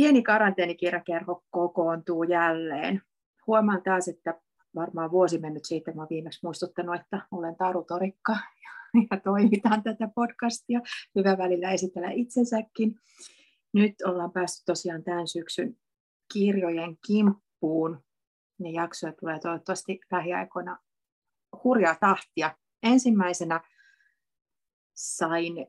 pieni 0.00 0.22
karanteenikirjakerho 0.22 1.44
kokoontuu 1.50 2.22
jälleen. 2.22 3.02
Huomaan 3.46 3.82
taas, 3.82 4.08
että 4.08 4.40
varmaan 4.74 5.10
vuosi 5.10 5.38
mennyt 5.38 5.64
siitä, 5.64 5.92
mä 5.92 6.06
viimeksi 6.10 6.40
muistuttanut, 6.42 7.00
että 7.00 7.26
olen 7.30 7.56
Taru 7.56 7.84
Torikka 7.84 8.36
ja 9.10 9.20
toimitaan 9.20 9.82
tätä 9.82 10.08
podcastia. 10.14 10.80
Hyvä 11.14 11.38
välillä 11.38 11.70
esitellä 11.70 12.10
itsensäkin. 12.10 12.94
Nyt 13.72 13.94
ollaan 14.06 14.32
päästy 14.32 14.62
tosiaan 14.66 15.04
tämän 15.04 15.28
syksyn 15.28 15.76
kirjojen 16.32 16.96
kimppuun. 17.06 18.04
Ne 18.58 18.70
jaksoja 18.70 19.12
tulee 19.12 19.38
toivottavasti 19.38 20.00
lähiaikoina 20.10 20.78
hurjaa 21.64 21.94
tahtia. 22.00 22.56
Ensimmäisenä 22.82 23.60
sain 24.94 25.66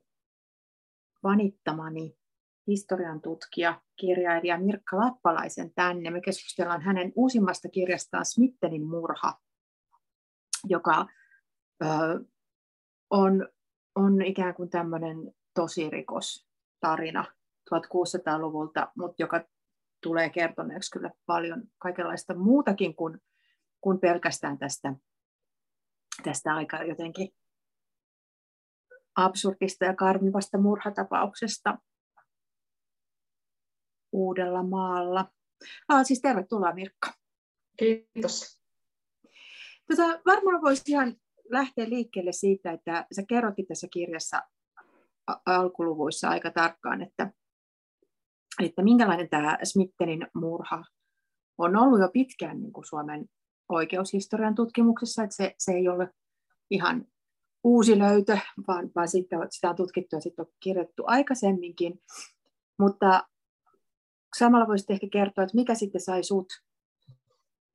vanittamani 1.23 2.20
historian 2.67 3.21
tutkija, 3.21 3.81
kirjailija 3.95 4.59
Mirkka 4.59 4.97
Lappalaisen 4.97 5.73
tänne. 5.75 6.11
Me 6.11 6.21
keskustellaan 6.21 6.81
hänen 6.81 7.11
uusimmasta 7.15 7.69
kirjastaan 7.69 8.25
Smittenin 8.25 8.87
murha, 8.87 9.39
joka 10.63 11.05
ö, 11.83 11.87
on, 13.09 13.47
on 13.95 14.21
ikään 14.21 14.53
kuin 14.53 14.69
tämmöinen 14.69 15.17
tosirikostarina 15.53 17.25
1600-luvulta, 17.75 18.91
mutta 18.97 19.23
joka 19.23 19.43
tulee 20.03 20.29
kertoneeksi 20.29 20.91
kyllä 20.91 21.11
paljon 21.25 21.63
kaikenlaista 21.77 22.35
muutakin 22.35 22.95
kuin, 22.95 23.21
kuin 23.81 23.99
pelkästään 23.99 24.57
tästä, 24.57 24.93
tästä 26.23 26.55
aika 26.55 26.83
jotenkin 26.83 27.29
absurdista 29.15 29.85
ja 29.85 29.95
karmivasta 29.95 30.57
murhatapauksesta 30.57 31.77
uudella 34.11 34.63
maalla. 34.63 35.31
Ah, 35.87 36.05
siis 36.05 36.21
tervetuloa 36.21 36.73
Mirkka. 36.73 37.13
Kiitos. 37.77 38.61
Tota, 39.87 40.21
varmaan 40.25 40.61
voisi 40.61 40.83
ihan 40.87 41.15
lähteä 41.49 41.89
liikkeelle 41.89 42.31
siitä, 42.31 42.71
että 42.71 43.05
sä 43.15 43.23
kerrotit 43.29 43.67
tässä 43.67 43.87
kirjassa 43.93 44.41
alkuluvuissa 45.45 46.29
aika 46.29 46.51
tarkkaan, 46.51 47.01
että, 47.01 47.31
että 48.63 48.83
minkälainen 48.83 49.29
tämä 49.29 49.57
Smittenin 49.63 50.27
murha 50.33 50.83
on 51.57 51.75
ollut 51.75 51.99
jo 51.99 52.09
pitkään 52.13 52.61
niin 52.61 52.73
kuin 52.73 52.85
Suomen 52.85 53.25
oikeushistorian 53.69 54.55
tutkimuksessa, 54.55 55.23
että 55.23 55.35
se, 55.35 55.55
se 55.57 55.71
ei 55.71 55.87
ole 55.89 56.09
ihan 56.71 57.05
uusi 57.63 57.99
löytö, 57.99 58.37
vaan, 58.67 58.91
vaan 58.95 59.07
sitten 59.07 59.39
sitä 59.49 59.69
on 59.69 59.75
tutkittu 59.75 60.15
ja 60.15 60.21
sitten 60.21 60.45
on 60.45 60.51
kirjoittu 60.63 61.03
aikaisemminkin. 61.05 62.01
Mutta 62.79 63.27
samalla 64.37 64.67
voisit 64.67 64.89
ehkä 64.89 65.07
kertoa, 65.11 65.43
että 65.43 65.55
mikä 65.55 65.75
sitten 65.75 66.01
sai 66.01 66.23
sut 66.23 66.47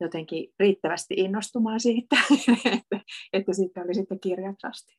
jotenkin 0.01 0.53
riittävästi 0.59 1.15
innostumaan 1.15 1.81
siitä, 1.81 2.17
että, 2.79 3.01
että 3.33 3.53
siitä 3.53 3.81
oli 3.81 3.95
sitten 3.95 4.21
kirjatrasti. 4.21 4.98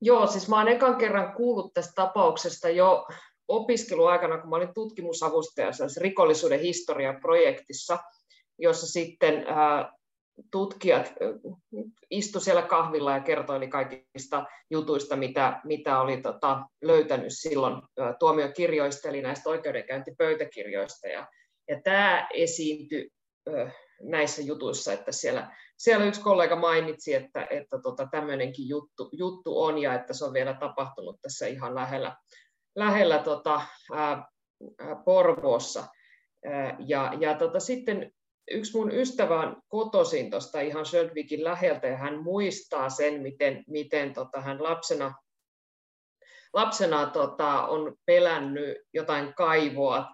Joo, 0.00 0.26
siis 0.26 0.48
mä 0.48 0.58
oon 0.58 0.68
ekan 0.68 0.98
kerran 0.98 1.32
kuullut 1.32 1.74
tästä 1.74 1.92
tapauksesta 1.94 2.68
jo 2.68 3.06
opiskeluaikana, 3.48 4.38
kun 4.38 4.50
mä 4.50 4.56
olin 4.56 4.74
tutkimusavustaja 4.74 5.70
rikollisuuden 6.00 6.60
historia-projektissa, 6.60 7.98
jossa 8.58 8.86
sitten 8.86 9.44
tutkijat 10.50 11.12
istu 12.10 12.40
siellä 12.40 12.62
kahvilla 12.62 13.12
ja 13.12 13.20
kertoili 13.20 13.68
kaikista 13.68 14.46
jutuista, 14.70 15.16
mitä, 15.16 15.60
mitä 15.64 16.00
oli 16.00 16.16
tota, 16.16 16.66
löytänyt 16.82 17.32
silloin 17.32 17.82
tuomiokirjoista, 18.18 19.08
eli 19.08 19.22
näistä 19.22 19.50
oikeudenkäyntipöytäkirjoista. 19.50 21.08
Ja, 21.08 21.26
ja 21.68 21.80
tämä 21.84 22.28
esiintyi 22.34 23.10
näissä 24.02 24.42
jutuissa, 24.42 24.92
että 24.92 25.12
siellä, 25.12 25.56
siellä 25.76 26.04
yksi 26.04 26.20
kollega 26.20 26.56
mainitsi, 26.56 27.14
että, 27.14 27.46
että 27.50 27.78
tota, 27.82 28.08
tämmöinenkin 28.10 28.68
juttu, 28.68 29.08
juttu 29.12 29.62
on 29.62 29.78
ja 29.78 29.94
että 29.94 30.14
se 30.14 30.24
on 30.24 30.32
vielä 30.32 30.54
tapahtunut 30.54 31.16
tässä 31.22 31.46
ihan 31.46 31.74
lähellä, 31.74 32.16
lähellä 32.76 33.18
tota, 33.18 33.62
ää, 33.92 34.26
Porvoossa. 35.04 35.86
Ja, 36.86 37.12
ja 37.20 37.34
tota, 37.34 37.60
sitten 37.60 38.12
yksi 38.50 38.76
mun 38.76 38.94
ystävä 38.94 39.40
on 39.40 39.62
kotoisin 39.68 40.30
tuosta 40.30 40.60
ihan 40.60 40.86
Söldvikin 40.86 41.44
läheltä 41.44 41.86
ja 41.86 41.96
hän 41.96 42.22
muistaa 42.22 42.90
sen, 42.90 43.22
miten, 43.22 43.64
miten 43.66 44.14
tota, 44.14 44.40
hän 44.40 44.62
lapsena, 44.62 45.14
lapsena 46.52 47.06
tota, 47.06 47.66
on 47.66 47.96
pelännyt 48.06 48.78
jotain 48.92 49.34
kaivoa, 49.34 50.06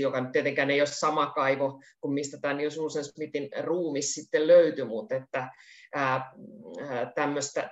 joka 0.00 0.24
tietenkään 0.32 0.70
ei 0.70 0.80
ole 0.80 0.86
sama 0.86 1.26
kaivo 1.26 1.80
kuin 2.00 2.14
mistä 2.14 2.38
tämä 2.40 2.54
Niels 2.54 2.78
Smithin 3.02 3.48
ruumis 3.62 4.14
sitten 4.14 4.46
löytyi, 4.46 4.84
mutta 4.84 5.14
että 5.14 5.48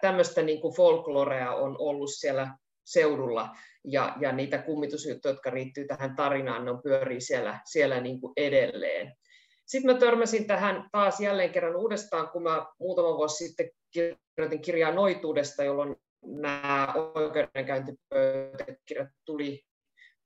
tämmöistä 0.01 0.43
niin 0.43 0.61
folklorea 0.77 1.53
on 1.53 1.77
ollut 1.79 2.11
siellä 2.13 2.49
seudulla 2.85 3.49
ja, 3.85 4.17
ja 4.21 4.33
niitä 4.33 4.59
kummitusjuttuja, 4.59 5.33
jotka 5.33 5.51
riittyy 5.51 5.87
tähän 5.87 6.17
tarinaan, 6.17 6.65
ne 6.65 6.71
on 6.71 6.83
pyörii 6.83 7.21
siellä, 7.21 7.61
siellä 7.65 8.01
niin 8.01 8.21
kuin 8.21 8.33
edelleen. 8.37 9.13
Sitten 9.67 9.95
mä 9.95 9.99
törmäsin 10.01 10.47
tähän 10.47 10.89
taas 10.93 11.21
jälleen 11.21 11.53
kerran 11.53 11.77
uudestaan, 11.77 12.29
kun 12.29 12.43
mä 12.43 12.67
muutama 12.79 13.17
vuosi 13.17 13.47
sitten 13.47 13.71
kirjoitin 13.91 14.63
kirjaa 14.63 14.93
noituudesta, 14.93 15.65
jolloin 15.65 15.97
nämä 16.27 16.95
oikeudenkäyntipöytäkirjat 17.15 19.09
tuli, 19.25 19.65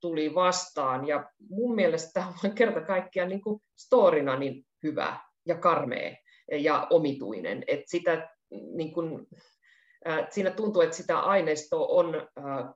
tuli 0.00 0.34
vastaan. 0.34 1.08
Ja 1.08 1.30
mun 1.50 1.74
mielestä 1.74 2.10
tämä 2.12 2.32
on 2.44 2.52
kerta 2.54 2.80
kaikkiaan 2.80 3.28
niin 3.28 3.42
kuin 3.42 3.62
storina 3.78 4.38
niin 4.38 4.66
hyvä 4.82 5.16
ja 5.46 5.54
karmea 5.54 6.16
ja 6.50 6.86
omituinen. 6.90 7.64
Että 7.66 7.90
sitä, 7.90 8.28
niin 8.50 8.92
kuin, 8.92 9.26
äh, 10.08 10.26
siinä 10.30 10.50
tuntuu, 10.50 10.82
että 10.82 10.96
sitä 10.96 11.18
aineistoa 11.18 11.86
on 11.86 12.14
äh, 12.14 12.24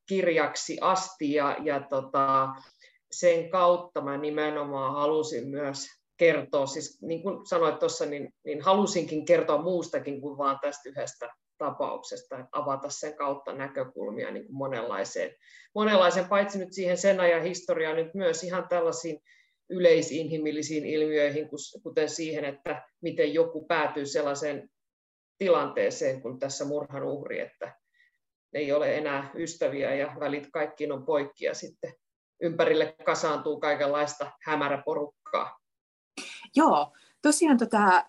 kirjaksi 0.08 0.78
asti 0.80 1.32
ja, 1.32 1.56
ja 1.62 1.80
tota, 1.80 2.48
sen 3.10 3.50
kautta 3.50 4.00
mä 4.00 4.16
nimenomaan 4.16 4.94
halusin 4.94 5.48
myös 5.48 6.03
kertoa, 6.16 6.66
siis 6.66 7.02
niin 7.02 7.22
kuin 7.22 7.46
sanoit 7.46 7.78
tuossa, 7.78 8.06
niin, 8.06 8.34
niin 8.44 8.60
halusinkin 8.60 9.24
kertoa 9.24 9.62
muustakin 9.62 10.20
kuin 10.20 10.38
vain 10.38 10.58
tästä 10.60 10.88
yhdestä 10.88 11.34
tapauksesta, 11.58 12.38
että 12.38 12.48
avata 12.52 12.90
sen 12.90 13.16
kautta 13.16 13.52
näkökulmia 13.52 14.30
niin 14.30 14.46
kuin 14.46 14.56
monenlaiseen, 14.56 15.34
monenlaiseen, 15.74 16.28
paitsi 16.28 16.58
nyt 16.58 16.72
siihen 16.72 16.96
sen 16.96 17.20
ajan 17.20 17.42
historiaan, 17.42 17.96
nyt 17.96 18.14
myös 18.14 18.44
ihan 18.44 18.68
tällaisiin 18.68 19.20
yleisinhimillisiin 19.70 20.86
ilmiöihin, 20.86 21.48
kuten 21.82 22.08
siihen, 22.08 22.44
että 22.44 22.82
miten 23.02 23.34
joku 23.34 23.66
päätyy 23.66 24.06
sellaiseen 24.06 24.68
tilanteeseen 25.38 26.22
kuin 26.22 26.38
tässä 26.38 26.64
murhan 26.64 27.04
uhri, 27.04 27.40
että 27.40 27.76
ei 28.54 28.72
ole 28.72 28.96
enää 28.96 29.30
ystäviä 29.34 29.94
ja 29.94 30.16
välit 30.20 30.48
kaikkiin 30.52 30.92
on 30.92 31.06
poikki 31.06 31.44
ja 31.44 31.54
sitten 31.54 31.94
ympärille 32.42 32.94
kasaantuu 33.04 33.60
kaikenlaista 33.60 34.32
hämäräporukkaa. 34.42 35.63
Joo, 36.56 36.92
tosiaan 37.22 37.58
tota, 37.58 38.04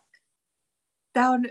tämä 1.13 1.31
on, 1.31 1.45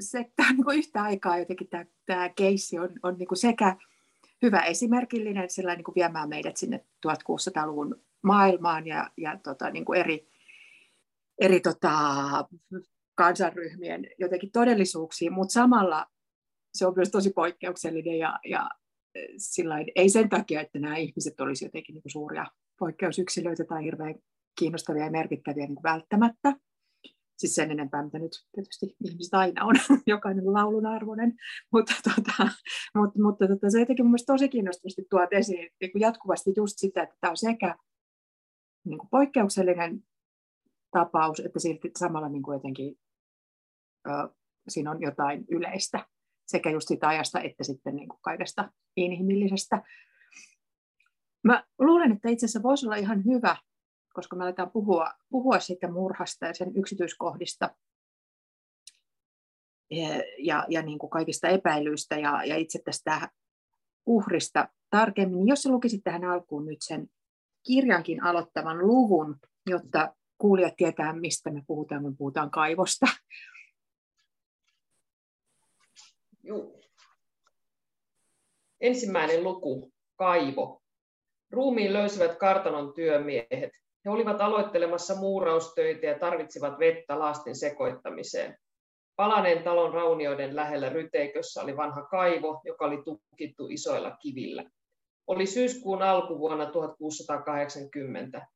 se, 0.00 0.30
tää 0.36 0.46
on 0.50 0.56
niinku 0.56 0.70
yhtä 0.70 1.02
aikaa 1.02 1.38
jotenkin 1.38 1.68
tämä, 2.06 2.28
keissi 2.28 2.78
on, 2.78 2.88
on 3.02 3.18
niinku 3.18 3.34
sekä 3.34 3.76
hyvä 4.42 4.60
esimerkillinen 4.60 5.50
sellainen 5.50 5.78
niinku 5.78 5.92
viemään 5.94 6.28
meidät 6.28 6.56
sinne 6.56 6.84
1600-luvun 7.06 8.02
maailmaan 8.22 8.86
ja, 8.86 9.10
ja 9.16 9.38
tota, 9.42 9.70
niinku 9.70 9.92
eri, 9.92 10.28
eri 11.40 11.60
tota, 11.60 11.92
kansanryhmien 13.14 14.06
jotenkin 14.18 14.50
todellisuuksiin, 14.52 15.32
mutta 15.32 15.52
samalla 15.52 16.06
se 16.74 16.86
on 16.86 16.92
myös 16.96 17.10
tosi 17.10 17.30
poikkeuksellinen 17.30 18.18
ja, 18.18 18.38
ja 18.44 18.70
sillain, 19.36 19.86
ei 19.96 20.08
sen 20.08 20.28
takia, 20.28 20.60
että 20.60 20.78
nämä 20.78 20.96
ihmiset 20.96 21.40
olisivat 21.40 21.68
jotenkin 21.68 21.94
niin 21.94 22.02
suuria 22.06 22.46
poikkeusyksilöitä 22.78 23.64
tai 23.64 23.84
hirveän 23.84 24.14
kiinnostavia 24.58 25.04
ja 25.04 25.10
merkittäviä 25.10 25.66
niin 25.66 25.82
välttämättä. 25.82 26.52
Siis 27.38 27.54
sen 27.54 27.70
enempää, 27.70 28.04
mitä 28.04 28.18
nyt 28.18 28.32
tietysti 28.54 28.96
ihmiset 29.04 29.34
aina 29.34 29.64
on, 29.64 29.74
jokainen 30.06 30.52
laulun 30.52 30.86
arvoinen, 30.86 31.32
mutta, 31.72 31.94
tota, 32.04 32.48
mutta, 32.94 33.22
mutta 33.22 33.48
tota, 33.48 33.70
se 33.70 33.80
jotenkin 33.80 34.04
mun 34.04 34.10
mielestä 34.10 34.32
tosi 34.32 34.48
kiinnostavasti 34.48 35.02
tuot 35.10 35.32
esiin 35.32 35.70
niin 35.80 35.92
kuin 35.92 36.00
jatkuvasti 36.00 36.52
just 36.56 36.74
sitä, 36.76 37.02
että 37.02 37.16
tämä 37.20 37.30
on 37.30 37.36
sekä 37.36 37.76
niin 38.84 38.98
kuin 38.98 39.08
poikkeuksellinen 39.10 40.02
tapaus, 40.90 41.40
että 41.40 41.58
silti 41.58 41.90
samalla 41.98 42.28
niin 42.28 42.42
kuin 42.42 42.54
jotenkin 42.54 42.98
ö, 44.06 44.10
siinä 44.68 44.90
on 44.90 45.02
jotain 45.02 45.44
yleistä 45.50 46.06
sekä 46.46 46.70
just 46.70 46.88
sitä 46.88 47.08
ajasta 47.08 47.40
että 47.40 47.64
sitten 47.64 47.96
niin 47.96 48.08
kuin 48.08 48.20
kaikesta 48.22 48.72
inhimillisestä. 48.96 49.82
Mä 51.44 51.64
luulen, 51.78 52.12
että 52.12 52.28
itse 52.28 52.46
asiassa 52.46 52.62
voisi 52.62 52.86
olla 52.86 52.96
ihan 52.96 53.24
hyvä 53.24 53.56
koska 54.14 54.36
me 54.36 54.44
aletaan 54.44 54.70
puhua, 54.70 55.10
puhua 55.30 55.60
siitä 55.60 55.90
murhasta 55.90 56.46
ja 56.46 56.54
sen 56.54 56.76
yksityiskohdista 56.76 57.74
ja, 60.38 60.64
ja 60.68 60.82
niin 60.82 60.98
kuin 60.98 61.10
kaikista 61.10 61.48
epäilyistä 61.48 62.18
ja, 62.18 62.44
ja 62.44 62.56
itse 62.56 62.78
tästä 62.84 63.28
uhrista 64.06 64.68
tarkemmin. 64.90 65.48
Jos 65.48 65.62
sä 65.62 65.70
lukisit 65.70 66.04
tähän 66.04 66.24
alkuun 66.24 66.66
nyt 66.66 66.78
sen 66.80 67.08
kirjankin 67.66 68.22
aloittavan 68.22 68.78
luvun, 68.78 69.36
jotta 69.66 70.14
kuulijat 70.38 70.76
tietää, 70.76 71.12
mistä 71.12 71.50
me 71.50 71.62
puhutaan, 71.66 72.02
kun 72.02 72.16
puhutaan 72.16 72.50
kaivosta. 72.50 73.06
Juu. 76.42 76.80
Ensimmäinen 78.80 79.44
luku, 79.44 79.92
kaivo. 80.16 80.82
Ruumiin 81.50 81.92
löysivät 81.92 82.38
kartanon 82.38 82.94
työmiehet. 82.94 83.72
He 84.08 84.12
olivat 84.12 84.40
aloittelemassa 84.40 85.14
muuraustöitä 85.14 86.06
ja 86.06 86.18
tarvitsivat 86.18 86.78
vettä 86.78 87.18
laastin 87.18 87.56
sekoittamiseen. 87.56 88.56
Palaneen 89.16 89.62
talon 89.62 89.94
raunioiden 89.94 90.56
lähellä 90.56 90.88
Ryteikössä 90.88 91.62
oli 91.62 91.76
vanha 91.76 92.02
kaivo, 92.02 92.60
joka 92.64 92.84
oli 92.84 93.02
tukittu 93.04 93.68
isoilla 93.70 94.10
kivillä. 94.10 94.64
Oli 95.26 95.46
syyskuun 95.46 96.02
alkuvuonna 96.02 96.66
1680. 96.66 98.46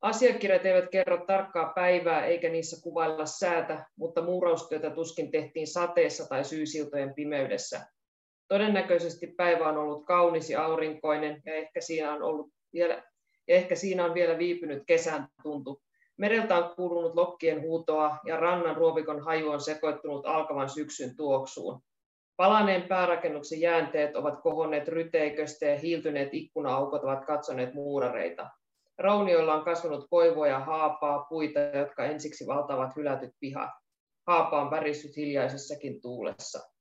Asiakirjat 0.00 0.66
eivät 0.66 0.90
kerro 0.90 1.24
tarkkaa 1.26 1.72
päivää 1.74 2.26
eikä 2.26 2.48
niissä 2.48 2.82
kuvailla 2.82 3.26
säätä, 3.26 3.86
mutta 3.98 4.22
muuraustyötä 4.22 4.90
tuskin 4.90 5.30
tehtiin 5.30 5.66
sateessa 5.66 6.28
tai 6.28 6.44
syysiltojen 6.44 7.14
pimeydessä. 7.14 7.86
Todennäköisesti 8.48 9.26
päivä 9.26 9.68
on 9.68 9.76
ollut 9.76 10.06
kaunis 10.06 10.50
ja 10.50 10.64
aurinkoinen 10.64 11.42
ja 11.44 11.54
ehkä 11.54 11.80
siinä 11.80 12.12
on, 12.12 12.22
ollut 12.22 12.50
vielä, 12.72 13.02
ja 13.48 13.54
ehkä 13.54 13.76
siinä 13.76 14.04
on 14.04 14.14
vielä 14.14 14.38
viipynyt 14.38 14.82
kesän 14.86 15.28
tuntu. 15.42 15.82
Mereltä 16.16 16.56
on 16.56 16.76
kuulunut 16.76 17.14
lokkien 17.14 17.62
huutoa 17.62 18.18
ja 18.26 18.36
rannan 18.36 18.76
ruovikon 18.76 19.20
haju 19.20 19.50
on 19.50 19.60
sekoittunut 19.60 20.26
alkavan 20.26 20.68
syksyn 20.68 21.16
tuoksuun. 21.16 21.82
Palaneen 22.36 22.82
päärakennuksen 22.82 23.60
jäänteet 23.60 24.16
ovat 24.16 24.40
kohonneet 24.42 24.88
ryteiköstä 24.88 25.66
ja 25.66 25.78
hiiltyneet 25.78 26.28
ikkuna-aukot 26.32 27.04
ovat 27.04 27.24
katsoneet 27.24 27.74
muurareita. 27.74 28.50
Raunioilla 28.98 29.54
on 29.54 29.64
kasvanut 29.64 30.06
koivua 30.10 30.48
ja 30.48 30.58
haapaa, 30.58 31.26
puita, 31.28 31.60
jotka 31.60 32.04
ensiksi 32.04 32.46
valtavat 32.46 32.96
hylätyt 32.96 33.30
pihat. 33.40 33.70
Haapa 34.26 34.62
on 34.62 34.70
värissyt 34.70 35.16
hiljaisessakin 35.16 36.00
tuulessa. 36.00 36.75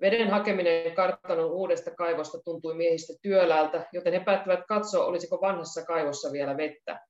Veden 0.00 0.30
hakeminen 0.30 0.94
kartanon 0.94 1.50
uudesta 1.50 1.90
kaivosta 1.90 2.38
tuntui 2.44 2.74
miehistä 2.74 3.12
työläältä, 3.22 3.86
joten 3.92 4.12
he 4.12 4.20
päättivät 4.20 4.60
katsoa, 4.68 5.06
olisiko 5.06 5.40
vanhassa 5.40 5.84
kaivossa 5.84 6.32
vielä 6.32 6.56
vettä. 6.56 7.00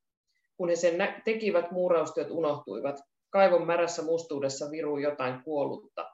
Kun 0.56 0.68
he 0.68 0.76
sen 0.76 1.14
tekivät, 1.24 1.70
muuraustyöt 1.70 2.30
unohtuivat. 2.30 2.96
Kaivon 3.30 3.66
märässä 3.66 4.02
mustuudessa 4.02 4.70
virui 4.70 5.02
jotain 5.02 5.42
kuollutta. 5.42 6.10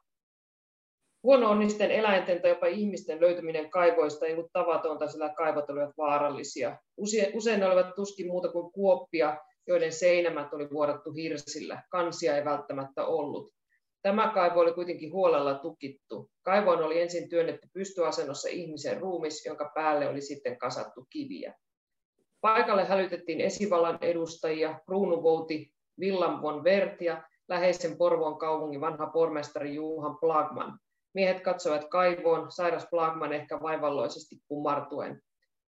Huono-onnisten 1.22 1.90
eläinten 1.90 2.42
tai 2.42 2.50
jopa 2.50 2.66
ihmisten 2.66 3.20
löytyminen 3.20 3.70
kaivoista 3.70 4.26
ei 4.26 4.32
ollut 4.32 4.52
tavatonta, 4.52 5.08
sillä 5.08 5.28
kaivot 5.28 5.70
olivat 5.70 5.96
vaarallisia. 5.98 6.78
Usein 7.34 7.60
ne 7.60 7.66
olivat 7.66 7.94
tuskin 7.94 8.26
muuta 8.26 8.48
kuin 8.48 8.72
kuoppia, 8.72 9.36
joiden 9.66 9.92
seinämät 9.92 10.52
oli 10.52 10.70
vuodattu 10.70 11.12
hirsillä. 11.12 11.82
Kansia 11.90 12.36
ei 12.36 12.44
välttämättä 12.44 13.06
ollut. 13.06 13.52
Tämä 14.04 14.30
kaivo 14.34 14.60
oli 14.60 14.72
kuitenkin 14.72 15.12
huolella 15.12 15.54
tukittu. 15.54 16.30
Kaivoon 16.42 16.82
oli 16.82 17.00
ensin 17.00 17.28
työnnetty 17.28 17.68
pystyasennossa 17.72 18.48
ihmisen 18.48 19.00
ruumis, 19.00 19.46
jonka 19.46 19.70
päälle 19.74 20.08
oli 20.08 20.20
sitten 20.20 20.58
kasattu 20.58 21.06
kiviä. 21.10 21.54
Paikalle 22.40 22.84
hälytettiin 22.84 23.40
esivallan 23.40 23.98
edustajia, 24.00 24.80
kruunuvouti 24.86 25.72
Villam 26.00 26.42
von 26.42 26.64
Wert 26.64 27.00
ja 27.00 27.22
läheisen 27.48 27.96
Porvoon 27.96 28.38
kaupungin 28.38 28.80
vanha 28.80 29.06
pormestari 29.06 29.74
Juhan 29.74 30.18
Plagman. 30.20 30.78
Miehet 31.14 31.40
katsoivat 31.40 31.84
kaivoon, 31.84 32.52
sairas 32.52 32.86
Plagman 32.90 33.32
ehkä 33.32 33.60
vaivalloisesti 33.62 34.36
kumartuen. 34.48 35.20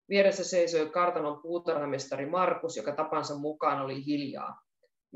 Vieressä 0.08 0.44
seisoi 0.44 0.90
kartanon 0.90 1.42
puutarhamestari 1.42 2.26
Markus, 2.26 2.76
joka 2.76 2.92
tapansa 2.92 3.34
mukaan 3.38 3.82
oli 3.82 4.06
hiljaa. 4.06 4.65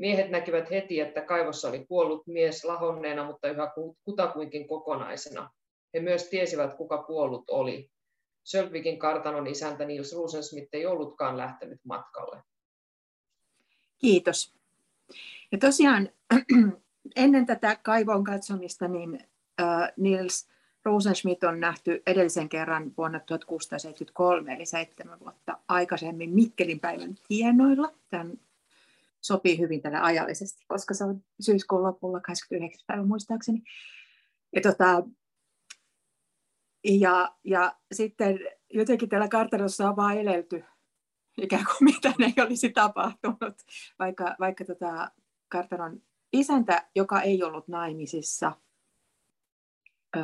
Miehet 0.01 0.29
näkivät 0.29 0.71
heti, 0.71 0.99
että 0.99 1.21
kaivossa 1.21 1.69
oli 1.69 1.85
kuollut 1.85 2.27
mies 2.27 2.65
lahonneena, 2.65 3.25
mutta 3.25 3.49
yhä 3.49 3.71
kutakuinkin 4.05 4.67
kokonaisena. 4.67 5.49
He 5.93 5.99
myös 5.99 6.29
tiesivät, 6.29 6.73
kuka 6.73 7.03
kuollut 7.03 7.49
oli. 7.49 7.91
Sölvikin 8.43 8.99
kartanon 8.99 9.47
isäntä 9.47 9.85
Nils 9.85 10.15
Rosensmith 10.15 10.69
ei 10.73 10.85
ollutkaan 10.85 11.37
lähtenyt 11.37 11.79
matkalle. 11.83 12.43
Kiitos. 13.97 14.53
Ja 15.51 15.57
tosiaan 15.57 16.09
ennen 17.15 17.45
tätä 17.45 17.77
kaivon 17.83 18.23
katsomista, 18.23 18.87
niin 18.87 19.19
Nils 19.97 20.47
Rosenschmidt 20.85 21.43
on 21.43 21.59
nähty 21.59 22.03
edellisen 22.07 22.49
kerran 22.49 22.91
vuonna 22.97 23.19
1673, 23.19 24.53
eli 24.53 24.65
seitsemän 24.65 25.19
vuotta 25.19 25.57
aikaisemmin 25.67 26.29
Mikkelin 26.29 26.79
päivän 26.79 27.15
tienoilla. 27.27 27.93
Tämän 28.09 28.37
sopii 29.21 29.59
hyvin 29.59 29.81
tälle 29.81 29.97
ajallisesti, 29.97 30.65
koska 30.67 30.93
se 30.93 31.03
on 31.03 31.23
syyskuun 31.41 31.83
lopulla 31.83 32.19
29. 32.19 32.83
päivä 32.87 33.03
muistaakseni. 33.03 33.63
Ja, 34.55 34.61
tota, 34.61 35.03
ja, 36.83 37.35
ja 37.43 37.75
sitten 37.91 38.39
jotenkin 38.73 39.09
tällä 39.09 39.27
kartanossa 39.27 39.89
on 39.89 39.95
vaan 39.95 40.17
elelty 40.17 40.63
ikään 41.41 41.65
kuin 41.65 41.83
mitä 41.83 42.13
ei 42.19 42.43
olisi 42.43 42.69
tapahtunut, 42.69 43.57
vaikka, 43.99 44.35
vaikka 44.39 44.65
tota 44.65 45.11
kartanon 45.49 46.01
isäntä, 46.33 46.89
joka 46.95 47.21
ei 47.21 47.43
ollut 47.43 47.67
naimisissa, 47.67 48.51
öö, 50.17 50.23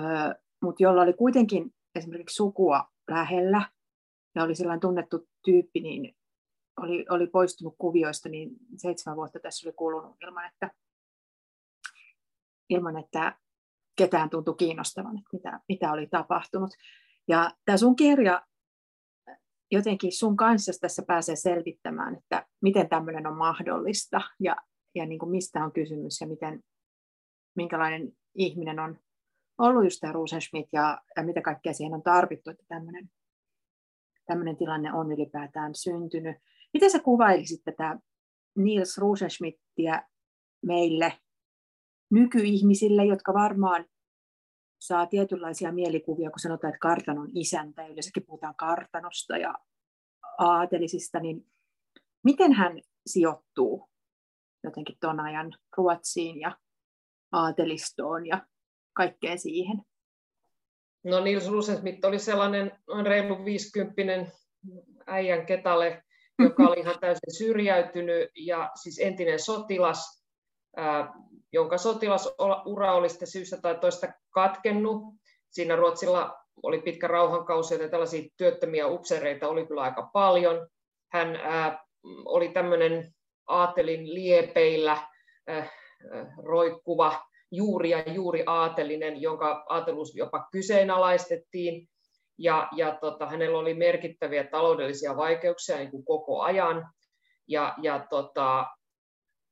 mutta 0.61 0.83
jolla 0.83 1.01
oli 1.01 1.13
kuitenkin 1.13 1.75
esimerkiksi 1.95 2.35
sukua 2.35 2.91
lähellä 3.09 3.69
ja 4.35 4.43
oli 4.43 4.55
sellainen 4.55 4.79
tunnettu 4.79 5.27
tyyppi, 5.45 5.79
niin 5.79 6.16
oli, 6.77 7.05
oli 7.09 7.27
poistunut 7.27 7.75
kuvioista, 7.77 8.29
niin 8.29 8.49
seitsemän 8.75 9.17
vuotta 9.17 9.39
tässä 9.39 9.67
oli 9.67 9.73
kulunut 9.73 10.15
ilman, 10.21 10.45
että, 10.45 10.71
ilman, 12.69 12.97
että 12.97 13.37
ketään 13.97 14.29
tuntui 14.29 14.55
kiinnostavan, 14.55 15.17
että 15.17 15.29
mitä, 15.33 15.59
mitä 15.69 15.91
oli 15.91 16.07
tapahtunut. 16.07 16.71
Ja 17.27 17.51
tämä 17.65 17.77
sun 17.77 17.95
kirja 17.95 18.47
jotenkin 19.71 20.11
sun 20.11 20.37
kanssa 20.37 20.71
tässä 20.81 21.03
pääsee 21.07 21.35
selvittämään, 21.35 22.15
että 22.15 22.45
miten 22.61 22.89
tämmöinen 22.89 23.27
on 23.27 23.37
mahdollista 23.37 24.21
ja, 24.39 24.55
ja 24.95 25.05
niin 25.05 25.19
kuin 25.19 25.31
mistä 25.31 25.63
on 25.63 25.71
kysymys 25.71 26.21
ja 26.21 26.27
miten, 26.27 26.63
minkälainen 27.55 28.11
ihminen 28.35 28.79
on 28.79 28.99
ollut 29.57 29.83
just 29.83 29.99
tämä 30.01 30.13
Rosenschmidt 30.13 30.69
ja, 30.73 31.01
ja 31.15 31.23
mitä 31.23 31.41
kaikkea 31.41 31.73
siihen 31.73 31.93
on 31.93 32.03
tarvittu, 32.03 32.49
että 32.49 32.65
tämmöinen, 32.67 33.09
tämmöinen 34.25 34.57
tilanne 34.57 34.93
on 34.93 35.11
ylipäätään 35.11 35.75
syntynyt. 35.75 36.37
Miten 36.73 36.91
sä 36.91 36.99
kuvailisit 36.99 37.63
tätä 37.63 37.99
Niels 38.57 38.97
Rosenschmidtia 38.97 40.03
meille 40.65 41.19
nykyihmisille, 42.11 43.05
jotka 43.05 43.33
varmaan 43.33 43.85
saa 44.79 45.05
tietynlaisia 45.05 45.71
mielikuvia, 45.71 46.29
kun 46.29 46.39
sanotaan, 46.39 46.73
että 46.73 46.79
kartanon 46.79 47.29
isäntä, 47.35 47.87
yleensäkin 47.87 48.25
puhutaan 48.25 48.55
kartanosta 48.55 49.37
ja 49.37 49.53
aatelisista, 50.37 51.19
niin 51.19 51.47
miten 52.23 52.53
hän 52.53 52.81
sijoittuu 53.05 53.89
jotenkin 54.63 54.97
tuon 55.01 55.19
ajan 55.19 55.53
Ruotsiin 55.77 56.39
ja 56.39 56.57
aatelistoon 57.31 58.27
ja 58.27 58.47
kaikkeen 58.93 59.39
siihen? 59.39 59.81
No 61.03 61.19
Nils 61.19 61.49
Rosenschmidt 61.49 62.05
oli 62.05 62.19
sellainen 62.19 62.71
reilu 63.03 63.45
50 63.45 64.31
äijän 65.07 65.45
ketale, 65.45 66.03
joka 66.39 66.63
oli 66.63 66.79
ihan 66.83 66.99
täysin 66.99 67.33
syrjäytynyt 67.37 68.29
ja 68.35 68.71
siis 68.75 68.99
entinen 68.99 69.39
sotilas, 69.39 70.23
jonka 71.53 71.77
sotilasura 71.77 72.93
oli 72.93 73.09
sitten 73.09 73.27
syystä 73.27 73.57
tai 73.57 73.77
toista 73.77 74.07
katkennut. 74.29 75.03
Siinä 75.49 75.75
Ruotsilla 75.75 76.37
oli 76.63 76.81
pitkä 76.81 77.07
rauhankausi, 77.07 77.73
joten 77.73 77.91
tällaisia 77.91 78.29
työttömiä 78.37 78.87
upseereita 78.87 79.47
oli 79.47 79.67
kyllä 79.67 79.81
aika 79.81 80.09
paljon. 80.13 80.67
Hän 81.11 81.39
oli 82.25 82.49
tämmöinen 82.49 83.13
aatelin 83.47 84.13
liepeillä 84.13 84.97
roikkuva 86.43 87.21
juuri 87.51 87.89
ja 87.89 88.03
juuri 88.13 88.43
aatelinen, 88.47 89.21
jonka 89.21 89.65
aatelus 89.69 90.15
jopa 90.15 90.47
kyseenalaistettiin 90.51 91.87
ja, 92.37 92.67
ja 92.75 92.97
tota, 93.01 93.25
hänellä 93.25 93.57
oli 93.57 93.73
merkittäviä 93.73 94.43
taloudellisia 94.43 95.17
vaikeuksia 95.17 95.77
niin 95.77 95.91
kuin 95.91 96.05
koko 96.05 96.41
ajan. 96.41 96.89
Ja, 97.47 97.75
ja 97.81 98.07
tota, 98.09 98.65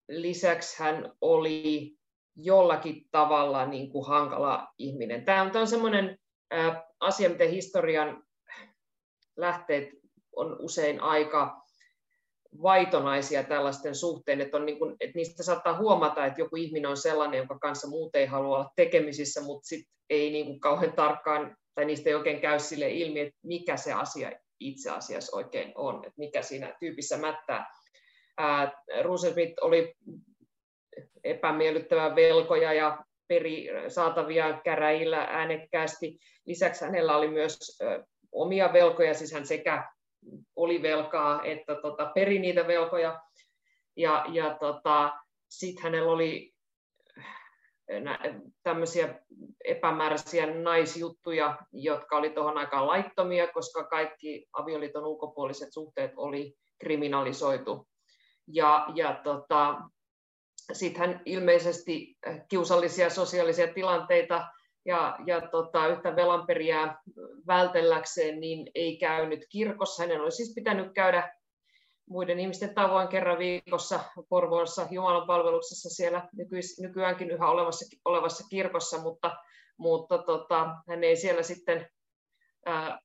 lisäksi 0.09 0.83
hän 0.83 1.11
oli 1.21 1.95
jollakin 2.35 3.05
tavalla 3.11 3.65
niin 3.65 3.89
kuin 3.89 4.07
hankala 4.07 4.67
ihminen. 4.77 5.25
Tämä 5.25 5.41
on, 5.41 5.51
on 5.55 5.67
sellainen 5.67 6.17
asia, 6.99 7.29
miten 7.29 7.49
historian 7.49 8.23
lähteet 9.37 9.89
on 10.35 10.57
usein 10.59 10.99
aika 11.01 11.65
vaitonaisia 12.61 13.43
tällaisten 13.43 13.95
suhteen, 13.95 14.41
että, 14.41 14.57
on 14.57 14.65
niin 14.65 14.79
kuin, 14.79 14.95
että 14.99 15.15
niistä 15.15 15.43
saattaa 15.43 15.77
huomata, 15.77 16.25
että 16.25 16.41
joku 16.41 16.55
ihminen 16.55 16.89
on 16.89 16.97
sellainen, 16.97 17.37
jonka 17.37 17.59
kanssa 17.59 17.87
muut 17.87 18.15
ei 18.15 18.25
halua 18.25 18.57
olla 18.57 18.71
tekemisissä, 18.75 19.41
mutta 19.41 19.67
sit 19.67 19.87
ei 20.09 20.31
niin 20.31 20.45
kuin 20.45 20.59
kauhean 20.59 20.93
tarkkaan 20.93 21.57
tai 21.75 21.85
niistä 21.85 22.09
ei 22.09 22.15
oikein 22.15 22.41
käy 22.41 22.59
sille 22.59 22.89
ilmi, 22.89 23.19
että 23.19 23.39
mikä 23.43 23.77
se 23.77 23.93
asia 23.93 24.31
itse 24.59 24.89
asiassa 24.89 25.37
oikein 25.37 25.71
on, 25.75 25.95
että 25.95 26.17
mikä 26.17 26.41
siinä 26.41 26.75
tyypissä 26.79 27.17
mättää. 27.17 27.65
Roosevelt 29.01 29.59
oli 29.61 29.93
epämiellyttävä 31.23 32.15
velkoja 32.15 32.73
ja 32.73 33.05
peri 33.27 33.67
saatavia 33.87 34.61
käräjillä 34.63 35.27
äänekkäästi. 35.29 36.17
Lisäksi 36.45 36.85
hänellä 36.85 37.17
oli 37.17 37.27
myös 37.27 37.77
omia 38.31 38.73
velkoja, 38.73 39.13
siis 39.13 39.33
hän 39.33 39.47
sekä 39.47 39.89
oli 40.55 40.81
velkaa 40.81 41.43
että 41.43 41.75
tota, 41.75 42.11
peri 42.15 42.39
niitä 42.39 42.67
velkoja. 42.67 43.19
Ja, 43.97 44.25
ja 44.31 44.57
tota, 44.59 45.13
sitten 45.49 45.83
hänellä 45.83 46.11
oli 46.11 46.54
tämmöisiä 48.63 49.19
epämääräisiä 49.65 50.53
naisjuttuja, 50.53 51.57
jotka 51.71 52.17
oli 52.17 52.29
tuohon 52.29 52.57
aikaan 52.57 52.87
laittomia, 52.87 53.47
koska 53.47 53.83
kaikki 53.83 54.47
avioliiton 54.53 55.05
ulkopuoliset 55.05 55.73
suhteet 55.73 56.11
oli 56.15 56.55
kriminalisoitu. 56.79 57.87
Ja, 58.47 58.87
ja 58.95 59.21
tota, 59.23 59.81
sitten 60.73 60.99
hän 60.99 61.21
ilmeisesti 61.25 62.17
kiusallisia 62.49 63.09
sosiaalisia 63.09 63.73
tilanteita 63.73 64.47
ja, 64.85 65.17
ja 65.25 65.41
tota, 65.41 65.87
yhtä 65.87 66.15
velanperiää 66.15 67.01
vältelläkseen 67.47 68.39
niin 68.39 68.71
ei 68.75 68.97
käynyt 68.97 69.45
kirkossa. 69.49 70.03
Hänen 70.03 70.21
olisi 70.21 70.35
siis 70.35 70.55
pitänyt 70.55 70.93
käydä 70.93 71.33
muiden 72.09 72.39
ihmisten 72.39 72.75
tavoin 72.75 73.07
kerran 73.07 73.39
viikossa 73.39 73.99
Porvoossa 74.29 74.87
Jumalan 74.91 75.27
palveluksessa 75.27 75.89
siellä 75.89 76.29
nykyis, 76.33 76.79
nykyäänkin 76.79 77.31
yhä 77.31 77.49
olevassa, 77.49 77.97
olevassa 78.05 78.47
kirkossa, 78.49 79.01
mutta, 79.01 79.37
mutta 79.77 80.17
tota, 80.17 80.75
hän 80.87 81.03
ei 81.03 81.15
siellä 81.15 81.43
sitten 81.43 81.89
ää, 82.65 82.99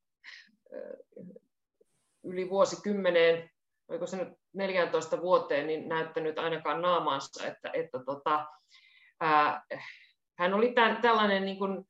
yli 2.24 2.50
vuosikymmeneen, 2.50 3.50
oliko 3.88 4.06
se 4.06 4.16
nyt 4.16 4.28
14 4.52 5.20
vuoteen, 5.20 5.66
niin 5.66 5.88
näyttänyt 5.88 6.38
ainakaan 6.38 6.82
naamansa, 6.82 7.46
että, 7.46 7.70
että 7.72 7.98
tota, 8.06 8.46
ää, 9.20 9.62
hän 10.38 10.54
oli 10.54 10.72
tämän, 10.72 11.02
tällainen 11.02 11.44
niin 11.44 11.58
kuin, 11.58 11.84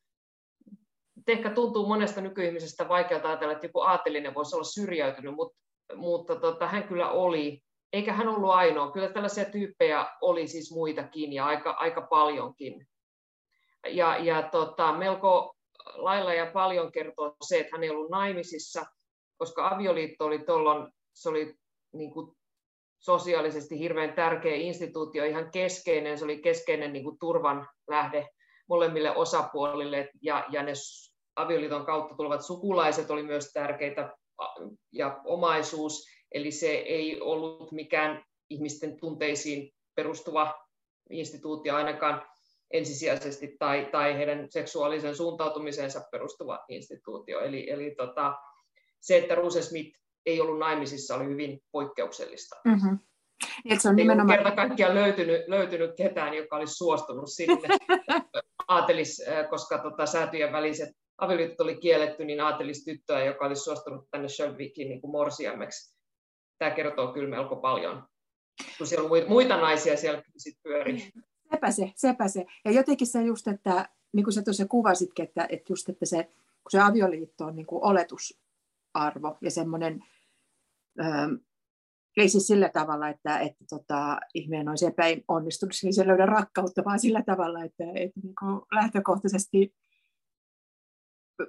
ehkä 1.26 1.50
tuntuu 1.50 1.86
monesta 1.86 2.20
nykyihmisestä 2.20 2.88
vaikealta 2.88 3.28
ajatella, 3.28 3.52
että 3.52 3.66
joku 3.66 3.80
aatelinen 3.80 4.34
voisi 4.34 4.56
olla 4.56 4.64
syrjäytynyt, 4.64 5.34
mutta 5.34 5.58
mutta 5.97 6.37
tota, 6.37 6.66
hän 6.66 6.88
kyllä 6.88 7.11
oli, 7.11 7.62
eikä 7.92 8.12
hän 8.12 8.28
ollut 8.28 8.50
ainoa. 8.50 8.92
Kyllä 8.92 9.09
tällaisia 9.09 9.44
tyyppejä 9.44 10.06
oli 10.20 10.49
siis 10.49 10.75
muitakin 10.75 11.32
ja 11.32 11.47
aika, 11.47 11.70
aika 11.70 12.00
paljonkin. 12.02 12.88
Ja, 13.87 14.18
ja 14.18 14.42
tota, 14.42 14.92
melko 14.92 15.56
lailla 15.94 16.35
ja 16.35 16.50
paljon 16.52 16.92
kertoo 16.92 17.37
se, 17.47 17.59
että 17.59 17.70
hän 17.73 17.85
ei 17.85 17.90
ollut 17.90 18.11
naimisissa, 18.11 18.87
koska 19.38 19.68
avioliitto 19.68 20.25
oli 20.25 20.38
tuolloin, 20.38 20.92
se 21.14 21.28
oli 21.28 21.54
niin 21.92 22.12
kuin 22.12 22.37
sosiaalisesti 22.99 23.78
hirveän 23.78 24.12
tärkeä 24.12 24.54
instituutio, 24.54 25.25
ihan 25.25 25.50
keskeinen, 25.50 26.18
se 26.18 26.25
oli 26.25 26.42
keskeinen 26.42 26.92
niin 26.92 27.04
kuin 27.04 27.18
turvan 27.18 27.68
lähde 27.88 28.28
molemmille 28.68 29.16
osapuolille, 29.16 30.11
ja, 30.23 30.44
ja 30.49 30.62
ne 30.62 30.73
avioliiton 31.37 31.87
kautta 31.87 32.14
tulevat 32.14 32.44
sukulaiset 32.44 33.11
oli 33.11 33.23
myös 33.23 33.52
tärkeitä 33.52 34.12
ja 34.92 35.20
omaisuus, 35.25 36.06
eli 36.32 36.50
se 36.50 36.70
ei 36.70 37.20
ollut 37.20 37.73
mikään 37.73 38.25
ihmisten 38.50 39.00
tunteisiin 39.00 39.70
perustuva 39.94 40.54
instituutio 41.11 41.75
ainakaan 41.75 42.23
ensisijaisesti 42.70 43.56
tai, 43.59 43.88
tai 43.92 44.16
heidän 44.16 44.47
seksuaalisen 44.50 45.16
suuntautumiseensa 45.16 46.00
perustuva 46.12 46.59
instituutio. 46.68 47.40
Eli, 47.40 47.70
eli 47.70 47.94
tota, 47.97 48.35
se, 49.00 49.18
että 49.18 49.35
Ruse 49.35 49.62
Smith 49.62 49.99
ei 50.26 50.40
ollut 50.40 50.59
naimisissa, 50.59 51.16
oli 51.16 51.25
hyvin 51.25 51.61
poikkeuksellista. 51.73 52.56
Mm-hmm. 52.64 52.99
Et 53.70 53.80
se 53.80 53.88
on 53.88 53.99
ei 53.99 54.04
nimenomaan... 54.04 54.38
kerta 54.38 54.56
kaikkiaan 54.56 54.94
löytynyt, 54.94 55.49
löytynyt 55.49 55.90
ketään, 55.97 56.35
joka 56.35 56.56
olisi 56.56 56.75
suostunut 56.75 57.28
sinne 57.32 57.68
aatelis, 58.68 59.23
koska 59.50 59.78
tota, 59.78 60.06
säätyjen 60.06 60.52
väliset 60.52 60.88
avioliitto 61.20 61.62
oli 61.62 61.76
kielletty, 61.76 62.24
niin 62.24 62.40
ajattelisi 62.40 62.84
tyttöä, 62.84 63.24
joka 63.24 63.46
olisi 63.46 63.62
suostunut 63.62 64.08
tänne 64.10 64.28
Shelbykin 64.28 64.88
niin 64.88 65.00
kuin 65.00 65.10
morsiameksi. 65.10 65.96
Tämä 66.58 66.70
kertoo 66.70 67.12
kyllä 67.12 67.28
melko 67.28 67.56
paljon. 67.56 68.06
Kun 68.78 68.86
siellä 68.86 69.04
on 69.04 69.28
muita 69.28 69.56
naisia 69.56 69.96
siellä 69.96 70.22
sit 70.36 70.54
pyörii. 70.62 71.10
Sepä 71.50 71.70
se, 71.70 71.92
sepä 71.96 72.28
se. 72.28 72.44
Ja 72.64 72.70
jotenkin 72.70 73.06
se 73.06 73.22
just, 73.22 73.48
että 73.48 73.88
niin 74.12 74.24
kuin 74.24 74.34
sä 74.34 74.42
tuossa 74.42 74.66
kuvasitkin, 74.66 75.24
että, 75.24 75.46
että 75.48 75.72
just, 75.72 75.88
että 75.88 76.06
se, 76.06 76.24
kun 76.62 76.70
se 76.70 76.80
avioliitto 76.80 77.44
on 77.44 77.56
niin 77.56 77.66
kuin 77.66 77.84
oletusarvo 77.84 79.38
ja 79.40 79.50
semmoinen, 79.50 80.04
ei 82.16 82.28
siis 82.28 82.46
sillä 82.46 82.68
tavalla, 82.68 83.08
että, 83.08 83.38
että 83.38 83.64
tota, 83.70 84.20
ihminen 84.34 84.68
olisi 84.68 84.86
epäonnistunut, 84.86 85.72
niin 85.82 85.94
se 85.94 86.06
löydä 86.06 86.26
rakkautta, 86.26 86.84
vaan 86.84 87.00
sillä 87.00 87.22
tavalla, 87.26 87.64
että, 87.64 87.84
että 87.94 88.20
niin 88.22 88.34
kuin 88.40 88.62
lähtökohtaisesti 88.74 89.74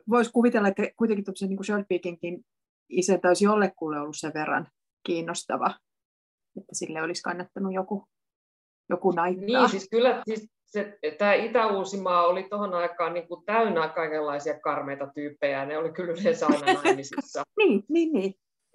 voisi 0.10 0.31
kuvitella, 0.31 0.67
että 0.67 0.83
kuitenkin 0.98 1.25
tuollaisen 1.25 1.50
niin 1.50 1.65
Shortpeakinkin 1.65 2.45
isäntä 2.89 3.27
olisi 3.27 3.45
jollekulle 3.45 4.00
ollut 4.00 4.17
sen 4.17 4.31
verran 4.33 4.67
kiinnostava, 5.03 5.75
että 6.57 6.75
sille 6.75 7.01
olisi 7.01 7.21
kannattanut 7.21 7.74
joku, 7.74 8.07
joku 8.89 9.12
naittaa. 9.12 9.45
Niin, 9.45 9.69
siis 9.69 9.88
kyllä 9.91 10.24
siis 10.25 10.50
se, 10.65 10.98
tämä 11.17 11.33
Itä-Uusimaa 11.33 12.27
oli 12.27 12.43
tuohon 12.43 12.74
aikaan 12.74 13.13
niin 13.13 13.27
kuin 13.27 13.45
täynnä 13.45 13.88
kaikenlaisia 13.88 14.60
karmeita 14.60 15.07
tyyppejä, 15.15 15.60
ja 15.60 15.65
ne 15.65 15.77
oli 15.77 15.91
kyllä 15.91 16.13
yleensä 16.13 16.48
aina 16.48 16.74
naimisissa. 16.83 17.43
niin, 17.57 17.83
niin, 17.89 18.13
niin. 18.13 18.33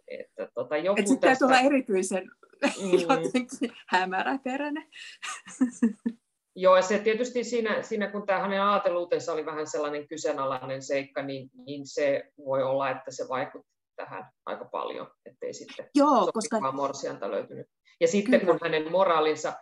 Että 0.09 0.49
tota, 0.55 0.77
joku 0.77 1.01
Et 1.01 1.07
sitten 1.07 1.31
tästä... 1.39 1.61
erityisen 1.61 2.31
mm. 2.83 2.93
jotenkin 3.25 3.73
hämäräperäinen. 3.87 4.87
Joo, 6.59 6.77
ja 6.77 6.83
se 6.83 6.99
tietysti 6.99 7.45
siinä, 7.45 7.83
siinä 7.83 8.11
kun 8.11 8.27
tämä 8.27 8.39
hänen 8.39 8.63
aateluutensa 8.63 9.33
oli 9.33 9.47
vähän 9.47 9.67
sellainen 9.67 10.09
kyseenalainen 10.09 10.83
seikka, 10.83 11.23
niin, 11.23 11.51
niin 11.67 11.87
se 11.87 12.33
voi 12.45 12.63
olla, 12.63 12.91
että 12.91 13.11
se 13.11 13.25
vaikutti 13.29 13.73
tähän 13.97 14.31
aika 14.47 14.65
paljon, 14.65 15.07
ettei 15.27 15.55
sitten 15.55 15.91
Joo, 15.95 16.31
koska... 16.33 16.73
morsianta 16.73 17.31
löytynyt. 17.31 17.67
Ja 18.01 18.09
sitten 18.09 18.41
Kyllä. 18.41 18.53
kun 18.53 18.61
hänen 18.63 18.93
moraalinsa 18.93 19.53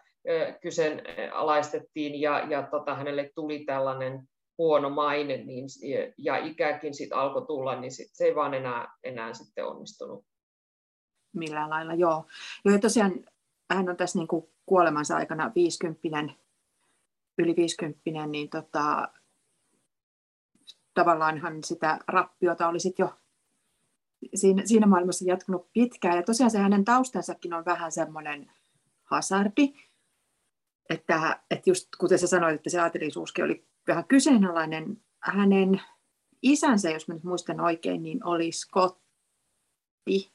kyseenalaistettiin 0.63 2.21
ja, 2.21 2.47
ja 2.51 2.69
tota, 2.71 2.95
hänelle 2.95 3.31
tuli 3.35 3.65
tällainen 3.65 4.29
huono 4.59 4.91
maine 4.91 5.37
niin, 5.37 5.67
ja 6.19 6.37
ikäkin 6.37 6.95
sitten 6.95 7.19
alkoi 7.19 7.47
tulla, 7.47 7.81
niin 7.81 7.93
sit 7.93 8.09
se 8.13 8.25
ei 8.25 8.35
vaan 8.35 8.55
enää, 8.55 8.97
enää 9.05 9.35
sitten 9.35 9.67
onnistunut. 9.67 10.25
Millään 11.37 11.71
lailla, 11.71 11.95
joo. 11.95 12.25
joo 12.65 12.75
ja 12.75 12.81
tosiaan 12.81 13.25
hän 13.71 13.89
on 13.89 13.97
tässä 13.97 14.19
niin 14.19 14.29
kuin 14.29 14.47
kuolemansa 14.67 15.17
aikana 15.17 15.53
50 15.55 16.01
yli 17.39 17.57
50, 17.57 18.01
niin 18.27 18.51
tota, 18.51 19.09
tavallaanhan 20.95 21.65
sitä 21.65 21.99
rappiota 22.09 22.69
oli 22.69 22.81
sit 22.81 22.99
jo 22.99 23.15
siinä, 24.35 24.63
siinä 24.67 24.87
maailmassa 24.87 25.25
jatkunut 25.29 25.73
pitkään. 25.73 26.17
Ja 26.17 26.23
tosiaan 26.23 26.51
se 26.51 26.59
hänen 26.59 26.85
taustansakin 26.85 27.55
on 27.55 27.65
vähän 27.65 27.93
semmoinen 27.93 28.51
hasardi, 29.05 29.75
että, 30.91 31.41
että 31.51 31.71
just 31.71 31.89
kuten 31.99 32.19
sä 32.19 32.27
sanoit, 32.27 32.55
että 32.55 32.71
se 32.71 32.81
aatelisuuskin 32.81 33.45
oli 33.45 33.67
vähän 33.89 34.05
kyseenalainen. 34.05 35.01
Hänen 35.21 35.81
isänsä, 36.43 36.91
jos 36.91 37.09
mä 37.09 37.15
nyt 37.15 37.25
muistan 37.25 37.61
oikein, 37.61 38.03
niin 38.03 38.27
oli 38.27 38.53
skotti. 38.53 40.33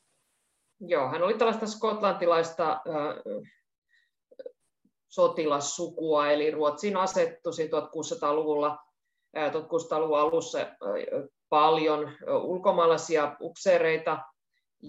Joo, 0.80 1.10
hän 1.10 1.24
oli 1.24 1.38
tällaista 1.38 1.68
skotlantilaista 1.68 2.72
äh, 2.72 3.50
sotilassukua, 5.10 6.32
eli 6.32 6.52
Ruotsiin 6.52 6.98
asettui 6.98 7.52
1600-luvulla 7.54 8.78
1600-luvun 9.38 10.20
alussa 10.20 10.60
paljon 11.50 12.12
ulkomaalaisia 12.44 13.36
upseereita, 13.42 14.20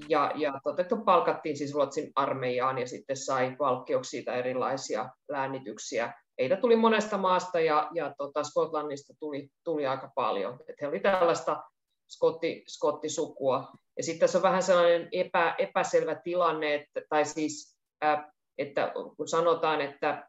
ja, 0.08 0.32
ja 0.34 0.60
totettu 0.64 0.96
palkattiin 0.96 1.56
siis 1.56 1.74
Ruotsin 1.74 2.12
armeijaan 2.14 2.78
ja 2.78 2.86
sitten 2.86 3.16
sai 3.16 3.56
valkkioksi 3.58 4.10
siitä 4.10 4.34
erilaisia 4.34 5.10
läännityksiä. 5.28 6.12
Heitä 6.38 6.56
tuli 6.56 6.76
monesta 6.76 7.18
maasta 7.18 7.60
ja, 7.60 7.90
ja 7.94 8.14
tota, 8.18 8.44
Skotlannista 8.44 9.14
tuli, 9.20 9.48
tuli 9.64 9.86
aika 9.86 10.10
paljon. 10.14 10.58
Et 10.68 10.80
he 10.80 10.88
oli 10.88 11.00
tällaista 11.00 11.62
skotti, 12.08 12.64
skottisukua. 12.68 13.72
Ja 13.96 14.02
sitten 14.02 14.20
tässä 14.20 14.38
on 14.38 14.42
vähän 14.42 14.62
sellainen 14.62 15.08
epä, 15.12 15.54
epäselvä 15.58 16.14
tilanne, 16.14 16.74
että, 16.74 17.00
tai 17.08 17.24
siis 17.24 17.76
ää, 18.00 18.32
että 18.60 18.92
kun 19.16 19.28
sanotaan, 19.28 19.80
että, 19.80 20.28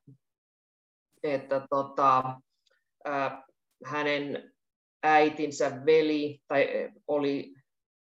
että 1.23 1.67
tota, 1.69 2.23
ää, 3.05 3.43
hänen 3.85 4.53
äitinsä 5.03 5.85
veli 5.85 6.39
tai 6.47 6.89
oli 7.07 7.53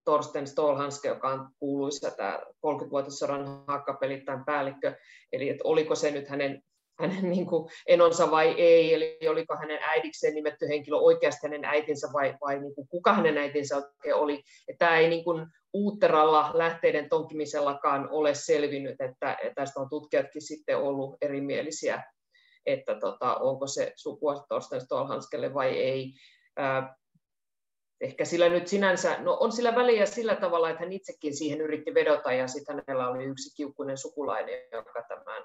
Torsten 0.05 0.47
Stolhanske, 0.47 1.07
joka 1.07 1.29
on 1.29 1.49
kuuluisa 1.59 2.11
tämä 2.11 2.39
30-vuotissodan 2.65 3.63
hakkapelittäin 3.67 4.45
päällikkö, 4.45 4.95
eli 5.33 5.49
että 5.49 5.61
oliko 5.63 5.95
se 5.95 6.11
nyt 6.11 6.27
hänen, 6.27 6.61
hänen 6.99 7.29
niin 7.31 7.45
kuin 7.45 7.69
enonsa 7.87 8.31
vai 8.31 8.55
ei, 8.57 8.93
eli 8.93 9.17
oliko 9.29 9.55
hänen 9.55 9.79
äidikseen 9.81 10.35
nimetty 10.35 10.67
henkilö 10.67 10.97
oikeasti 10.97 11.47
hänen 11.47 11.65
äitinsä 11.65 12.07
vai, 12.13 12.35
vai 12.41 12.59
niin 12.59 12.75
kuin 12.75 12.87
kuka 12.87 13.13
hänen 13.13 13.37
äitinsä 13.37 13.75
oikein 13.75 14.15
oli. 14.15 14.43
Että 14.67 14.85
tämä 14.85 14.97
ei 14.97 15.09
niin 15.09 15.23
kuin 15.23 15.47
uutteralla 15.75 16.51
lähteiden 16.53 17.09
tonkimisellakaan 17.09 18.09
ole 18.11 18.33
selvinnyt, 18.33 19.01
että 19.01 19.37
tästä 19.55 19.79
on 19.79 19.89
tutkijatkin 19.89 20.41
sitten 20.41 20.77
ollut 20.77 21.17
erimielisiä, 21.21 22.03
että 22.65 22.95
tota, 22.95 23.35
onko 23.35 23.67
se 23.67 23.93
sukua 23.95 24.45
Torsten 24.49 24.81
Stolhanskelle 24.81 25.53
vai 25.53 25.69
ei. 25.69 26.13
Ehkä 28.01 28.25
sillä 28.25 28.49
nyt 28.49 28.67
sinänsä, 28.67 29.17
no 29.21 29.37
on 29.39 29.51
sillä 29.51 29.75
väliä 29.75 30.05
sillä 30.05 30.35
tavalla, 30.35 30.69
että 30.69 30.83
hän 30.83 30.93
itsekin 30.93 31.35
siihen 31.35 31.61
yritti 31.61 31.93
vedota 31.93 32.33
ja 32.33 32.47
sitten 32.47 32.83
hänellä 32.87 33.09
oli 33.09 33.23
yksi 33.23 33.55
kiukkuinen 33.55 33.97
sukulainen, 33.97 34.59
joka 34.71 35.03
tämän, 35.07 35.43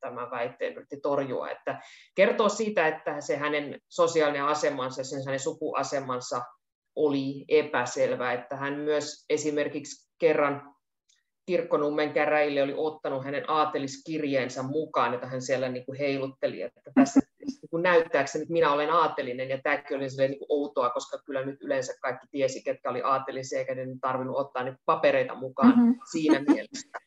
tämän 0.00 0.30
väitteen 0.30 0.72
yritti 0.72 1.00
torjua. 1.00 1.50
Että 1.50 1.80
kertoo 2.14 2.48
siitä, 2.48 2.88
että 2.88 3.20
se 3.20 3.36
hänen 3.36 3.80
sosiaalinen 3.88 4.44
asemansa, 4.44 5.04
sen 5.04 5.22
hänen 5.26 5.40
sukuasemansa 5.40 6.42
oli 6.96 7.44
epäselvä, 7.48 8.32
että 8.32 8.56
hän 8.56 8.74
myös 8.74 9.24
esimerkiksi 9.30 10.10
kerran 10.18 10.76
Kirkkonummen 11.46 12.12
käräjille 12.12 12.62
oli 12.62 12.74
ottanut 12.76 13.24
hänen 13.24 13.50
aateliskirjeensä 13.50 14.62
mukaan, 14.62 15.12
jota 15.12 15.26
hän 15.26 15.42
siellä 15.42 15.68
niin 15.68 15.86
kuin 15.86 15.98
heilutteli, 15.98 16.62
että 16.62 16.80
tässä 16.94 17.20
niin 17.38 17.70
kuin 17.70 17.82
näyttääkö 17.82 18.30
se, 18.30 18.38
että 18.38 18.52
minä 18.52 18.72
olen 18.72 18.90
aatelinen, 18.90 19.48
ja 19.48 19.58
tämäkin 19.62 19.96
oli 19.96 20.06
niin 20.28 20.38
kuin 20.38 20.46
outoa, 20.48 20.90
koska 20.90 21.18
kyllä 21.26 21.44
nyt 21.44 21.62
yleensä 21.62 21.94
kaikki 22.02 22.26
tiesi, 22.30 22.64
ketkä 22.64 22.90
oli 22.90 23.02
aatelisia, 23.02 23.58
eikä 23.58 23.74
ne 23.74 23.86
tarvinnut 24.00 24.36
ottaa 24.36 24.62
niitä 24.62 24.78
papereita 24.84 25.34
mukaan 25.34 25.78
mm-hmm. 25.78 25.98
siinä 26.10 26.40
mielessä. 26.48 26.98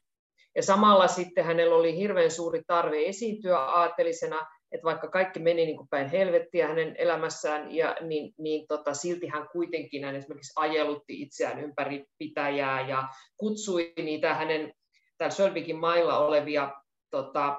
Ja 0.55 0.63
samalla 0.63 1.07
sitten 1.07 1.45
hänellä 1.45 1.75
oli 1.75 1.97
hirveän 1.97 2.31
suuri 2.31 2.61
tarve 2.67 3.05
esiintyä 3.05 3.59
aatelisena, 3.59 4.47
että 4.71 4.85
vaikka 4.85 5.07
kaikki 5.07 5.39
meni 5.39 5.65
niin 5.65 5.77
kuin 5.77 5.89
päin 5.89 6.09
helvettiä 6.09 6.67
hänen 6.67 6.95
elämässään, 6.97 7.75
ja, 7.75 7.95
niin, 8.01 8.33
niin 8.37 8.67
tota, 8.67 8.93
silti 8.93 9.27
hän 9.27 9.47
kuitenkin 9.51 10.03
hän 10.03 10.15
esimerkiksi 10.15 10.53
ajelutti 10.55 11.21
itseään 11.21 11.59
ympäri 11.59 12.05
pitäjää 12.17 12.87
ja 12.87 13.07
kutsui 13.37 13.93
niitä 14.03 14.33
hänen 14.33 14.73
täällä 15.17 15.35
Sölvikin 15.35 15.79
mailla 15.79 16.19
olevia 16.19 16.71
tota, 17.11 17.57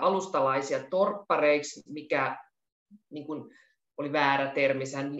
alustalaisia 0.00 0.84
torppareiksi, 0.90 1.92
mikä 1.92 2.36
niin 3.10 3.26
kuin, 3.26 3.44
oli 3.98 4.12
väärä 4.12 4.46
termi, 4.54 4.84
hän 4.94 5.12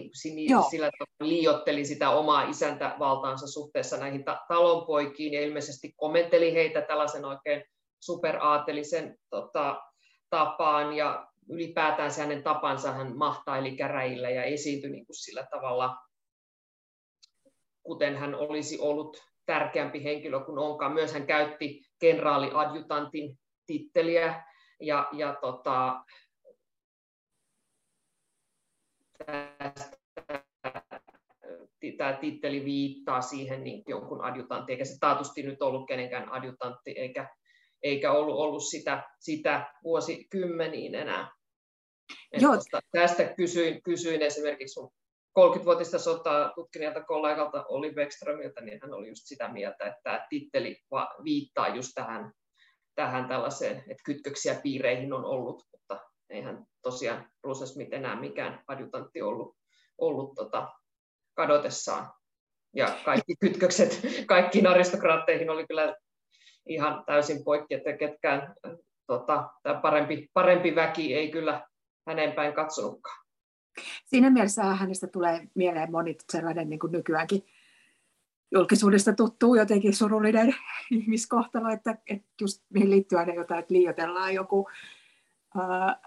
sillä 0.69 0.89
tavalla 0.99 1.29
liiotteli 1.29 1.85
sitä 1.85 2.09
omaa 2.09 2.49
isäntävaltaansa 2.49 3.47
suhteessa 3.47 3.97
näihin 3.97 4.25
ta- 4.25 4.39
talonpoikiin 4.47 5.33
ja 5.33 5.41
ilmeisesti 5.41 5.93
komenteli 5.97 6.53
heitä 6.53 6.81
tällaisen 6.81 7.25
oikein 7.25 7.63
superaatelisen 7.99 9.15
tota, 9.29 9.81
tapaan 10.29 10.93
ja 10.93 11.27
ylipäätään 11.49 12.11
se 12.11 12.21
hänen 12.21 12.43
tapansa 12.43 12.91
hän 12.91 13.17
mahtaili 13.17 13.77
käräjillä 13.77 14.29
ja 14.29 14.43
esiintyi 14.43 14.89
niin 14.89 15.05
kuin 15.05 15.15
sillä 15.15 15.47
tavalla, 15.51 15.97
kuten 17.83 18.17
hän 18.17 18.35
olisi 18.35 18.79
ollut 18.79 19.17
tärkeämpi 19.45 20.03
henkilö 20.03 20.39
kuin 20.39 20.57
onkaan. 20.57 20.93
Myös 20.93 21.13
hän 21.13 21.27
käytti 21.27 21.81
kenraaliadjutantin 21.99 23.39
titteliä 23.65 24.43
ja, 24.79 25.09
ja 25.11 25.37
tota, 25.41 26.03
tämä 31.97 32.13
titteli 32.21 32.65
viittaa 32.65 33.21
siihen 33.21 33.63
niin 33.63 33.83
jonkun 33.87 34.23
adjutantti, 34.23 34.71
eikä 34.71 34.85
se 34.85 34.97
taatusti 34.99 35.43
nyt 35.43 35.61
ollut 35.61 35.87
kenenkään 35.87 36.31
adjutantti, 36.31 36.91
eikä 36.91 37.29
eikä 37.83 38.11
ollut, 38.11 38.35
ollut 38.35 38.63
sitä, 38.63 39.03
sitä 39.19 39.73
vuosikymmeniin 39.83 40.95
enää. 40.95 41.31
Joo. 42.33 42.55
Tosta, 42.55 42.79
tästä 42.91 43.23
kysyin, 43.23 43.83
kysyin 43.83 44.21
esimerkiksi 44.21 44.79
30-vuotista 45.39 45.99
sotaa 45.99 46.51
tutkineelta 46.55 47.03
kollegalta 47.03 47.65
Oli 47.67 47.91
Beckströmiltä, 47.93 48.61
niin 48.61 48.79
hän 48.81 48.93
oli 48.93 49.07
just 49.07 49.21
sitä 49.25 49.53
mieltä, 49.53 49.85
että 49.85 49.99
tämä 50.03 50.27
titteli 50.29 50.77
viittaa 51.23 51.75
just 51.75 51.91
tähän, 51.95 52.31
tähän 52.95 53.27
tällaiseen, 53.27 53.77
että 53.77 54.03
kytköksiä 54.05 54.59
piireihin 54.63 55.13
on 55.13 55.25
ollut, 55.25 55.63
mutta 55.71 55.99
eihän 56.29 56.65
tosiaan 56.81 57.29
Bruce 57.41 57.65
Smith 57.65 57.93
enää 57.93 58.19
mikään 58.19 58.63
adjutantti 58.67 59.21
ollut, 59.21 59.57
ollut 59.97 60.35
tota, 60.35 60.67
kadotessaan. 61.33 62.11
Ja 62.75 62.99
kaikki 63.05 63.35
kytkökset 63.39 64.01
kaikkiin 64.25 64.67
aristokraatteihin 64.67 65.49
oli 65.49 65.67
kyllä 65.67 65.95
ihan 66.69 67.03
täysin 67.05 67.43
poikki, 67.43 67.73
että 67.73 67.93
ketkään 67.93 68.55
tota, 69.07 69.49
tämä 69.63 69.81
parempi, 69.81 70.29
parempi 70.33 70.75
väki 70.75 71.15
ei 71.15 71.31
kyllä 71.31 71.67
hänen 72.07 72.31
päin 72.31 72.53
katsonutkaan. 72.53 73.25
Siinä 74.05 74.29
mielessä 74.29 74.63
hänestä 74.63 75.07
tulee 75.07 75.47
mieleen 75.55 75.91
moni 75.91 76.17
sellainen 76.31 76.69
niin 76.69 76.79
kuin 76.79 76.91
nykyäänkin 76.91 77.43
julkisuudesta 78.51 79.13
tuttuu 79.13 79.55
jotenkin 79.55 79.95
surullinen 79.95 80.55
ihmiskohtalo, 80.91 81.69
että, 81.69 81.97
että 82.07 82.27
just 82.41 82.63
mihin 82.69 82.89
liittyy 82.89 83.19
aina 83.19 83.33
jotain, 83.33 83.59
että 83.59 83.73
liioitellaan 83.73 84.33
joku 84.33 84.69
ää, 85.57 85.99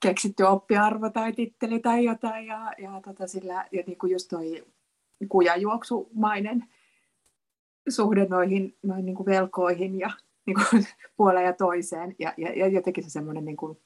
keksitty 0.00 0.42
oppiarvo 0.42 1.10
tai 1.10 1.32
titteli 1.32 1.80
tai 1.80 2.04
jotain, 2.04 2.46
ja, 2.46 2.72
ja, 2.78 3.00
tota 3.04 3.26
sillä, 3.26 3.68
ja 3.72 3.82
niin 3.86 3.98
kuin 3.98 4.12
just 4.12 4.28
toi 4.30 4.64
kujajuoksumainen 5.28 6.64
suhde 7.92 8.26
noihin, 8.26 8.76
noihin 8.82 9.06
niin 9.06 9.16
kuin 9.16 9.26
velkoihin 9.26 9.98
ja 9.98 10.10
niin 10.46 10.56
kuin 10.70 10.86
puoleen 11.16 11.46
ja 11.46 11.52
toiseen 11.52 12.16
ja, 12.18 12.34
ja, 12.36 12.52
ja 12.58 12.66
jotenkin 12.66 13.04
se 13.04 13.10
semmoinen 13.10 13.44
niin 13.44 13.56
kuin 13.56 13.78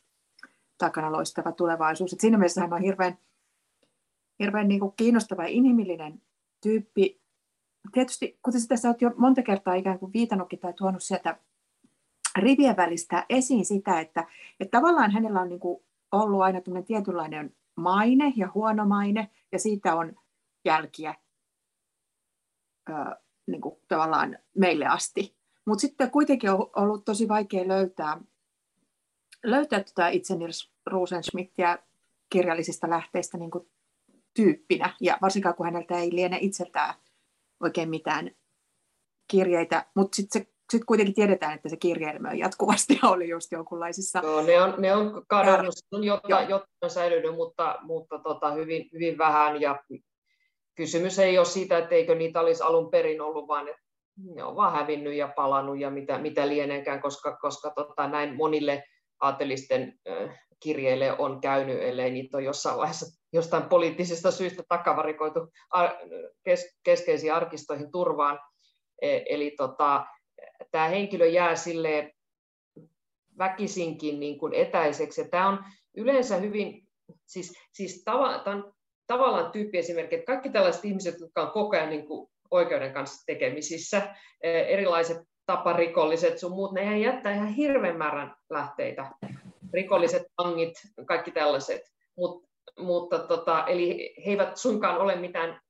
takana 0.79 1.13
loistava 1.13 1.53
tulevaisuus. 1.53 2.13
Et 2.13 2.21
siinä 2.21 2.39
mielessä 2.39 2.61
hän 2.61 2.73
on 2.73 2.83
hirveän, 2.83 3.19
hirveän 4.39 4.69
niin 4.69 4.81
kuin 4.81 4.93
kiinnostava 4.97 5.43
ja 5.43 5.49
inhimillinen 5.49 6.23
tyyppi. 6.63 7.21
Tietysti, 7.93 8.39
kuten 8.43 8.69
tässä 8.69 8.89
olet 8.89 9.03
jo 9.03 9.11
monta 9.17 9.43
kertaa 9.43 9.75
ikään 9.75 9.99
kuin 9.99 10.13
viitannutkin 10.13 10.59
tai 10.59 10.73
tuonut 10.73 11.03
sieltä 11.03 11.37
rivien 12.37 12.77
välistä 12.77 13.27
esiin 13.29 13.65
sitä, 13.65 14.01
että, 14.01 14.27
että 14.61 14.79
tavallaan 14.79 15.11
hänellä 15.11 15.41
on 15.41 15.49
niin 15.49 15.61
kuin 15.61 15.83
ollut 16.13 16.43
aina 16.43 16.61
tietynlainen 16.87 17.55
maine 17.77 18.33
ja 18.37 18.49
huono 18.55 18.87
maine, 18.87 19.31
ja 19.53 19.59
siitä 19.59 19.95
on 19.95 20.17
jälkiä 20.65 21.15
niin 23.47 23.61
kuin, 23.61 23.81
tavallaan 23.89 24.39
meille 24.59 24.87
asti. 24.87 25.37
Mutta 25.67 25.81
sitten 25.81 26.11
kuitenkin 26.11 26.51
on 26.51 26.71
ollut 26.77 27.05
tosi 27.05 27.29
vaikea 27.29 27.69
löytää, 27.69 28.21
löytää 29.45 29.85
tuota 29.85 30.09
itse 30.09 30.37
Nils 30.37 30.73
Rosenschmidtia 30.87 31.79
kirjallisista 32.31 32.91
lähteistä 32.91 33.39
niin 33.39 33.51
kuin 33.51 33.71
tyyppinä, 34.35 34.97
ja 35.01 35.19
varsinkaan 35.23 35.55
kun 35.55 35.67
häneltä 35.67 35.99
ei 35.99 36.13
liene 36.13 36.39
itseltään 36.41 36.95
oikein 37.61 37.91
mitään 37.91 38.31
kirjeitä, 39.29 39.87
mutta 39.95 40.17
sitten 40.17 40.43
se 40.43 40.53
sitten 40.73 40.87
kuitenkin 40.87 41.15
tiedetään, 41.15 41.55
että 41.55 41.69
se 41.69 41.77
kirjelmä 41.77 42.33
jatkuvasti 42.33 43.01
oli 43.13 43.29
just 43.29 43.53
jonkunlaisissa... 43.53 44.21
Joo, 44.23 44.43
ne 44.43 44.63
on, 44.63 44.75
ne 44.79 44.95
on 44.95 45.25
kadonnut, 45.27 45.75
on 45.93 46.05
jotain, 46.05 46.49
jotain 46.49 46.69
on 46.83 46.91
säilynyt, 46.91 47.35
mutta, 47.35 47.79
mutta 47.83 48.19
tota, 48.19 48.53
hyvin, 48.53 48.89
hyvin 48.93 49.19
vähän, 49.19 49.61
ja 49.61 49.85
kysymys 50.75 51.19
ei 51.19 51.39
ole 51.39 51.47
siitä, 51.47 51.79
että 51.79 51.95
eikö 51.95 52.15
niitä 52.15 52.41
olisi 52.41 52.63
alun 52.63 52.91
perin 52.91 53.21
ollut, 53.21 53.49
vaan 53.49 53.69
että 53.69 53.83
ne 54.35 54.45
on 54.45 54.57
vaan 54.57 54.73
hävinnyt 54.73 55.15
ja 55.15 55.29
palannut 55.37 55.79
ja 55.79 55.91
mitä, 55.91 56.19
mitä 56.19 56.49
lieneekään, 56.49 57.03
koska, 57.03 57.37
koska 57.37 57.71
tota, 57.71 58.09
näin 58.09 58.37
monille 58.37 58.85
aatelisten 59.21 60.01
kirjeille 60.61 61.19
on 61.19 61.41
käynyt, 61.41 61.83
ellei 61.83 62.11
niitä 62.11 62.37
ole 62.37 62.45
jossain 62.45 62.77
vaiheessa 62.77 63.23
jostain 63.33 63.63
poliittisista 63.63 64.31
syistä 64.31 64.63
takavarikoitu 64.69 65.41
kes, 66.45 66.79
keskeisiin 66.83 67.35
arkistoihin 67.35 67.93
turvaan. 67.93 68.41
E, 69.03 69.21
eli 69.27 69.51
tota, 69.57 70.07
tämä 70.71 70.89
henkilö 70.89 71.27
jää 71.27 71.57
sille 71.57 72.13
väkisinkin 73.39 74.21
niin 74.21 74.39
kuin 74.39 74.55
etäiseksi. 74.55 75.29
Tämä 75.29 75.49
on 75.49 75.65
yleensä 75.95 76.37
hyvin, 76.37 76.89
siis, 77.27 77.53
siis 77.73 78.03
tava, 78.05 78.39
tämä 78.39 78.57
on 78.57 78.75
tavallaan 79.07 79.53
tyyppiesimerkki, 79.53 80.15
että 80.15 80.27
kaikki 80.27 80.51
tällaiset 80.51 80.85
ihmiset, 80.85 81.21
jotka 81.21 81.43
on 81.43 81.51
koko 81.51 81.77
ajan 81.77 81.91
niin 81.91 82.07
kuin 82.07 82.29
oikeuden 82.51 82.93
kanssa 82.93 83.25
tekemisissä, 83.27 84.03
eh, 84.43 84.67
erilaiset 84.69 85.19
taparikolliset 85.47 86.39
sun 86.39 86.53
muut, 86.53 86.73
ne 86.73 86.99
jättää 86.99 87.35
ihan 87.35 87.49
hirveän 87.49 87.97
määrän 87.97 88.35
lähteitä. 88.51 89.11
Rikolliset 89.73 90.23
vangit, 90.39 90.73
kaikki 91.07 91.31
tällaiset. 91.31 91.81
Mut, 92.17 92.45
mutta 92.79 93.19
tota, 93.19 93.67
eli 93.67 94.15
he 94.27 94.31
eivät 94.31 94.57
suinkaan 94.57 94.99
ole 94.99 95.17
mitään 95.17 95.61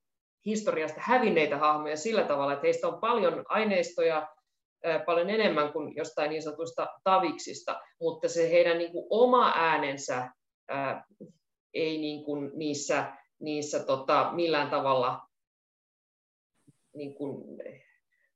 historiasta 0.47 1.01
hävinneitä 1.01 1.59
hahmoja 1.59 1.97
sillä 1.97 2.23
tavalla, 2.23 2.53
että 2.53 2.67
heistä 2.67 2.89
on 2.89 3.01
paljon 3.01 3.45
aineistoja, 3.49 4.29
eh, 4.85 5.05
paljon 5.07 5.31
enemmän 5.31 5.73
kuin 5.73 5.97
jostain 5.97 6.31
niin 6.31 6.43
sanotusta 6.43 6.87
taviksista, 7.05 7.81
mutta 8.01 8.29
se 8.29 8.51
heidän 8.51 8.79
niin 8.79 8.93
kuin 8.93 9.07
oma 9.11 9.53
äänensä 9.57 10.31
ää, 10.69 11.05
eh, 11.21 11.29
ei 11.75 11.99
niin 11.99 12.25
kuin 12.25 12.51
niissä 12.55 13.13
niissä 13.43 13.85
tota, 13.85 14.31
millään 14.33 14.71
tavalla 14.71 15.21
niin 16.95 17.15
kuin, 17.15 17.45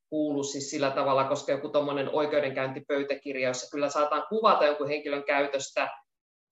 kuulu 0.09 0.43
siis 0.43 0.69
sillä 0.69 0.91
tavalla, 0.91 1.23
koska 1.23 1.51
joku 1.51 1.69
tuommoinen 1.69 2.09
oikeudenkäyntipöytäkirja, 2.09 3.47
jossa 3.47 3.71
kyllä 3.71 3.89
saataan 3.89 4.25
kuvata 4.29 4.65
jonkun 4.65 4.87
henkilön 4.87 5.23
käytöstä, 5.23 5.89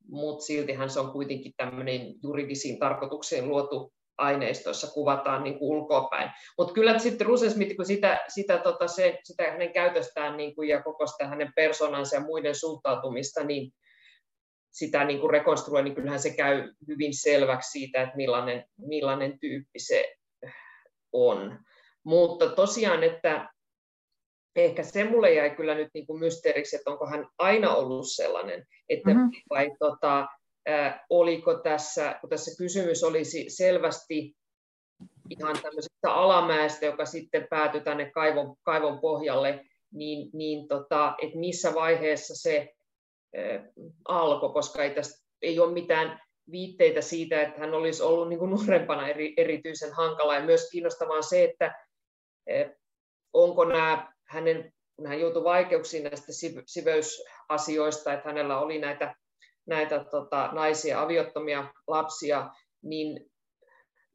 mutta 0.10 0.46
siltihän 0.46 0.90
se 0.90 1.00
on 1.00 1.12
kuitenkin 1.12 1.54
tämmöinen 1.58 2.14
juridisiin 2.24 2.80
tarkoituksiin 2.80 3.50
luotu, 3.50 3.94
aineistoissa 4.18 4.88
kuvataan 4.88 5.44
niin 5.44 5.60
kuin 5.60 5.78
ulkoapäin. 5.78 6.32
Mutta 6.58 6.74
kyllä 6.74 7.00
sitten 7.00 7.28
Rusesmith, 7.28 7.76
kun 7.76 7.86
sitä, 7.86 8.26
sitä, 8.28 8.58
tota, 8.58 8.88
se, 8.88 9.20
sitä 9.24 9.44
hänen 9.44 9.74
käytöstään 9.74 10.38
niin 10.38 10.56
kuin, 10.56 10.70
ja 10.70 10.84
koko 10.84 11.08
sitä 11.08 11.28
hänen 11.28 11.52
persoonansa 11.56 12.16
ja 12.16 12.22
muiden 12.22 12.56
suhtautumista, 12.56 13.44
niin 13.44 13.72
sitä 14.76 15.04
niin 15.04 15.20
kuin 15.20 15.32
rekonstruoi, 15.32 15.84
niin 15.84 15.96
kyllähän 15.96 16.20
se 16.20 16.30
käy 16.30 16.74
hyvin 16.88 17.14
selväksi 17.14 17.72
siitä, 17.72 18.02
että 18.02 18.16
millainen, 18.16 18.66
millainen 18.78 19.40
tyyppi 19.40 19.80
se 19.80 20.16
on. 21.12 21.60
Mutta 22.04 22.50
tosiaan, 22.50 23.04
että 23.04 23.50
ehkä 24.56 24.84
se 24.84 25.04
mulle 25.04 25.34
jäi 25.34 25.50
kyllä 25.50 25.76
nyt 25.76 25.90
niin 25.94 26.08
kuin 26.08 26.20
mysteeriksi, 26.20 26.76
että 26.76 26.92
onko 26.92 27.08
hän 27.08 27.28
aina 27.38 27.76
ollut 27.76 28.06
sellainen, 28.12 28.66
että 28.90 29.10
mm-hmm. 29.10 29.32
vai 29.50 29.72
tota, 29.80 30.28
äh, 30.70 31.00
oliko 31.10 31.54
tässä, 31.54 32.18
kun 32.22 32.30
tässä 32.30 32.52
kysymys 32.58 33.04
olisi 33.04 33.46
selvästi 33.50 34.36
ihan 35.30 35.56
tämmöisestä 35.62 36.14
alamäestä, 36.14 36.86
joka 36.86 37.06
sitten 37.06 37.48
päätyi 37.50 37.82
tänne 37.82 38.12
kaivon, 38.12 38.56
kaivon 38.64 39.00
pohjalle, 39.00 39.66
niin, 39.94 40.30
niin 40.34 40.68
tota, 40.68 41.16
että 41.22 41.38
missä 41.38 41.74
vaiheessa 41.74 42.36
se 42.36 42.75
alkoi, 44.08 44.54
koska 44.54 44.84
ei, 44.84 44.96
tästä, 44.96 45.26
ei 45.42 45.60
ole 45.60 45.74
mitään 45.74 46.20
viitteitä 46.52 47.02
siitä, 47.02 47.42
että 47.42 47.60
hän 47.60 47.74
olisi 47.74 48.04
ollut 48.04 48.30
niin 48.30 48.40
kuin 48.40 48.52
nuorempana 48.52 49.08
eri, 49.08 49.34
erityisen 49.38 49.94
hankala. 49.94 50.36
Ja 50.36 50.44
myös 50.44 50.70
kiinnostavaa 50.72 51.18
on 51.18 51.24
se, 51.24 51.44
että 51.44 51.76
onko 53.34 53.66
nämä 53.66 54.14
hänen, 54.28 54.74
kun 54.96 55.08
hän 55.08 55.20
joutui 55.20 55.44
vaikeuksiin 55.44 56.04
näistä 56.04 56.32
siveysasioista, 56.66 58.14
että 58.14 58.30
hänellä 58.30 58.60
oli 58.60 58.80
näitä, 58.80 59.16
näitä 59.68 60.06
tota, 60.12 60.50
naisia, 60.52 61.02
aviottomia 61.02 61.74
lapsia, 61.88 62.50
niin 62.82 63.32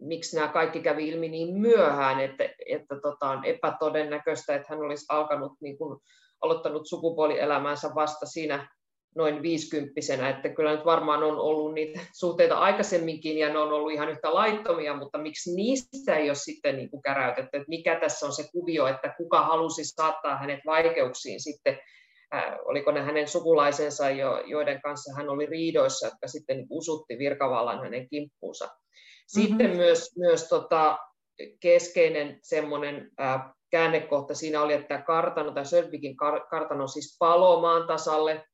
miksi 0.00 0.36
nämä 0.36 0.48
kaikki 0.48 0.80
kävi 0.80 1.08
ilmi 1.08 1.28
niin 1.28 1.56
myöhään, 1.56 2.20
että, 2.20 2.44
että 2.66 3.00
tota, 3.02 3.30
on 3.30 3.44
epätodennäköistä, 3.44 4.54
että 4.54 4.66
hän 4.68 4.78
olisi 4.78 5.06
alkanut, 5.08 5.52
niin 5.60 5.78
kuin, 5.78 6.00
aloittanut 6.40 6.88
sukupuolielämänsä 6.88 7.90
vasta 7.94 8.26
siinä 8.26 8.68
noin 9.16 9.42
viisikymppisenä, 9.42 10.28
että 10.28 10.48
kyllä 10.48 10.72
nyt 10.72 10.84
varmaan 10.84 11.22
on 11.22 11.38
ollut 11.38 11.74
niitä 11.74 12.00
suhteita 12.20 12.58
aikaisemminkin 12.58 13.38
ja 13.38 13.48
ne 13.48 13.58
on 13.58 13.72
ollut 13.72 13.92
ihan 13.92 14.08
yhtä 14.08 14.34
laittomia, 14.34 14.96
mutta 14.96 15.18
miksi 15.18 15.54
niistä 15.54 16.16
ei 16.16 16.30
ole 16.30 16.34
sitten 16.34 16.76
niin 16.76 16.90
kuin 16.90 17.02
käräytetty, 17.02 17.56
että 17.56 17.68
mikä 17.68 18.00
tässä 18.00 18.26
on 18.26 18.32
se 18.32 18.48
kuvio, 18.52 18.86
että 18.86 19.14
kuka 19.16 19.42
halusi 19.42 19.84
saattaa 19.84 20.38
hänet 20.38 20.60
vaikeuksiin 20.66 21.40
sitten, 21.40 21.78
äh, 22.34 22.44
oliko 22.64 22.92
ne 22.92 23.02
hänen 23.02 23.28
sukulaisensa, 23.28 24.10
jo, 24.10 24.42
joiden 24.46 24.82
kanssa 24.82 25.14
hän 25.16 25.28
oli 25.28 25.46
riidoissa, 25.46 26.06
jotka 26.06 26.28
sitten 26.28 26.56
niin 26.56 26.66
usutti 26.70 27.18
virkavallan 27.18 27.80
hänen 27.80 28.08
kimppuunsa. 28.08 28.68
Sitten 29.26 29.66
mm-hmm. 29.66 29.76
myös, 29.76 30.16
myös 30.18 30.48
tota, 30.48 30.98
keskeinen 31.60 32.38
semmoinen 32.42 33.10
äh, 33.20 33.40
käännekohta 33.70 34.34
siinä 34.34 34.62
oli, 34.62 34.72
että 34.72 35.02
kartano 35.02 35.52
tai 35.52 35.66
Sölvikin 35.66 36.16
kartano 36.50 36.86
siis 36.86 37.16
palo 37.18 37.60
maan 37.60 37.86
tasalle, 37.86 38.44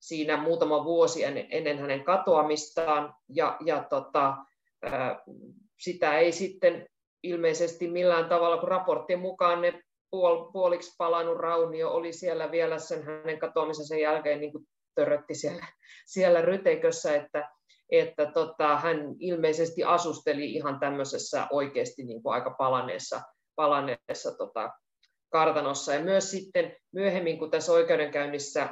siinä 0.00 0.36
muutama 0.36 0.84
vuosi 0.84 1.24
ennen 1.50 1.78
hänen 1.78 2.04
katoamistaan, 2.04 3.14
ja, 3.28 3.56
ja 3.64 3.84
tota, 3.90 4.36
sitä 5.80 6.18
ei 6.18 6.32
sitten 6.32 6.86
ilmeisesti 7.22 7.88
millään 7.88 8.28
tavalla, 8.28 8.58
kun 8.58 8.68
raporttien 8.68 9.20
mukaan 9.20 9.62
ne 9.62 9.82
puol, 10.10 10.50
puoliksi 10.52 10.94
palannut 10.98 11.38
raunio 11.38 11.90
oli 11.90 12.12
siellä 12.12 12.50
vielä 12.50 12.78
sen 12.78 13.02
hänen 13.02 13.38
katoamisensa 13.38 13.96
jälkeen 13.96 14.40
niin 14.40 14.52
kuin 14.52 14.64
törötti 14.94 15.34
siellä, 15.34 15.66
siellä 16.14 16.40
rytekössä, 16.42 17.14
että, 17.14 17.48
että 17.90 18.26
tota, 18.26 18.76
hän 18.76 19.14
ilmeisesti 19.18 19.84
asusteli 19.84 20.52
ihan 20.52 20.80
tämmöisessä 20.80 21.46
oikeasti 21.50 22.02
niin 22.04 22.22
kuin 22.22 22.34
aika 22.34 22.50
palaneessa, 22.58 23.20
palaneessa 23.54 24.36
tota, 24.38 24.70
kartanossa. 25.32 25.94
Ja 25.94 26.00
myös 26.00 26.30
sitten 26.30 26.76
myöhemmin, 26.92 27.38
kun 27.38 27.50
tässä 27.50 27.72
oikeudenkäynnissä 27.72 28.68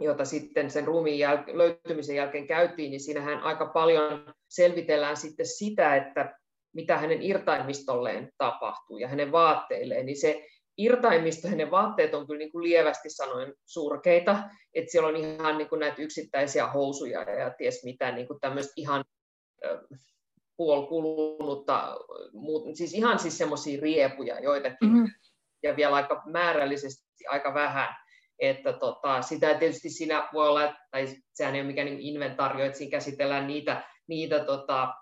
jota 0.00 0.24
sitten 0.24 0.70
sen 0.70 0.84
ruumiin 0.84 1.28
jäl- 1.28 1.56
löytymisen 1.58 2.16
jälkeen 2.16 2.46
käytiin, 2.46 2.90
niin 2.90 3.00
siinähän 3.00 3.40
aika 3.40 3.66
paljon 3.66 4.34
selvitellään 4.48 5.16
sitten 5.16 5.46
sitä, 5.46 5.96
että 5.96 6.38
mitä 6.74 6.98
hänen 6.98 7.22
irtaimistolleen 7.22 8.30
tapahtuu 8.38 8.98
ja 8.98 9.08
hänen 9.08 9.32
vaatteilleen, 9.32 10.06
niin 10.06 10.20
se 10.20 10.46
irtaimisto, 10.78 11.48
hänen 11.48 11.70
vaatteet 11.70 12.14
on 12.14 12.26
kyllä 12.26 12.38
niin 12.38 12.52
kuin 12.52 12.64
lievästi 12.64 13.10
sanoen 13.10 13.54
surkeita, 13.66 14.38
että 14.74 14.92
siellä 14.92 15.08
on 15.08 15.16
ihan 15.16 15.58
niin 15.58 15.68
kuin 15.68 15.80
näitä 15.80 16.02
yksittäisiä 16.02 16.66
housuja 16.66 17.22
ja 17.22 17.50
ties 17.50 17.84
mitä, 17.84 18.12
niin 18.12 18.26
kuin 18.26 18.40
tämmöistä 18.40 18.72
ihan 18.76 19.04
puolkulunutta, 20.56 21.96
siis 22.74 22.94
ihan 22.94 23.18
siis 23.18 23.38
semmoisia 23.38 23.80
riepuja 23.80 24.40
joitakin, 24.40 24.88
mm-hmm. 24.88 25.06
ja 25.62 25.76
vielä 25.76 25.94
aika 25.94 26.22
määrällisesti 26.26 27.06
aika 27.28 27.54
vähän, 27.54 27.88
että 28.38 28.72
tota, 28.72 29.22
sitä 29.22 29.54
tietysti 29.54 29.90
siinä 29.90 30.28
voi 30.32 30.48
olla, 30.48 30.74
tai 30.90 31.06
sehän 31.34 31.54
ei 31.54 31.60
ole 31.60 31.66
mikään 31.66 31.86
niin 31.86 32.00
inventaario, 32.00 32.66
että 32.66 32.78
siinä 32.78 32.90
käsitellään 32.90 33.46
niitä, 33.46 33.84
niitä 34.08 34.44
tota, 34.44 34.94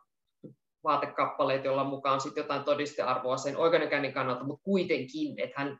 vaatekappaleita, 0.84 1.66
joilla 1.66 1.84
mukaan 1.84 2.20
sitten 2.20 2.42
jotain 2.42 2.64
todistearvoa 2.64 3.36
sen 3.36 3.56
oikeudenkäynnin 3.56 4.12
kannalta, 4.12 4.44
mutta 4.44 4.62
kuitenkin, 4.64 5.40
että 5.40 5.54
hän 5.60 5.78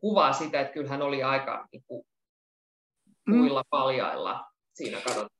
kuvaa 0.00 0.32
sitä, 0.32 0.60
että 0.60 0.72
kyllä 0.72 0.88
hän 0.88 1.02
oli 1.02 1.22
aika 1.22 1.68
niin 1.72 1.84
kuin, 1.86 2.04
mm. 3.26 3.36
muilla 3.36 3.62
paljailla 3.70 4.44
siinä 4.74 5.00
katsotaan. 5.00 5.30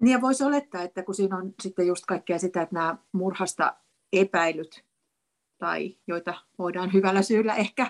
Niin 0.00 0.12
ja 0.12 0.20
voisi 0.20 0.44
olettaa, 0.44 0.82
että 0.82 1.02
kun 1.02 1.14
siinä 1.14 1.36
on 1.36 1.54
sitten 1.62 1.86
just 1.86 2.04
kaikkea 2.06 2.38
sitä, 2.38 2.62
että 2.62 2.74
nämä 2.74 2.96
murhasta 3.12 3.76
epäilyt, 4.12 4.84
tai 5.58 5.96
joita 6.06 6.34
voidaan 6.58 6.92
hyvällä 6.92 7.22
syyllä 7.22 7.54
ehkä 7.54 7.86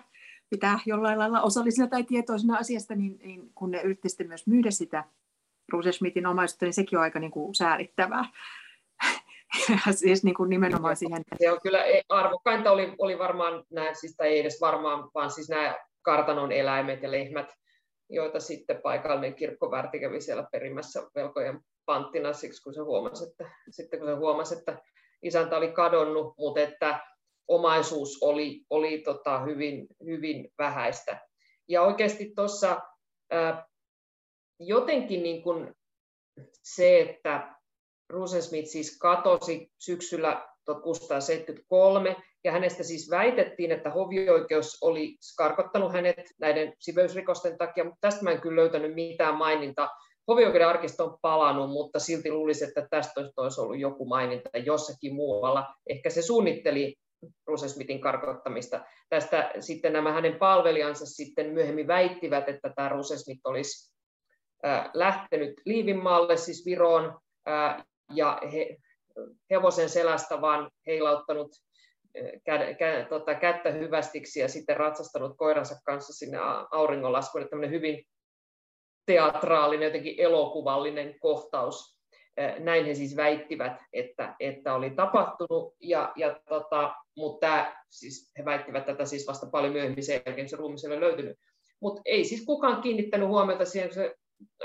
pitää 0.53 0.79
jollain 0.87 1.19
lailla 1.19 1.43
osallisena 1.43 1.88
tai 1.88 2.05
tietoisena 2.05 2.57
asiasta, 2.57 2.95
niin, 2.95 3.19
niin 3.23 3.51
kun 3.55 3.71
ne 3.71 3.81
yritti 3.83 4.09
sitten 4.09 4.29
myös 4.29 4.47
myydä 4.47 4.71
sitä 4.71 5.05
Schmidtin 5.93 6.27
omaisuutta, 6.27 6.65
niin 6.65 6.73
sekin 6.73 6.99
on 6.99 7.03
aika 7.03 7.19
niin 7.19 7.31
kuin 7.31 7.55
säälittävää. 7.55 8.25
siis 10.01 10.25
niin 10.25 10.35
kuin 10.35 10.51
nimenomaan 10.51 10.97
siihen. 10.97 11.23
Se 11.43 11.53
on 11.53 11.59
kyllä 11.62 11.85
e, 11.85 12.03
arvokkainta 12.09 12.71
oli, 12.71 12.95
oli 12.99 13.19
varmaan 13.19 13.65
nämä, 13.71 13.95
siis 13.95 14.17
tai 14.17 14.29
ei 14.29 14.41
edes 14.41 14.61
varmaan, 14.61 15.11
vaan 15.15 15.31
siis 15.31 15.49
nämä 15.49 15.77
kartanon 16.03 16.53
eläimet 16.53 17.03
ja 17.03 17.11
lehmät, 17.11 17.47
joita 18.11 18.41
sitten 18.41 18.81
paikallinen 18.83 19.35
kirkkovärti 19.35 20.01
kävi 20.01 20.21
siellä 20.21 20.49
perimässä 20.53 21.03
velkojen 21.15 21.61
panttina 21.85 22.33
siksi, 22.33 22.62
kun 22.62 22.75
se 22.75 22.81
huomasi, 22.81 23.25
että, 23.25 23.51
sitten 23.71 23.99
kun 23.99 24.09
se 24.09 24.15
huomasi, 24.15 24.55
että 24.55 24.79
isäntä 25.23 25.57
oli 25.57 25.73
kadonnut, 25.73 26.35
mutta 26.38 26.61
että 26.61 27.01
omaisuus 27.53 28.19
oli, 28.23 28.65
oli 28.71 28.99
tota 28.99 29.41
hyvin, 29.41 29.87
hyvin 30.05 30.49
vähäistä. 30.59 31.21
Ja 31.69 31.83
oikeasti 31.83 32.33
tuossa 32.37 32.81
jotenkin 34.61 35.23
niin 35.23 35.43
kuin 35.43 35.75
se, 36.62 37.01
että 37.01 37.55
Rosensmith 38.09 38.69
siis 38.69 38.99
katosi 38.99 39.73
syksyllä 39.79 40.49
1673, 40.65 42.17
ja 42.45 42.53
hänestä 42.53 42.83
siis 42.83 43.11
väitettiin, 43.11 43.73
että 43.73 43.91
hovioikeus 43.91 44.79
oli 44.81 45.17
karkottanut 45.37 45.93
hänet 45.93 46.17
näiden 46.41 46.73
siveysrikosten 46.79 47.59
takia, 47.59 47.85
mutta 47.85 47.99
tästä 48.01 48.25
mä 48.25 48.31
en 48.31 48.41
kyllä 48.41 48.61
löytänyt 48.61 48.95
mitään 48.95 49.37
mainintaa. 49.37 49.91
Hovioikeuden 50.29 50.69
arkisto 50.69 51.05
on 51.05 51.19
palannut, 51.23 51.71
mutta 51.71 51.99
silti 51.99 52.31
luulisi, 52.31 52.65
että 52.65 52.87
tästä 52.91 53.21
olisi 53.37 53.61
ollut 53.61 53.79
joku 53.79 54.07
maininta 54.07 54.59
jossakin 54.59 55.15
muualla. 55.15 55.75
Ehkä 55.87 56.11
se 56.11 56.23
suunnitteli 56.23 56.95
Rosesmithin 57.47 58.01
karkottamista. 58.01 58.81
Tästä 59.09 59.51
sitten 59.61 59.93
nämä 59.93 60.13
hänen 60.13 60.37
palvelijansa 60.37 61.07
sitten 61.07 61.53
myöhemmin 61.53 61.87
väittivät, 61.87 62.49
että 62.49 62.73
tämä 62.77 62.89
Rosesmith 62.89 63.41
olisi 63.45 63.95
lähtenyt 64.95 65.55
Liivinmaalle, 65.67 66.37
siis 66.37 66.67
Viroon, 66.67 67.21
ja 68.13 68.41
he, 68.53 68.77
hevosen 69.51 69.89
selästä 69.89 70.41
vaan 70.41 70.71
heilauttanut 70.87 71.51
kä, 72.45 72.75
kä, 72.79 73.07
tota, 73.09 73.35
kättä 73.35 73.71
hyvästiksi 73.71 74.41
ja 74.41 74.49
sitten 74.49 74.77
ratsastanut 74.77 75.37
koiransa 75.37 75.75
kanssa 75.85 76.13
sinne 76.13 76.39
auringonlaskuun. 76.71 77.49
Tämmöinen 77.49 77.75
hyvin 77.75 78.05
teatraalinen, 79.07 79.87
jotenkin 79.87 80.15
elokuvallinen 80.19 81.19
kohtaus. 81.21 81.99
Näin 82.59 82.87
he 82.87 82.95
siis 82.95 83.17
väittivät, 83.17 83.73
että, 83.93 84.35
että 84.41 84.75
oli 84.75 84.91
tapahtunut, 84.91 85.75
ja, 85.81 86.13
ja 86.17 86.41
tota, 86.49 86.95
mutta 87.16 87.72
siis 87.90 88.33
he 88.38 88.44
väittivät 88.44 88.87
tätä 88.87 89.05
siis 89.05 89.27
vasta 89.27 89.46
paljon 89.46 89.72
myöhemmin 89.72 90.05
sen 90.05 90.22
jälkeen, 90.27 90.48
se 90.48 90.57
ruumis 90.57 90.85
oli 90.85 91.01
löytynyt. 91.01 91.38
Mutta 91.81 92.03
ei 92.05 92.25
siis 92.25 92.44
kukaan 92.44 92.83
kiinnittänyt 92.83 93.29
huomiota 93.29 93.64
siihen, 93.64 93.94
se 93.94 94.14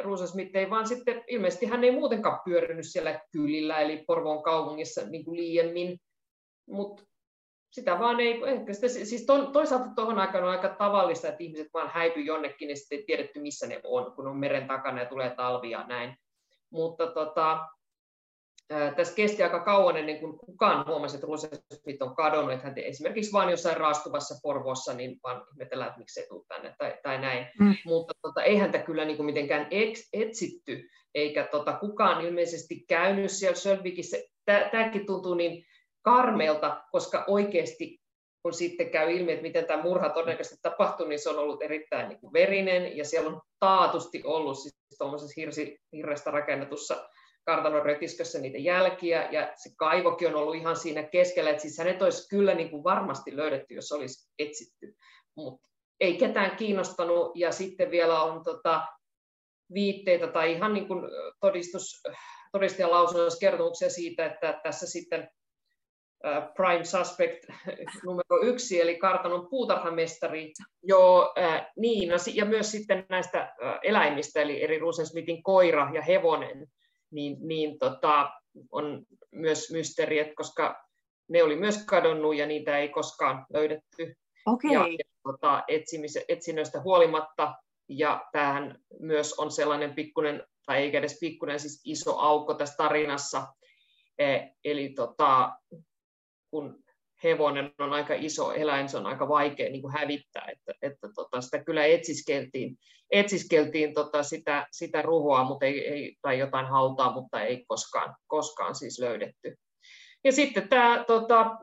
Ruusa 0.04 0.28
Smith 0.28 0.56
ei, 0.56 0.70
vaan 0.70 0.88
sitten 0.88 1.24
ilmeisesti 1.28 1.66
hän 1.66 1.84
ei 1.84 1.92
muutenkaan 1.92 2.40
pyörinyt 2.46 2.86
siellä 2.88 3.20
kylillä, 3.32 3.80
eli 3.80 4.04
Porvoon 4.08 4.44
kaupungissa 4.44 5.02
niin 5.10 5.26
kuin 5.26 5.38
liiemmin, 5.38 5.98
mutta 6.70 7.04
sitä 7.72 8.00
vaan 8.00 8.20
ei, 8.20 8.42
ehkä 8.46 8.74
sitä, 8.74 8.88
siis 8.88 9.26
to, 9.26 9.46
toisaalta 9.46 9.90
tuohon 9.96 10.20
aikaan 10.20 10.44
on 10.44 10.50
aika 10.50 10.70
tavallista, 10.70 11.28
että 11.28 11.44
ihmiset 11.44 11.68
vaan 11.74 11.90
häipy 11.94 12.20
jonnekin 12.22 12.70
ja 12.70 12.76
sitten 12.76 12.98
ei 12.98 13.04
tiedetty, 13.06 13.40
missä 13.40 13.68
ne 13.68 13.82
on, 13.84 14.12
kun 14.12 14.28
on 14.28 14.38
meren 14.38 14.68
takana 14.68 15.00
ja 15.00 15.06
tulee 15.06 15.36
talvi 15.36 15.70
ja 15.70 15.88
näin. 15.88 16.16
Mutta 16.70 17.08
tota, 17.08 17.68
tässä 18.96 19.16
kesti 19.16 19.44
aika 19.44 19.60
kauan 19.60 19.98
ennen 19.98 20.20
kuin 20.20 20.38
kukaan 20.38 20.86
huomasi, 20.88 21.16
että 21.16 21.28
Rosenspit 21.28 22.02
on 22.02 22.16
kadonnut, 22.16 22.54
että 22.54 22.68
hän 22.68 22.78
esimerkiksi 22.78 23.32
vain 23.32 23.50
jossain 23.50 23.78
raastuvassa 23.78 24.36
Porvoossa, 24.44 24.94
niin 24.94 25.20
vaan 25.24 25.46
ihmetellään, 25.52 25.88
että 25.88 26.00
miksi 26.00 26.22
se 26.22 26.28
tule 26.30 26.46
tänne 26.48 26.76
tai, 26.78 26.98
tai 27.04 27.22
näin. 27.22 27.48
Mm. 27.60 27.76
Mutta 27.86 28.14
tota, 28.22 28.44
ei 28.44 28.58
häntä 28.58 28.80
kyllä 28.80 29.06
niin 29.06 29.18
kuin 29.18 29.26
mitenkään 29.26 29.68
etsitty, 30.14 30.90
eikä 31.16 31.48
tota, 31.52 31.74
kukaan 31.74 32.26
ilmeisesti 32.26 32.86
käynyt 32.88 33.32
siellä 33.32 33.56
Sölvikissä. 33.56 34.18
Tämäkin 34.46 35.06
tuntuu 35.06 35.34
niin 35.34 35.66
karmeelta, 36.02 36.84
koska 36.92 37.24
oikeasti 37.28 38.00
kun 38.44 38.54
sitten 38.54 38.90
käy 38.90 39.12
ilmi, 39.12 39.32
että 39.32 39.42
miten 39.42 39.66
tämä 39.66 39.84
murha 39.84 40.10
todennäköisesti 40.10 40.60
tapahtui, 40.62 41.10
niin 41.10 41.20
se 41.20 41.30
on 41.30 41.40
ollut 41.40 41.62
erittäin 41.62 42.10
niin 42.10 42.20
kuin 42.20 42.34
verinen, 42.34 42.98
ja 42.98 43.06
siellä 43.06 43.30
on 43.30 43.42
taatusti 43.60 44.22
ollut 44.26 44.60
siis 44.60 44.76
tuollaisessa 44.98 45.42
hirsi, 45.42 45.78
hirrestä 45.94 46.32
rakennetussa 46.32 47.10
kartanon 47.48 47.86
rötiskössä 47.86 48.40
niitä 48.40 48.58
jälkiä, 48.58 49.30
ja 49.32 49.52
se 49.56 49.70
kaivokin 49.78 50.28
on 50.28 50.36
ollut 50.36 50.56
ihan 50.56 50.76
siinä 50.76 51.04
keskellä, 51.04 51.50
että 51.50 51.62
siis 51.62 51.78
hänet 51.78 52.02
olisi 52.02 52.30
kyllä 52.30 52.54
niin 52.54 52.70
kuin 52.70 52.84
varmasti 52.84 53.38
löydetty, 53.38 53.74
jos 53.74 53.92
olisi 53.92 54.32
etsitty, 54.40 54.96
mutta 55.36 55.68
ei 56.00 56.18
ketään 56.18 56.56
kiinnostanut, 56.56 57.32
ja 57.36 57.52
sitten 57.52 57.92
vielä 57.92 58.24
on 58.24 58.44
tota, 58.44 58.82
viitteitä 59.74 60.28
tai 60.28 60.52
ihan 60.52 60.74
niin 60.74 60.88
kuin 60.88 61.02
todistus, 61.40 62.04
todistajan 62.52 62.92
lausunnossa 62.92 63.40
kertomuksia 63.40 63.90
siitä, 63.90 64.26
että 64.26 64.60
tässä 64.64 64.88
sitten 64.88 65.30
prime 66.56 66.86
suspect 66.86 67.46
numero 68.06 68.44
yksi, 68.44 68.82
eli 68.82 68.96
kartanon 68.96 69.48
puutarhamestari, 69.50 70.54
jo 70.84 71.34
äh, 71.40 71.68
niin, 71.78 72.10
ja 72.34 72.46
myös 72.46 72.72
sitten 72.72 73.06
näistä 73.10 73.54
eläimistä, 73.84 74.42
eli 74.42 74.64
eri 74.64 74.80
Rosensmithin 74.80 75.44
koira 75.44 75.90
ja 75.94 76.02
hevonen, 76.02 76.68
niin, 77.12 77.38
niin 77.40 77.80
tota, 77.80 78.30
on 78.72 79.06
myös 79.32 79.72
mysteeri, 79.72 80.34
koska 80.36 80.88
ne 81.30 81.44
oli 81.44 81.56
myös 81.56 81.86
kadonnut 81.86 82.36
ja 82.36 82.48
niitä 82.48 82.78
ei 82.78 82.90
koskaan 82.90 83.46
löydetty. 83.54 84.16
Okay. 84.46 84.72
Ja, 84.72 84.80
ja 84.80 85.04
tota, 85.24 85.64
etsinnöistä 86.28 86.82
huolimatta, 86.82 87.54
ja 87.90 88.26
tämähän 88.32 88.80
myös 89.00 89.34
on 89.34 89.52
sellainen 89.52 89.96
pikkunen, 89.96 90.44
tai 90.66 90.78
eikä 90.78 91.00
edes 91.00 91.18
pikkunen, 91.22 91.60
siis 91.60 91.82
iso 91.86 92.18
aukko 92.18 92.54
tässä 92.54 92.76
tarinassa, 92.78 93.48
e, 94.20 94.40
eli 94.64 94.90
tota, 94.90 95.52
kun 96.52 96.84
hevonen 97.24 97.72
on 97.80 97.94
aika 97.94 98.14
iso 98.14 98.52
eläin, 98.52 98.90
se 98.90 98.98
on 98.98 99.06
aika 99.06 99.28
vaikea 99.28 99.70
niin 99.70 99.82
kuin 99.82 99.94
hävittää, 99.94 100.48
että, 100.52 100.74
että 100.82 101.10
tota, 101.16 101.42
sitä 101.42 101.64
kyllä 101.64 101.86
etsiskeltiin, 101.86 102.78
etsiskeltiin 103.12 103.94
tota, 103.94 104.24
sitä, 104.24 104.68
sitä 104.72 105.02
ruhoa 105.02 105.44
mutta 105.44 105.66
ei, 105.66 105.88
ei, 105.88 106.16
tai 106.22 106.40
jotain 106.40 106.66
hautaa, 106.66 107.14
mutta 107.14 107.42
ei 107.42 107.66
koskaan, 107.68 108.16
koskaan 108.28 108.76
siis 108.76 109.00
löydetty. 109.00 109.56
Ja 110.24 110.32
sitten 110.32 110.70
tämä, 110.70 111.04
tota, 111.08 111.58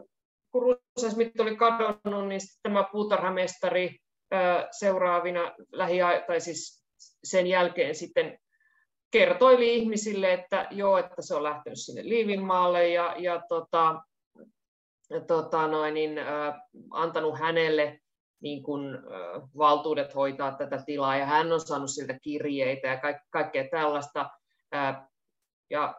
kun 0.53 0.77
Rusesmit 0.97 1.41
oli 1.41 1.57
kadonnut, 1.57 2.29
niin 2.29 2.41
tämä 2.63 2.89
puutarhamestari 2.93 3.97
ää, 4.31 4.69
seuraavina 4.71 5.55
lähi 5.73 5.99
tai 6.27 6.41
siis 6.41 6.85
sen 7.25 7.47
jälkeen 7.47 7.95
sitten 7.95 8.39
kertoili 9.11 9.75
ihmisille, 9.75 10.33
että 10.33 10.67
joo, 10.71 10.99
että 10.99 11.23
se 11.23 11.35
on 11.35 11.43
lähtenyt 11.43 11.81
sinne 11.81 12.09
Liivinmaalle 12.09 12.89
ja, 12.89 13.15
ja 13.19 13.43
tota, 13.49 14.03
tota 15.27 15.69
noin, 15.69 15.95
niin, 15.95 16.19
äh, 16.19 16.55
antanut 16.91 17.39
hänelle 17.39 18.01
niin 18.43 18.63
kuin, 18.63 18.95
äh, 18.95 19.49
valtuudet 19.57 20.15
hoitaa 20.15 20.53
tätä 20.53 20.83
tilaa, 20.87 21.17
ja 21.17 21.27
hän 21.27 21.53
on 21.53 21.61
saanut 21.61 21.91
siltä 21.91 22.19
kirjeitä 22.23 22.89
ja 22.89 22.97
kaik- 22.97 23.27
kaikkea 23.31 23.69
tällaista. 23.71 24.31
Äh, 24.75 24.97
ja 25.71 25.95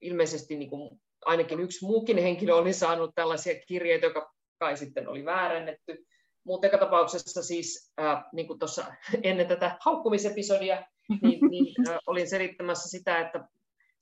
ilmeisesti 0.00 0.56
niin 0.56 0.70
kuin, 0.70 1.00
ainakin 1.24 1.60
yksi 1.60 1.86
muukin 1.86 2.18
henkilö 2.18 2.54
oli 2.54 2.72
saanut 2.72 3.10
tällaisia 3.14 3.60
kirjeitä, 3.66 4.06
joka 4.06 4.32
kai 4.58 4.76
sitten 4.76 5.08
oli 5.08 5.24
väärennetty. 5.24 6.06
Mutta 6.44 6.66
joka 6.66 6.78
tapauksessa 6.78 7.42
siis, 7.42 7.92
äh, 8.00 8.24
niin 8.32 8.46
kuin 8.46 8.58
tuossa 8.58 8.84
ennen 9.22 9.46
tätä 9.46 9.76
haukkumisepisodia, 9.80 10.84
niin, 11.22 11.40
niin 11.50 11.74
äh, 11.88 11.98
olin 12.06 12.28
selittämässä 12.28 12.88
sitä, 12.88 13.20
että 13.20 13.48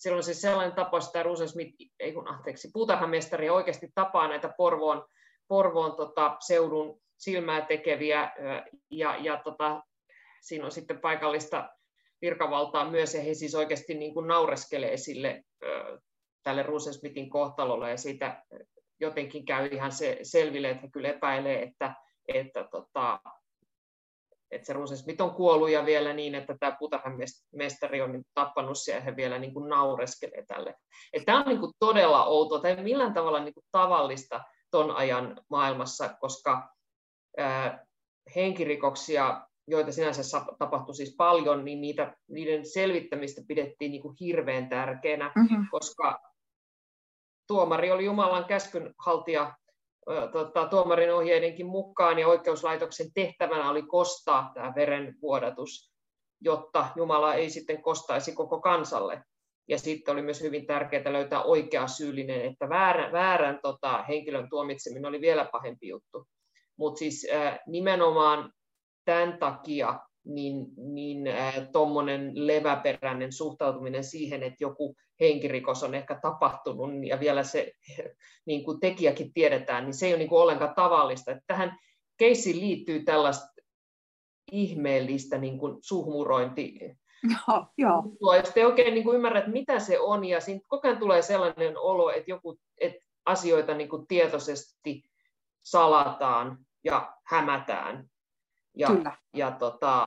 silloin 0.01 0.23
siis 0.23 0.41
sellainen 0.41 0.75
tapaus, 0.75 1.07
että 1.07 1.23
Rusen 1.23 1.49
Smith, 1.49 1.75
ei 2.01 2.13
kun 2.13 2.29
anteeksi, 2.29 2.71
puutarhamestari 2.73 3.51
oikeasti 3.51 3.89
tapaa 3.95 4.29
näitä 4.29 4.55
Porvoon, 4.57 5.07
Porvoon 5.49 5.97
tota, 5.97 6.37
seudun 6.47 7.01
silmää 7.19 7.61
tekeviä 7.61 8.33
ja, 8.91 9.17
ja 9.17 9.41
tota, 9.45 9.83
siinä 10.41 10.65
on 10.65 10.71
sitten 10.71 11.01
paikallista 11.01 11.69
virkavaltaa 12.23 12.91
myös 12.91 13.15
ja 13.15 13.23
he 13.23 13.35
siis 13.35 13.55
oikeasti 13.55 13.95
niin 13.95 14.15
kuin 14.15 14.27
naureskelee 14.27 14.97
sille 14.97 15.45
tälle 16.43 16.63
Rusensmithin 16.63 17.31
kohtalolle 17.31 17.91
ja 17.91 17.97
siitä 17.97 18.45
jotenkin 19.01 19.45
käy 19.45 19.67
ihan 19.67 19.93
se 19.93 20.19
selville, 20.23 20.71
että 20.71 20.83
he 20.83 20.89
kyllä 20.93 21.09
epäilee, 21.09 21.63
että, 21.63 21.95
että 22.29 22.69
tota, 22.71 23.21
että 24.51 24.67
se 24.67 24.73
Rusensmith 24.73 25.23
on 25.23 25.35
kuollut 25.35 25.71
ja 25.71 25.87
vielä 25.87 26.13
niin, 26.13 26.35
että 26.35 26.57
tämä 26.61 26.77
puutarhamestari 26.79 28.01
on 28.03 28.13
niin 28.13 28.25
tappanut 28.35 28.79
siellä 28.79 28.99
ja 28.99 29.05
he 29.05 29.17
vielä 29.17 29.39
niin 29.39 29.55
kuin 29.55 29.69
naureskelee 29.69 30.45
tälle. 30.47 30.75
Että 31.13 31.27
tämä 31.27 31.41
on 31.41 31.47
niin 31.47 31.61
kuin 31.61 31.73
todella 31.79 32.25
outoa, 32.25 32.61
tai 32.61 32.83
millään 32.83 33.15
tavalla 33.15 33.45
niin 33.45 33.55
kuin 33.55 33.65
tavallista 33.73 34.41
ton 34.71 34.91
ajan 34.91 35.41
maailmassa, 35.51 36.09
koska 36.21 36.75
ää, 37.39 37.87
henkirikoksia, 38.37 39.47
joita 39.69 39.93
sinänsä 39.93 40.41
tapahtui 40.59 40.95
siis 40.95 41.15
paljon, 41.17 41.65
niin 41.65 41.81
niitä, 41.81 42.17
niiden 42.29 42.67
selvittämistä 42.67 43.43
pidettiin 43.49 43.91
niin 43.91 44.03
kuin 44.03 44.17
hirveän 44.21 44.69
tärkeänä, 44.69 45.33
mm-hmm. 45.37 45.67
koska 45.71 46.21
tuomari 47.47 47.91
oli 47.91 48.05
Jumalan 48.05 48.45
käskynhaltija 48.45 49.55
tota, 50.33 50.67
tuomarin 50.67 51.15
ohjeidenkin 51.15 51.67
mukaan 51.67 52.19
ja 52.19 52.29
oikeuslaitoksen 52.29 53.07
tehtävänä 53.15 53.71
oli 53.71 53.83
kostaa 53.83 54.51
tämä 54.55 54.73
verenvuodatus, 54.77 55.93
jotta 56.41 56.89
Jumala 56.97 57.35
ei 57.35 57.51
sitten 57.51 57.83
kostaisi 57.83 58.33
koko 58.33 58.61
kansalle. 58.61 59.23
Ja 59.69 59.79
sitten 59.79 60.13
oli 60.13 60.23
myös 60.23 60.43
hyvin 60.43 60.67
tärkeää 60.67 61.13
löytää 61.13 61.43
oikea 61.43 61.87
syyllinen, 61.87 62.41
että 62.41 62.69
väärän, 62.69 63.13
väärän 63.13 63.59
tota, 63.63 64.03
henkilön 64.09 64.51
tuomitseminen 64.51 65.07
oli 65.07 65.21
vielä 65.21 65.49
pahempi 65.53 65.89
juttu. 65.89 66.27
Mutta 66.77 66.99
siis 66.99 67.27
nimenomaan 67.67 68.53
tämän 69.05 69.39
takia 69.39 69.99
niin, 70.35 70.67
niin 70.77 71.27
äh, 71.27 71.55
tuommoinen 71.73 72.33
leväperäinen 72.35 73.33
suhtautuminen 73.33 74.05
siihen, 74.05 74.43
että 74.43 74.65
joku 74.65 74.97
henkirikos 75.21 75.83
on 75.83 75.95
ehkä 75.95 76.19
tapahtunut 76.23 76.91
ja 77.07 77.21
vielä 77.21 77.43
se 77.43 77.73
niin 78.47 78.65
kuin 78.65 78.81
tekijäkin 78.81 79.33
tiedetään, 79.33 79.85
niin 79.85 79.95
se 79.95 80.07
ei 80.07 80.13
ole 80.13 80.19
niin 80.19 80.29
kuin 80.29 80.43
ollenkaan 80.43 80.75
tavallista. 80.75 81.31
Että 81.31 81.45
tähän 81.47 81.79
keissiin 82.17 82.61
liittyy 82.61 83.05
tällaista 83.05 83.47
ihmeellistä 84.53 85.39
niin 85.39 85.59
kuin 85.59 85.79
suhmurointi. 85.81 86.79
Joo, 87.31 87.67
joo. 87.79 88.37
Jos 88.37 88.51
te 88.51 88.67
oikein 88.67 88.95
niin 88.95 89.05
kuin 89.05 89.17
ymmärrät, 89.17 89.47
mitä 89.47 89.79
se 89.79 90.01
on, 90.01 90.25
ja 90.25 90.41
siinä 90.41 90.61
koko 90.69 90.89
ajan 90.89 90.99
tulee 90.99 91.23
sellainen 91.23 91.79
olo, 91.79 92.11
että, 92.11 92.31
joku, 92.31 92.59
että 92.81 93.05
asioita 93.27 93.75
niin 93.75 93.89
kuin 93.89 94.07
tietoisesti 94.07 95.03
salataan 95.63 96.59
ja 96.85 97.13
hämätään. 97.27 98.11
Ja, 98.77 98.89
Kyllä. 98.89 99.17
ja 99.35 99.51
tota, 99.51 100.07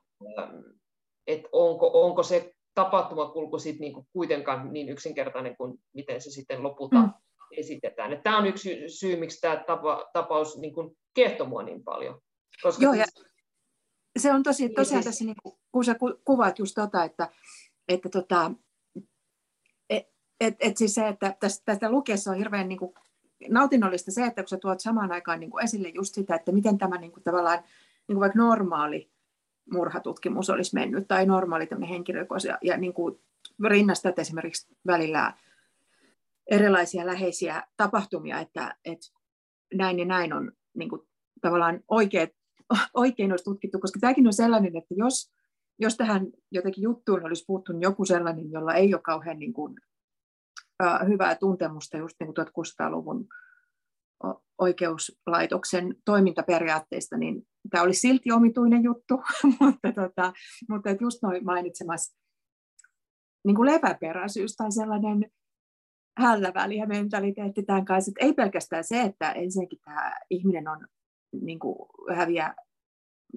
että 1.28 1.50
onko, 1.52 1.92
onko 1.94 2.24
se 2.24 2.54
tapahtumakulku 2.74 3.60
sit 3.60 3.80
niinku 3.80 4.08
kuitenkaan 4.14 4.74
niin 4.74 4.90
yksinkertainen 4.90 5.58
kuin 5.58 5.78
miten 5.94 6.22
se 6.22 6.32
sitten 6.32 6.64
lopulta 6.64 7.02
mm. 7.02 7.10
esitetään. 7.52 8.22
Tämä 8.24 8.38
on 8.38 8.48
yksi 8.48 8.84
syy, 8.88 9.16
miksi 9.16 9.42
tämä 9.42 9.64
tapa, 9.68 10.10
tapaus 10.14 10.58
niinku 10.58 10.98
kiehtoi 11.14 11.48
mua 11.48 11.64
niin 11.64 11.84
paljon. 11.84 12.22
Koska 12.64 12.84
Joo, 12.84 12.94
ja 12.94 13.06
se 14.20 14.34
on 14.34 14.44
tosi, 14.44 14.68
niin 14.68 14.76
tosiaan 14.76 15.04
siis, 15.04 15.16
tässä, 15.16 15.26
niin 15.26 15.56
kun 15.72 15.86
sä 15.86 15.96
kuvaat 16.26 16.60
just 16.60 16.76
tota, 16.76 17.04
että, 17.04 17.30
että 17.88 18.10
tota, 18.10 18.52
et, 19.90 20.08
et, 20.40 20.56
et 20.60 20.78
siis 20.78 20.96
se, 20.96 21.08
että 21.08 21.36
tästä, 21.40 21.62
tästä 21.66 21.92
lukiessa 21.92 22.32
on 22.32 22.38
hirveän 22.38 22.70
niin 22.70 22.80
kuin, 22.80 22.94
nautinnollista 23.50 24.12
se, 24.12 24.26
että 24.26 24.42
kun 24.42 24.50
sä 24.50 24.58
tuot 24.58 24.80
samaan 24.80 25.12
aikaan 25.12 25.40
niin 25.40 25.52
kuin 25.52 25.64
esille 25.64 25.90
just 25.90 26.16
sitä, 26.16 26.36
että 26.36 26.52
miten 26.52 26.78
tämä 26.78 26.98
niin 26.98 27.12
kuin, 27.12 27.24
tavallaan 27.24 27.60
niin 28.08 28.16
kuin 28.16 28.20
vaikka 28.20 28.40
normaali 28.40 29.13
murhatutkimus 29.72 30.50
olisi 30.50 30.76
mennyt 30.76 31.08
tai 31.08 31.26
normaali 31.26 31.68
henkirikos 31.90 32.46
ja, 32.46 32.58
ja 32.62 32.78
niin 32.78 32.94
kuin 32.94 33.20
rinnastat 33.66 34.20
esimerkiksi 34.20 34.76
välillä 34.88 35.34
erilaisia 36.52 37.06
läheisiä 37.06 37.64
tapahtumia, 37.78 38.40
että, 38.40 38.76
että 38.86 39.08
näin 39.74 40.00
ja 40.00 40.06
näin 40.06 40.34
on 40.34 40.52
niin 40.74 40.90
kuin, 40.90 41.02
tavallaan 41.42 41.80
oikein, 41.88 42.28
oikein 42.94 43.32
olisi 43.32 43.44
tutkittu, 43.44 43.80
koska 43.80 44.00
tämäkin 44.00 44.28
on 44.28 44.34
sellainen, 44.34 44.78
että 44.78 44.94
jos, 44.98 45.34
jos 45.80 45.98
tähän 45.98 46.28
jotenkin 46.52 46.82
juttuun 46.82 47.26
olisi 47.26 47.44
puuttunut 47.48 47.82
joku 47.82 48.06
sellainen, 48.06 48.52
jolla 48.52 48.74
ei 48.74 48.94
ole 48.94 49.02
kauhean 49.02 49.40
niin 49.40 49.54
kuin, 49.54 49.76
uh, 50.84 51.08
hyvää 51.08 51.36
tuntemusta 51.36 51.98
just 51.98 52.16
niin 52.20 52.34
kuin 52.34 52.48
1600-luvun 52.48 53.28
oikeuslaitoksen 54.58 55.96
toimintaperiaatteista, 56.06 57.18
niin 57.18 57.48
tämä 57.70 57.84
oli 57.84 57.94
silti 57.94 58.32
omituinen 58.32 58.84
juttu, 58.84 59.22
mutta, 59.60 59.92
tota, 59.96 60.34
mutta 60.70 60.90
just 61.02 61.22
noin 61.22 61.46
mainitsemassa 61.46 62.18
niin 63.46 63.56
kuin 63.56 63.72
leväperäisyys 63.72 64.56
tai 64.56 64.72
sellainen 64.72 65.32
hällä 66.18 66.52
väliä 66.54 66.86
mentaliteetti 66.86 67.64
tämän 67.64 67.86
kanssa. 67.86 68.12
Että 68.12 68.26
ei 68.26 68.34
pelkästään 68.34 68.84
se, 68.84 69.02
että 69.02 69.32
ensinnäkin 69.32 69.80
tämä 69.86 70.14
ihminen 70.30 70.68
on 70.68 70.88
niin 71.42 71.60
kuin, 71.60 71.76
häviää 72.16 72.56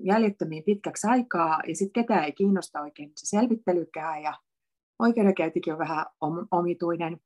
jäljettömiin 0.04 0.64
pitkäksi 0.64 1.06
aikaa, 1.06 1.60
ja 1.68 1.76
sitten 1.76 2.02
ketään 2.02 2.24
ei 2.24 2.32
kiinnosta 2.32 2.80
oikein 2.80 3.12
se 3.16 3.26
selvittelykään, 3.26 4.22
ja 4.22 4.34
oikeudenkäyntikin 4.98 5.72
on 5.72 5.78
vähän 5.78 6.06
omituinen, 6.50 7.20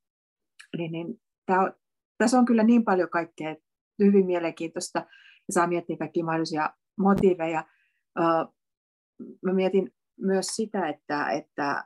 niin, 0.77 0.93
niin 0.93 1.21
tää, 1.47 1.73
tässä 2.19 2.39
on 2.39 2.45
kyllä 2.45 2.63
niin 2.63 2.85
paljon 2.85 3.11
kaikkea 3.11 3.57
hyvin 3.99 4.27
mielenkiintoista, 4.27 4.99
ja 5.49 5.53
saa 5.53 5.67
miettiä 5.67 5.97
kaikkia 5.97 6.25
mahdollisia 6.25 6.71
motiiveja. 7.01 7.65
Mä 9.43 9.53
mietin 9.53 9.95
myös 10.21 10.47
sitä, 10.47 10.89
että, 10.89 11.31
että 11.31 11.85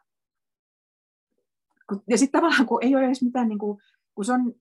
ja 2.08 2.18
sitten 2.18 2.40
tavallaan 2.40 2.66
kun 2.66 2.82
ei 2.82 2.96
ole 2.96 3.04
edes 3.04 3.22
mitään, 3.22 3.48
niin 3.48 3.58
kuin, 3.58 3.82
kun 4.14 4.24
se 4.24 4.32
on 4.32 4.54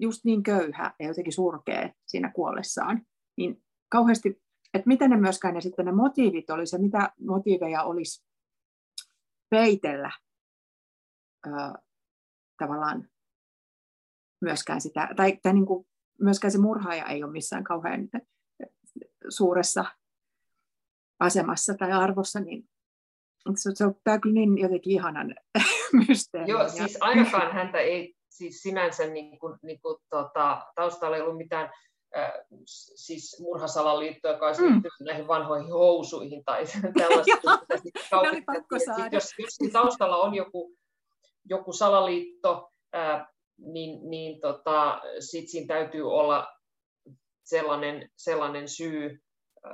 just 0.00 0.24
niin 0.24 0.42
köyhä 0.42 0.94
ja 0.98 1.08
jotenkin 1.08 1.32
surkea 1.32 1.90
siinä 2.06 2.32
kuollessaan, 2.32 3.06
niin 3.36 3.62
kauheasti, 3.88 4.42
että 4.74 4.88
miten 4.88 5.10
ne 5.10 5.16
myöskään 5.16 5.54
ne 5.54 5.60
sitten 5.60 5.86
ne 5.86 5.92
motiivit 5.92 6.50
olisi 6.50 6.76
ja 6.76 6.82
mitä 6.82 7.12
motiiveja 7.26 7.82
olisi 7.82 8.26
peitellä 9.50 10.10
ö, 11.46 11.50
tavallaan 12.58 13.08
myöskään 14.40 14.80
sitä, 14.80 15.08
tai, 15.16 15.38
tai 15.42 15.52
niin 15.52 15.66
kuin, 15.66 15.86
myöskään 16.20 16.52
se 16.52 16.58
murhaaja 16.58 17.06
ei 17.06 17.24
ole 17.24 17.32
missään 17.32 17.64
kauhean 17.64 18.08
suuressa 19.28 19.84
asemassa 21.20 21.74
tai 21.74 21.92
arvossa, 21.92 22.40
niin 22.40 22.68
se, 23.56 23.70
se 23.74 23.84
on 23.84 23.94
tämä 24.04 24.18
kyllä 24.18 24.34
niin 24.34 24.58
jotenkin 24.58 24.92
ihanan 24.92 25.34
mysteeri. 26.08 26.50
Joo, 26.50 26.68
siis 26.68 26.98
ainakaan 27.00 27.52
häntä 27.52 27.78
ei 27.78 28.14
siis 28.30 28.62
sinänsä 28.62 29.06
niin 29.06 29.38
kuin, 29.38 29.58
niin 29.62 29.80
kuin, 29.80 29.96
tota, 30.10 30.66
taustalla 30.74 31.16
ei 31.16 31.22
ollut 31.22 31.36
mitään 31.36 31.70
äh, 32.16 32.32
siis 32.94 33.40
murhasalaliittoa, 33.40 34.32
joka 34.32 34.46
olisi 34.46 34.62
mm. 34.62 34.82
näihin 35.00 35.28
vanhoihin 35.28 35.72
housuihin 35.72 36.44
tai 36.44 36.64
tällaista. 36.98 37.48
jos, 39.12 39.34
jos 39.38 39.72
taustalla 39.72 40.16
on 40.16 40.34
joku, 40.34 40.76
joku 41.44 41.72
salaliitto, 41.72 42.70
äh, 42.96 43.26
niin, 43.58 44.10
niin 44.10 44.40
tota, 44.40 45.00
sit 45.20 45.48
siinä 45.48 45.66
täytyy 45.66 46.12
olla 46.12 46.46
sellainen, 47.44 48.10
sellainen 48.16 48.68
syy, 48.68 49.22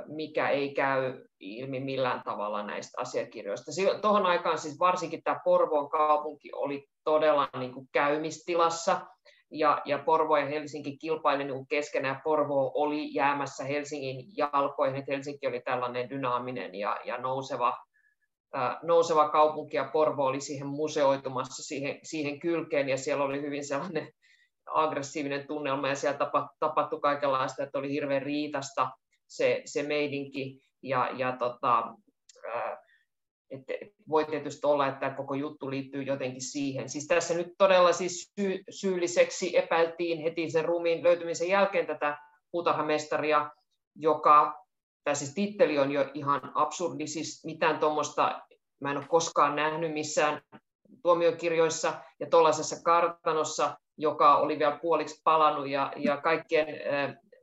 mikä 0.07 0.49
ei 0.49 0.75
käy 0.75 1.25
ilmi 1.40 1.81
millään 1.81 2.23
tavalla 2.25 2.62
näistä 2.62 3.01
asiakirjoista. 3.01 3.70
Tuohon 4.03 4.27
aikaan 4.27 4.59
siis 4.59 4.79
varsinkin 4.79 5.23
tämä 5.23 5.40
Porvoon 5.44 5.90
kaupunki 5.90 6.51
oli 6.53 6.87
todella 7.05 7.49
niin 7.59 7.73
kuin 7.73 7.88
käymistilassa, 7.92 9.01
ja, 9.51 9.83
ja 9.85 9.99
Porvo 9.99 10.37
ja 10.37 10.47
Helsinki 10.47 10.97
kilpaili 10.97 11.44
niin 11.44 11.66
keskenään. 11.66 12.20
Porvo 12.25 12.73
oli 12.75 13.14
jäämässä 13.14 13.64
Helsingin 13.64 14.27
jalkoihin, 14.37 14.97
että 14.97 15.12
Helsinki 15.12 15.47
oli 15.47 15.61
tällainen 15.61 16.11
dynaaminen 16.11 16.75
ja, 16.75 16.97
ja 17.05 17.18
nouseva, 17.18 17.77
ää, 18.55 18.81
nouseva 18.83 19.29
kaupunki, 19.29 19.77
ja 19.77 19.90
Porvo 19.92 20.25
oli 20.25 20.40
siihen 20.40 20.66
museoitumassa 20.66 21.62
siihen, 21.62 21.99
siihen 22.03 22.40
kylkeen, 22.40 22.88
ja 22.88 22.97
siellä 22.97 23.25
oli 23.25 23.42
hyvin 23.42 23.64
sellainen 23.64 24.09
aggressiivinen 24.66 25.47
tunnelma, 25.47 25.88
ja 25.88 25.94
siellä 25.94 26.18
tapahtui 26.61 27.01
kaikenlaista, 27.01 27.62
että 27.62 27.79
oli 27.79 27.90
hirveän 27.90 28.23
riitasta 28.23 28.90
se, 29.37 29.62
se 29.64 29.83
meidinki, 29.83 30.61
ja, 30.83 31.11
ja 31.16 31.37
tota, 31.37 31.94
että 33.51 33.73
voi 34.09 34.25
tietysti 34.25 34.66
olla, 34.66 34.87
että 34.87 35.11
koko 35.11 35.35
juttu 35.35 35.70
liittyy 35.70 36.03
jotenkin 36.03 36.42
siihen. 36.42 36.88
Siis 36.88 37.07
tässä 37.07 37.35
nyt 37.35 37.55
todella 37.59 37.92
siis 37.92 38.33
sy- 38.40 38.62
syylliseksi 38.70 39.57
epäiltiin 39.57 40.23
heti 40.23 40.51
sen 40.51 40.64
ruumiin 40.64 41.05
löytymisen 41.05 41.49
jälkeen 41.49 41.87
tätä 41.87 42.18
puutarhamestaria, 42.51 43.51
joka, 43.97 44.64
tai 45.05 45.16
siis 45.16 45.35
titteli 45.35 45.79
on 45.79 45.92
jo 45.92 46.11
ihan 46.14 46.53
absurdi, 46.55 47.07
siis 47.07 47.44
mitään 47.44 47.79
tuommoista 47.79 48.42
mä 48.81 48.90
en 48.90 48.97
ole 48.97 49.07
koskaan 49.09 49.57
nähnyt 49.57 49.92
missään 49.92 50.42
tuomiokirjoissa 51.03 51.92
ja 52.20 52.27
tuollaisessa 52.31 52.77
kartanossa, 52.85 53.77
joka 53.99 54.37
oli 54.37 54.59
vielä 54.59 54.79
puoliksi 54.83 55.20
palannut 55.25 55.68
ja, 55.68 55.92
ja 55.97 56.16
kaikkien 56.16 56.66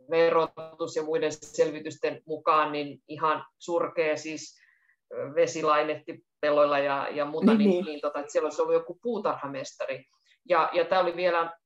verotus 0.10 0.96
ja 0.96 1.04
muiden 1.04 1.32
selvitysten 1.32 2.22
mukaan 2.26 2.72
niin 2.72 3.02
ihan 3.08 3.46
surkea 3.60 4.18
siis 4.18 4.62
vesilainetti 5.36 6.26
pelloilla 6.42 6.80
ja, 6.80 7.08
ja 7.10 7.26
muuta, 7.26 7.54
niin, 7.54 7.58
niin, 7.58 7.70
niin. 7.70 7.86
niin 7.86 8.02
tota, 8.02 8.20
että 8.20 8.32
siellä 8.32 8.46
olisi 8.46 8.62
ollut 8.62 8.74
joku 8.74 9.00
puutarhamestari. 9.02 10.06
Ja, 10.50 10.70
ja 10.74 10.86
tämä 10.86 11.02
oli 11.02 11.16
vielä, 11.16 11.58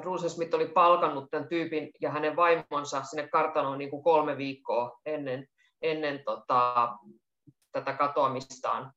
Bruce 0.00 0.28
Smith 0.28 0.54
oli 0.54 0.68
palkannut 0.68 1.30
tämän 1.30 1.48
tyypin 1.48 1.90
ja 2.00 2.10
hänen 2.10 2.36
vaimonsa 2.36 3.02
sinne 3.02 3.28
kartanoon 3.28 3.78
niin 3.78 3.90
kuin 3.90 4.02
kolme 4.02 4.36
viikkoa 4.36 5.00
ennen, 5.06 5.46
ennen 5.82 6.22
tota, 6.24 6.88
tätä 7.72 7.92
katoamistaan 7.92 8.92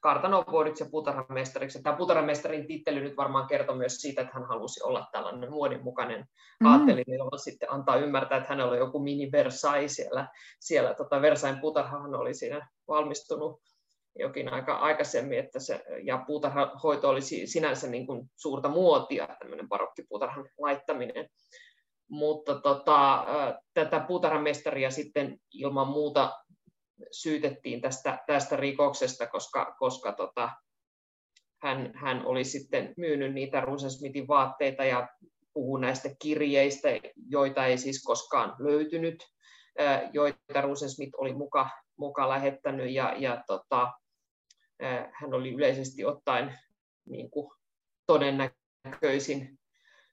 kartanovuodiksi 0.00 0.84
ja 0.84 0.90
puutarhamestariksi. 0.90 1.82
Tämä 1.82 1.96
puutarhamestarin 1.96 2.66
tittely 2.66 3.00
nyt 3.00 3.16
varmaan 3.16 3.46
kertoo 3.46 3.76
myös 3.76 3.96
siitä, 3.96 4.20
että 4.20 4.34
hän 4.34 4.48
halusi 4.48 4.82
olla 4.82 5.06
tällainen 5.12 5.50
muodinmukainen 5.50 6.26
mm. 6.60 6.66
aattelinen, 6.66 7.18
jolla 7.18 7.38
sitten 7.38 7.72
antaa 7.72 7.96
ymmärtää, 7.96 8.38
että 8.38 8.48
hänellä 8.48 8.72
on 8.72 8.78
joku 8.78 8.98
mini 8.98 9.32
Versailles 9.32 9.96
siellä. 9.96 10.28
siellä 10.60 10.94
tota 10.94 11.22
Versailles 11.22 11.60
puutarhahan 11.60 12.14
oli 12.14 12.34
siinä 12.34 12.68
valmistunut 12.88 13.60
jokin 14.18 14.52
aika 14.52 14.76
aikaisemmin, 14.76 15.38
että 15.38 15.60
se, 15.60 15.84
ja 16.02 16.24
puutarhahoito 16.26 17.08
olisi 17.08 17.46
sinänsä 17.46 17.86
niin 17.86 18.06
kuin 18.06 18.30
suurta 18.36 18.68
muotia, 18.68 19.28
tämmöinen 19.38 19.68
barokkipuutarhan 19.68 20.48
laittaminen. 20.58 21.28
Mutta 22.10 22.60
tota, 22.60 23.26
tätä 23.74 24.00
puutarhamestaria 24.00 24.90
sitten 24.90 25.38
ilman 25.52 25.88
muuta 25.88 26.32
syytettiin 27.10 27.80
tästä, 27.80 28.18
tästä 28.26 28.56
rikoksesta, 28.56 29.26
koska, 29.26 29.76
koska 29.78 30.12
tota, 30.12 30.50
hän, 31.62 31.92
hän 31.94 32.26
oli 32.26 32.44
sitten 32.44 32.94
myynyt 32.96 33.34
niitä 33.34 33.60
Rosensmithin 33.60 34.28
vaatteita 34.28 34.84
ja 34.84 35.08
puhuu 35.52 35.76
näistä 35.76 36.08
kirjeistä, 36.22 36.88
joita 37.28 37.66
ei 37.66 37.78
siis 37.78 38.02
koskaan 38.02 38.54
löytynyt, 38.58 39.24
joita 40.12 40.60
Rosensmith 40.60 41.12
oli 41.18 41.34
muka, 41.34 41.70
muka 41.96 42.28
lähettänyt 42.28 42.90
ja, 42.90 43.14
ja 43.18 43.44
tota, 43.46 43.92
hän 45.12 45.34
oli 45.34 45.52
yleisesti 45.52 46.04
ottaen 46.04 46.58
niin 47.06 47.30
kuin 47.30 47.50
todennäköisin 48.06 49.58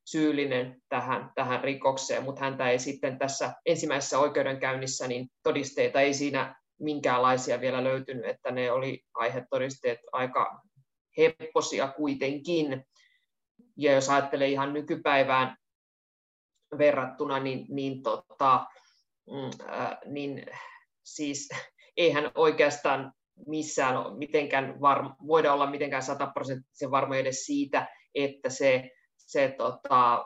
syyllinen 0.05 0.81
tähän, 0.89 1.31
tähän 1.35 1.63
rikokseen, 1.63 2.23
mutta 2.23 2.41
häntä 2.41 2.69
ei 2.69 2.79
sitten 2.79 3.19
tässä 3.19 3.53
ensimmäisessä 3.65 4.19
oikeudenkäynnissä, 4.19 5.07
niin 5.07 5.27
todisteita 5.43 6.01
ei 6.01 6.13
siinä 6.13 6.55
minkäänlaisia 6.79 7.61
vielä 7.61 7.83
löytynyt, 7.83 8.25
että 8.25 8.51
ne 8.51 8.71
oli 8.71 9.03
aihetodisteet 9.13 9.99
aika 10.11 10.61
hepposia 11.17 11.87
kuitenkin. 11.87 12.85
Ja 13.77 13.93
jos 13.93 14.09
ajattelee 14.09 14.47
ihan 14.47 14.73
nykypäivään 14.73 15.57
verrattuna, 16.77 17.39
niin, 17.39 17.65
niin, 17.69 18.03
tota, 18.03 18.65
mm, 19.31 19.69
äh, 19.69 19.97
niin 20.05 20.45
siis 21.03 21.49
eihän 21.97 22.31
oikeastaan 22.35 23.13
missään 23.47 23.95
mitenkään 24.17 24.81
varma, 24.81 25.15
voida 25.27 25.53
olla 25.53 25.69
mitenkään 25.69 26.03
sataprosenttisen 26.03 26.91
varma 26.91 27.15
edes 27.15 27.45
siitä, 27.45 27.87
että 28.15 28.49
se, 28.49 28.91
se 29.17 29.55
tota, 29.57 30.25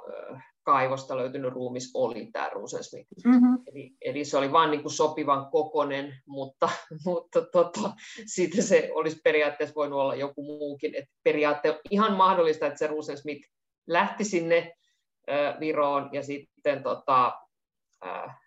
kaivosta 0.64 1.18
löytynyt 1.18 1.54
ruumis 1.54 1.92
oli 1.94 2.30
tämä 2.34 2.50
Rosensmith. 2.50 3.08
Mm-hmm. 3.26 3.58
Eli, 3.68 3.92
eli 4.02 4.26
se 4.26 4.38
oli 4.38 4.52
vain 4.52 4.72
niin 4.72 4.90
sopivan 4.90 5.52
kokonen, 5.52 6.16
mutta, 6.26 6.70
mutta 7.06 7.42
tota, 7.42 7.92
siitä 8.26 8.62
se 8.62 8.90
olisi 8.94 9.20
periaatteessa 9.24 9.76
voinut 9.76 10.00
olla 10.00 10.16
joku 10.16 10.44
muukin. 10.44 10.96
Et 10.96 11.06
periaatteessa 11.24 11.82
ihan 11.90 12.18
mahdollista, 12.18 12.68
että 12.68 12.80
se 12.80 12.88
Rosensmith 12.88 13.50
lähti 13.88 14.24
sinne 14.24 14.74
äh, 15.30 15.60
Viroon 15.60 16.10
ja 16.14 16.24
sitten 16.24 16.84
tota, 16.84 17.34
äh, 18.06 18.40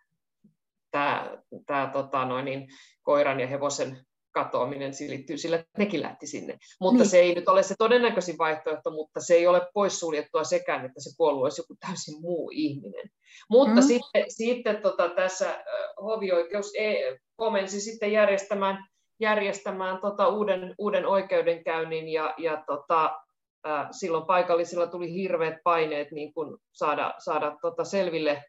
tämä, 1.66 1.90
tota, 1.92 2.24
noin, 2.24 2.44
niin, 2.44 2.68
koiran 3.02 3.40
ja 3.40 3.46
hevosen 3.46 4.06
katoaminen 4.32 4.92
liittyy 5.08 5.38
sillä, 5.38 5.56
että 5.56 5.78
nekin 5.78 6.02
lähti 6.02 6.26
sinne. 6.26 6.58
Mutta 6.80 7.02
niin. 7.02 7.10
se 7.10 7.18
ei 7.18 7.34
nyt 7.34 7.48
ole 7.48 7.62
se 7.62 7.74
todennäköisin 7.78 8.38
vaihtoehto, 8.38 8.90
mutta 8.90 9.20
se 9.20 9.34
ei 9.34 9.46
ole 9.46 9.60
poissuljettua 9.74 10.44
sekään, 10.44 10.84
että 10.84 11.00
se 11.00 11.10
kuollut 11.16 11.42
olisi 11.42 11.60
joku 11.60 11.76
täysin 11.86 12.20
muu 12.20 12.50
ihminen. 12.52 13.10
Mutta 13.50 13.80
mm. 13.80 13.86
sitten, 13.86 14.24
sitten 14.28 14.82
tota, 14.82 15.08
tässä 15.08 15.64
hovioikeus 16.02 16.72
ei, 16.78 17.18
komensi 17.36 17.80
sitten 17.80 18.12
järjestämään, 18.12 18.84
järjestämään 19.20 19.98
tota 20.00 20.28
uuden, 20.28 20.74
uuden 20.78 21.06
oikeudenkäynnin 21.06 22.08
ja, 22.08 22.34
ja 22.38 22.64
tota, 22.66 23.20
äh, 23.66 23.88
silloin 23.90 24.26
paikallisilla 24.26 24.86
tuli 24.86 25.14
hirveät 25.14 25.56
paineet 25.64 26.12
niin 26.12 26.34
kun 26.34 26.58
saada, 26.72 27.14
saada 27.18 27.56
tota 27.62 27.84
selville 27.84 28.42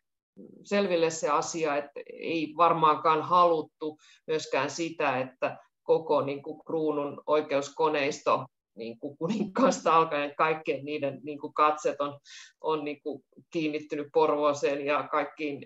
selville 0.63 1.09
se 1.09 1.29
asia, 1.29 1.77
että 1.77 1.99
ei 2.13 2.53
varmaankaan 2.57 3.21
haluttu 3.21 3.97
myöskään 4.27 4.69
sitä, 4.69 5.19
että 5.19 5.57
koko 5.83 6.21
niin 6.21 6.43
kuin 6.43 6.63
kruunun 6.65 7.23
oikeuskoneisto 7.27 8.45
niin 8.75 8.99
kuin 8.99 9.17
kuninkaasta 9.17 9.95
alkaen 9.95 10.35
kaikkien 10.35 10.85
niiden 10.85 11.19
niin 11.23 11.39
kuin 11.39 11.53
katset 11.53 12.01
on, 12.01 12.19
on 12.61 12.85
niin 12.85 13.01
kuin 13.01 13.23
kiinnittynyt 13.49 14.07
Porvooseen 14.13 14.85
ja 14.85 15.07
kaikkiin 15.11 15.65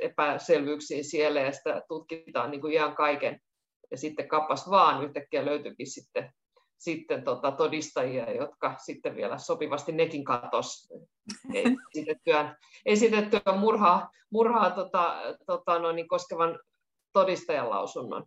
epäselvyyksiin 0.00 1.04
siellä 1.04 1.40
ja 1.40 1.52
sitä 1.52 1.82
tutkitaan 1.88 2.50
niin 2.50 2.60
kuin 2.60 2.72
ihan 2.72 2.94
kaiken. 2.94 3.40
Ja 3.90 3.96
sitten 3.96 4.28
kappas 4.28 4.70
vaan 4.70 5.04
yhtäkkiä 5.04 5.44
löytyikin 5.44 5.86
sitten 5.86 6.32
sitten 6.78 7.24
tota, 7.24 7.52
todistajia, 7.52 8.32
jotka 8.32 8.74
sitten 8.78 9.16
vielä 9.16 9.38
sopivasti 9.38 9.92
nekin 9.92 10.24
katos 10.24 10.88
esitettyä, 11.94 12.56
esitettyä 12.86 13.56
murhaa, 13.58 14.10
murhaa 14.30 14.70
tota, 14.70 15.16
tota, 15.46 15.78
no, 15.78 15.92
niin 15.92 16.08
koskevan 16.08 16.58
todistajan 17.12 17.70
lausunnon. 17.70 18.26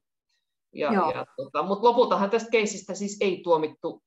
Ja, 0.73 0.93
ja, 0.93 1.25
tota, 1.37 1.63
Mutta 1.63 1.87
lopultahan 1.87 2.29
tästä 2.29 2.49
keisistä 2.51 2.93
siis 2.93 3.17
ei 3.21 3.41
tuomittu, 3.43 4.01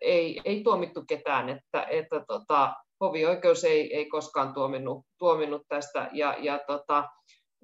ei, 0.00 0.40
ei 0.44 0.62
tuomittu 0.62 1.04
ketään, 1.08 1.48
että, 1.48 1.82
että 1.90 2.24
tota, 2.28 2.74
hovioikeus 3.00 3.64
ei, 3.64 3.96
ei 3.96 4.06
koskaan 4.06 4.54
tuominnut, 4.54 5.06
tuominnut 5.18 5.62
tästä. 5.68 6.08
Ja, 6.12 6.36
ja 6.38 6.60
tota, 6.66 7.04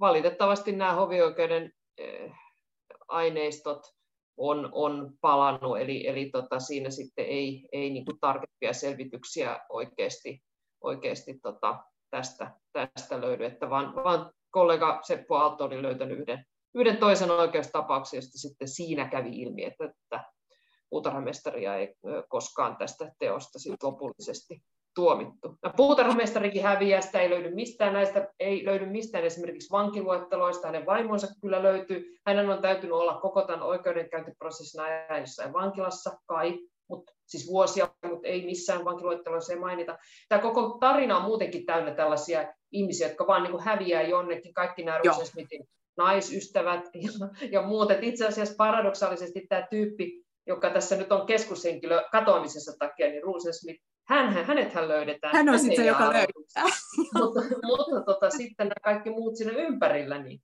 valitettavasti 0.00 0.72
nämä 0.72 0.94
hovioikeuden 0.94 1.72
aineistot 3.08 3.82
on, 4.36 4.68
on 4.72 5.10
palannut, 5.20 5.78
eli, 5.78 6.06
eli 6.06 6.30
tota, 6.30 6.60
siinä 6.60 6.90
sitten 6.90 7.24
ei, 7.24 7.68
ei 7.72 7.90
niin 7.90 8.04
kuin 8.04 8.20
tarkempia 8.20 8.72
selvityksiä 8.72 9.60
oikeasti, 9.68 10.42
oikeasti 10.80 11.38
tota, 11.42 11.78
tästä, 12.10 12.50
tästä 12.72 13.20
löydy, 13.20 13.44
että 13.44 13.70
vaan, 13.70 13.94
vaan 13.94 14.30
kollega 14.50 15.00
Seppo 15.02 15.36
Aalto 15.36 15.64
oli 15.64 15.82
löytänyt 15.82 16.18
yhden, 16.18 16.44
yhden 16.74 16.96
toisen 16.96 17.30
oikeustapauksen, 17.30 18.18
josta 18.18 18.38
sitten 18.38 18.68
siinä 18.68 19.08
kävi 19.08 19.30
ilmi, 19.42 19.64
että, 19.64 19.84
että 19.84 20.24
puutarhamestaria 20.90 21.76
ei 21.76 21.94
koskaan 22.28 22.76
tästä 22.76 23.12
teosta 23.18 23.58
sit 23.58 23.82
lopullisesti 23.82 24.62
tuomittu. 24.94 25.58
No, 25.62 25.72
puutarhamestarikin 25.76 26.62
häviää, 26.62 27.00
sitä 27.00 27.20
ei 27.20 27.30
löydy 27.30 27.54
mistään 27.54 27.92
näistä, 27.92 28.28
ei 28.40 28.64
löydy 28.64 28.86
mistään 28.86 29.24
esimerkiksi 29.24 29.70
vankiluetteloista, 29.70 30.66
hänen 30.66 30.86
vaimonsa 30.86 31.26
kyllä 31.40 31.62
löytyy, 31.62 32.18
hänen 32.26 32.50
on 32.50 32.62
täytynyt 32.62 32.92
olla 32.92 33.20
koko 33.20 33.42
tämän 33.42 33.62
oikeudenkäyntiprosessin 33.62 34.80
ajan 34.80 35.20
jossain 35.20 35.52
vankilassa, 35.52 36.18
kai, 36.26 36.58
mutta 36.88 37.12
siis 37.26 37.48
vuosia, 37.48 37.88
mutta 38.10 38.28
ei 38.28 38.44
missään 38.46 38.84
vankiluetteloissa 38.84 39.52
ei 39.52 39.58
mainita. 39.58 39.98
Tämä 40.28 40.42
koko 40.42 40.76
tarina 40.80 41.16
on 41.16 41.22
muutenkin 41.22 41.66
täynnä 41.66 41.94
tällaisia 41.94 42.54
ihmisiä, 42.72 43.08
jotka 43.08 43.26
vaan 43.26 43.42
niin 43.42 43.50
kuin 43.50 43.64
häviää 43.64 44.02
jonnekin, 44.02 44.54
kaikki 44.54 44.84
nämä 44.84 45.00
Smithin 45.24 45.68
naisystävät 45.98 46.84
ja, 46.94 47.28
ja 47.50 47.62
muut. 47.62 47.90
Et 47.90 48.02
itse 48.02 48.26
asiassa 48.26 48.54
paradoksaalisesti 48.58 49.46
tämä 49.48 49.66
tyyppi, 49.70 50.24
joka 50.46 50.70
tässä 50.70 50.96
nyt 50.96 51.12
on 51.12 51.26
keskushenkilö 51.26 52.02
katoamisessa 52.12 52.72
takia, 52.78 53.06
niin 53.06 53.22
Smith 53.52 53.82
hän, 54.08 54.44
hänethän 54.44 54.88
löydetään. 54.88 55.36
Hän 55.36 55.48
on 55.48 55.58
sitten 55.58 55.76
se, 55.76 55.86
joka 55.86 56.12
löydetään. 56.12 56.70
mutta, 57.14 57.40
mutta 57.62 58.00
tota, 58.06 58.30
sitten 58.30 58.66
nämä 58.66 58.74
kaikki 58.82 59.10
muut 59.10 59.36
sinne 59.36 59.52
ympärillä, 59.52 60.22
niin 60.22 60.40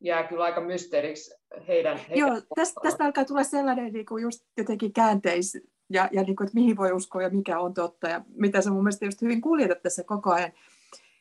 jää 0.00 0.22
kyllä 0.22 0.44
aika 0.44 0.60
mysteeriksi 0.60 1.34
heidän, 1.68 1.96
heidän 1.96 2.18
Joo, 2.18 2.40
tästä, 2.54 2.80
tästä 2.82 3.04
alkaa 3.04 3.24
tulla 3.24 3.44
sellainen 3.44 3.92
niin 3.92 4.06
kuin 4.06 4.22
just 4.22 4.40
jotenkin 4.56 4.92
käänteis, 4.92 5.58
ja, 5.90 6.08
ja 6.12 6.22
niin 6.22 6.36
kuin, 6.36 6.46
että 6.46 6.54
mihin 6.54 6.76
voi 6.76 6.92
uskoa 6.92 7.22
ja 7.22 7.30
mikä 7.30 7.58
on 7.60 7.74
totta, 7.74 8.08
ja 8.08 8.24
mitä 8.28 8.60
sä 8.60 8.70
mun 8.70 8.82
mielestä 8.82 9.04
just 9.04 9.22
hyvin 9.22 9.40
kuljetat 9.40 9.82
tässä 9.82 10.04
koko 10.04 10.32
ajan, 10.32 10.52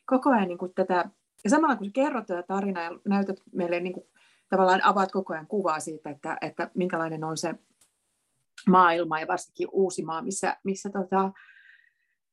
koko 0.06 0.30
ajan 0.30 0.48
niin 0.48 0.58
kuin 0.58 0.74
tätä, 0.74 1.10
ja 1.44 1.50
samalla 1.50 1.76
kun 1.76 1.94
kerrot 1.94 2.26
tätä 2.26 2.44
tarinaa 2.44 2.84
ja 2.84 2.92
näytät 3.08 3.38
meille, 3.54 3.80
niin 3.80 3.94
kuin, 3.94 4.06
tavallaan 4.50 4.84
avaat 4.84 5.12
koko 5.12 5.34
ajan 5.34 5.48
kuvaa 5.48 5.80
siitä, 5.80 6.10
että, 6.10 6.38
että 6.42 6.72
minkälainen 6.76 7.24
on 7.24 7.38
se 7.38 7.56
maailma 8.70 9.20
ja 9.20 9.28
varsinkin 9.28 9.68
Uusimaa, 9.72 10.22
missä, 10.22 10.58
missä 10.64 10.90
tota, 10.90 11.32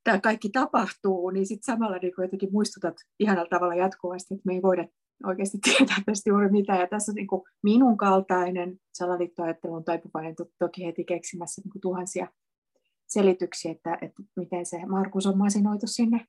tämä 0.04 0.20
kaikki 0.20 0.48
tapahtuu, 0.48 1.30
niin 1.30 1.46
sitten 1.46 1.74
samalla 1.74 1.96
niin 1.96 2.12
jotenkin 2.18 2.52
muistutat 2.52 2.96
ihanalla 3.18 3.48
tavalla 3.48 3.74
jatkuvasti, 3.74 4.34
että 4.34 4.46
me 4.46 4.54
ei 4.54 4.62
voida 4.62 4.84
oikeasti 5.26 5.58
tietää 5.64 5.96
tästä 6.06 6.30
juuri 6.30 6.50
mitään. 6.50 6.80
Ja 6.80 6.86
tässä 6.86 7.12
niin 7.12 7.26
kuin 7.26 7.42
minun 7.62 7.96
kaltainen 7.96 8.80
salaliittoajattelun 8.94 9.84
taipuvainen 9.84 10.36
to, 10.36 10.46
toki 10.58 10.86
heti 10.86 11.04
keksimässä 11.04 11.62
niin 11.64 11.72
kuin 11.72 11.82
tuhansia 11.82 12.28
selityksiä, 13.06 13.72
että, 13.72 13.98
että 14.00 14.22
miten 14.36 14.66
se 14.66 14.86
Markus 14.86 15.26
on 15.26 15.38
masinoitu 15.38 15.86
sinne 15.86 16.26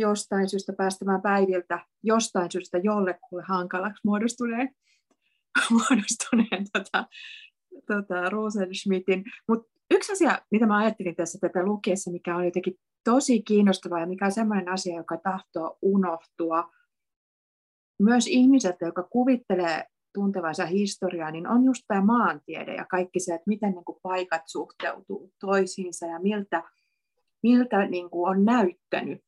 jostain 0.00 0.48
syystä 0.48 0.72
päästämään 0.72 1.22
päiviltä, 1.22 1.86
jostain 2.02 2.52
syystä 2.52 2.78
jollekulle 2.78 3.42
hankalaksi 3.48 4.00
muodostuneen, 4.04 4.74
muodostuneen 5.70 6.66
tota, 6.72 7.06
tota, 7.86 8.30
Rosenschmidtin. 8.30 9.24
Mutta 9.48 9.72
yksi 9.90 10.12
asia, 10.12 10.38
mitä 10.50 10.66
mä 10.66 10.78
ajattelin 10.78 11.16
tässä 11.16 11.38
tätä 11.40 11.64
lukiessa, 11.64 12.10
mikä 12.10 12.36
on 12.36 12.44
jotenkin 12.44 12.74
tosi 13.04 13.42
kiinnostavaa 13.42 14.00
ja 14.00 14.06
mikä 14.06 14.24
on 14.24 14.32
sellainen 14.32 14.68
asia, 14.68 14.96
joka 14.96 15.16
tahtoo 15.16 15.78
unohtua 15.82 16.70
myös 18.02 18.26
ihmiseltä, 18.26 18.86
joka 18.86 19.02
kuvittelee 19.02 19.86
tuntevansa 20.14 20.66
historiaa, 20.66 21.30
niin 21.30 21.46
on 21.46 21.64
just 21.64 21.82
tämä 21.88 22.04
maantiede 22.04 22.74
ja 22.74 22.86
kaikki 22.90 23.20
se, 23.20 23.34
että 23.34 23.48
miten 23.48 23.72
niin 23.72 23.84
kuin 23.84 23.98
paikat 24.02 24.42
suhteutuu 24.46 25.32
toisiinsa 25.40 26.06
ja 26.06 26.20
miltä, 26.20 26.62
miltä 27.42 27.86
niin 27.86 28.10
kuin 28.10 28.30
on 28.30 28.44
näyttänyt 28.44 29.20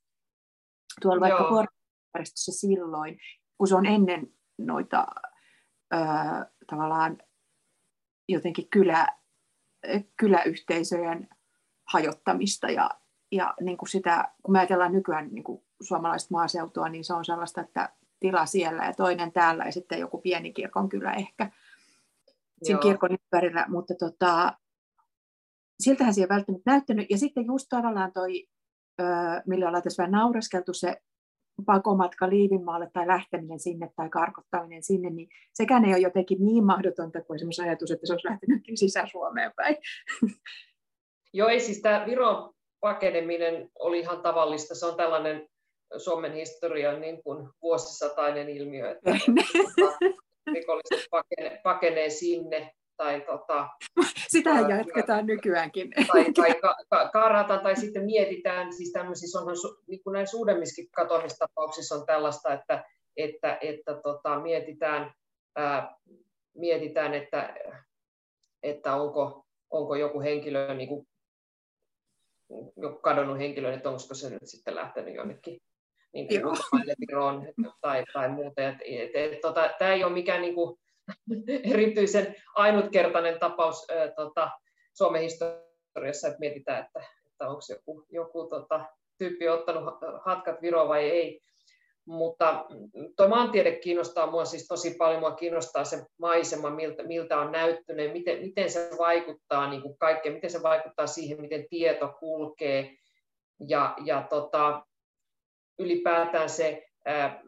tuolla 1.01 1.21
vaikka 1.21 1.51
vuoristossa 1.51 2.53
silloin, 2.53 3.19
kun 3.59 3.69
se 3.69 3.75
on 3.75 3.87
ennen 3.87 4.27
noita 4.59 5.07
ö, 5.95 5.97
tavallaan 6.67 7.19
jotenkin 8.29 8.71
kylä, 8.71 9.07
kyläyhteisöjen 10.17 11.29
hajottamista 11.93 12.71
ja, 12.71 12.91
ja 13.33 13.55
niin 13.61 13.77
kuin 13.77 13.89
sitä, 13.89 14.33
kun 14.43 14.53
me 14.53 14.59
ajatellaan 14.59 14.93
nykyään 14.93 15.29
niin 15.33 15.45
kuin 15.45 15.65
suomalaista 15.83 16.29
maaseutua, 16.31 16.89
niin 16.89 17.05
se 17.05 17.15
on 17.15 17.25
sellaista, 17.25 17.61
että 17.61 17.93
tila 18.21 18.47
siellä 18.47 18.85
ja 18.85 18.93
toinen 18.93 19.33
täällä 19.33 19.65
ja 19.65 19.73
sitten 19.73 20.01
joku 20.01 20.19
pieni 20.19 20.53
kirkon 20.53 20.89
kyllä 20.89 21.13
ehkä 21.13 21.51
sen 22.63 22.75
Joo. 22.75 22.81
kirkon 22.81 23.11
ympärillä, 23.13 23.67
mutta 23.69 23.95
tota, 23.95 24.59
siltähän 25.81 26.15
se 26.15 26.21
ei 26.21 26.29
välttämättä 26.29 26.71
näyttänyt. 26.71 27.07
Ja 27.11 27.19
sitten 27.19 27.47
just 27.47 27.67
tavallaan 27.69 28.13
toi, 28.13 28.49
millä 29.47 29.67
ollaan 29.67 29.83
tässä 29.83 30.03
vähän 30.03 30.13
naureskeltu, 30.13 30.75
se 30.75 30.97
pakomatka 31.67 32.29
Liivinmaalle 32.29 32.91
tai 32.93 33.07
lähteminen 33.07 33.61
sinne 33.61 33.91
tai 33.97 34.09
karkottaminen 34.09 34.83
sinne, 34.83 35.11
niin 35.11 35.29
sekään 35.53 35.85
ei 35.85 35.93
ole 35.93 35.99
jotenkin 35.99 36.45
niin 36.45 36.65
mahdotonta 36.65 37.23
kuin 37.23 37.35
esimerkiksi 37.37 37.63
ajatus, 37.63 37.91
että 37.91 38.07
se 38.07 38.13
olisi 38.13 38.29
lähtenytkin 38.29 38.79
sisä-Suomeen 38.79 39.53
päin. 39.57 39.77
Joo, 41.35 41.49
ei 41.49 41.61
siis 41.61 41.83
tämä 41.83 42.07
Viron 42.07 42.55
pakeneminen 42.81 43.71
oli 43.79 43.99
ihan 43.99 44.23
tavallista. 44.23 44.75
Se 44.75 44.87
on 44.87 44.97
tällainen 44.97 45.49
Suomen 45.97 46.33
historian 46.33 47.01
niin 47.01 47.23
kuin 47.23 47.49
vuosisatainen 47.63 48.49
ilmiö, 48.49 48.91
että 48.91 49.11
rikolliset 50.55 51.07
pakene, 51.11 51.61
pakenee 51.63 52.11
sinne 52.11 52.75
tai 52.97 53.21
tota, 53.21 53.69
Sitähän 54.29 54.73
ää, 54.73 54.79
jatketaan 54.79 55.27
nykyäänkin. 55.27 55.91
Tai, 56.13 56.33
tai 56.33 56.55
ka, 56.63 56.77
ka, 56.91 57.09
kaarataan 57.09 57.61
tai 57.61 57.77
sitten 57.77 58.05
mietitään, 58.05 58.73
siis 58.73 58.93
tämmöisissä 58.93 59.39
onhan 59.39 59.57
niin 59.87 60.03
kuin 60.03 60.13
näissä 60.13 60.37
uudemmissakin 60.37 60.91
katoamistapauksissa 60.91 61.95
on 61.95 62.07
tällaista, 62.07 62.53
että, 62.53 62.85
että, 63.17 63.59
että 63.61 63.95
tota, 63.95 64.41
mietitään, 64.41 65.13
ää, 65.57 65.97
mietitään, 66.55 67.15
että, 67.15 67.55
että 68.63 68.95
onko, 68.95 69.47
onko 69.71 69.97
joku 69.97 70.21
henkilö, 70.21 70.75
niin 70.75 70.89
kuin, 70.89 71.07
joku 72.77 72.99
kadonnut 72.99 73.39
henkilö, 73.39 73.75
että 73.75 73.89
onko 73.89 74.15
se 74.15 74.31
nyt 74.31 74.43
sitten 74.45 74.75
lähtenyt 74.75 75.15
jonnekin 75.15 75.61
niin 76.13 76.43
kuin 76.43 76.57
Viroon 77.01 77.49
tai, 77.81 78.05
tai 78.13 78.29
muuta. 78.29 78.69
Et, 78.69 78.77
et, 78.85 79.11
et, 79.15 79.41
tota, 79.41 79.71
Tämä 79.79 79.93
ei 79.93 80.05
ole 80.05 80.13
mikään 80.13 80.41
niin 80.43 80.55
kuin, 80.55 80.79
erityisen 81.65 82.35
ainutkertainen 82.55 83.39
tapaus 83.39 83.87
ää, 83.91 84.13
tota, 84.17 84.51
Suomen 84.93 85.23
historiassa, 85.23 86.29
että 86.29 86.41
mietitään, 86.41 86.85
että, 86.85 87.01
että 87.27 87.49
onko 87.49 87.61
joku, 87.71 88.07
joku 88.11 88.49
tota, 88.49 88.85
tyyppi 89.19 89.49
ottanut 89.49 89.95
hatkat 90.25 90.63
Viroon 90.63 90.89
vai 90.89 91.11
ei. 91.11 91.41
Mutta 92.07 92.65
tuo 93.17 93.29
maantiede 93.29 93.77
kiinnostaa 93.77 94.27
minua 94.27 94.45
siis 94.45 94.67
tosi 94.67 94.95
paljon. 94.99 95.21
Minua 95.21 95.37
kiinnostaa 95.37 95.85
se 95.85 96.05
maisema, 96.19 96.71
miltä, 96.71 97.03
miltä 97.03 97.39
on 97.39 97.53
näyttynyt, 97.53 98.13
miten, 98.13 98.41
miten 98.41 98.71
se 98.71 98.91
vaikuttaa 98.99 99.71
niin 99.71 99.83
kuin 99.83 99.99
kaikkeen, 99.99 100.35
miten 100.35 100.51
se 100.51 100.63
vaikuttaa 100.63 101.07
siihen, 101.07 101.41
miten 101.41 101.69
tieto 101.69 102.15
kulkee. 102.21 102.97
Ja, 103.69 103.95
ja 104.05 104.27
tota, 104.31 104.87
ylipäätään 105.79 106.49
se 106.49 106.83
ää, 107.05 107.43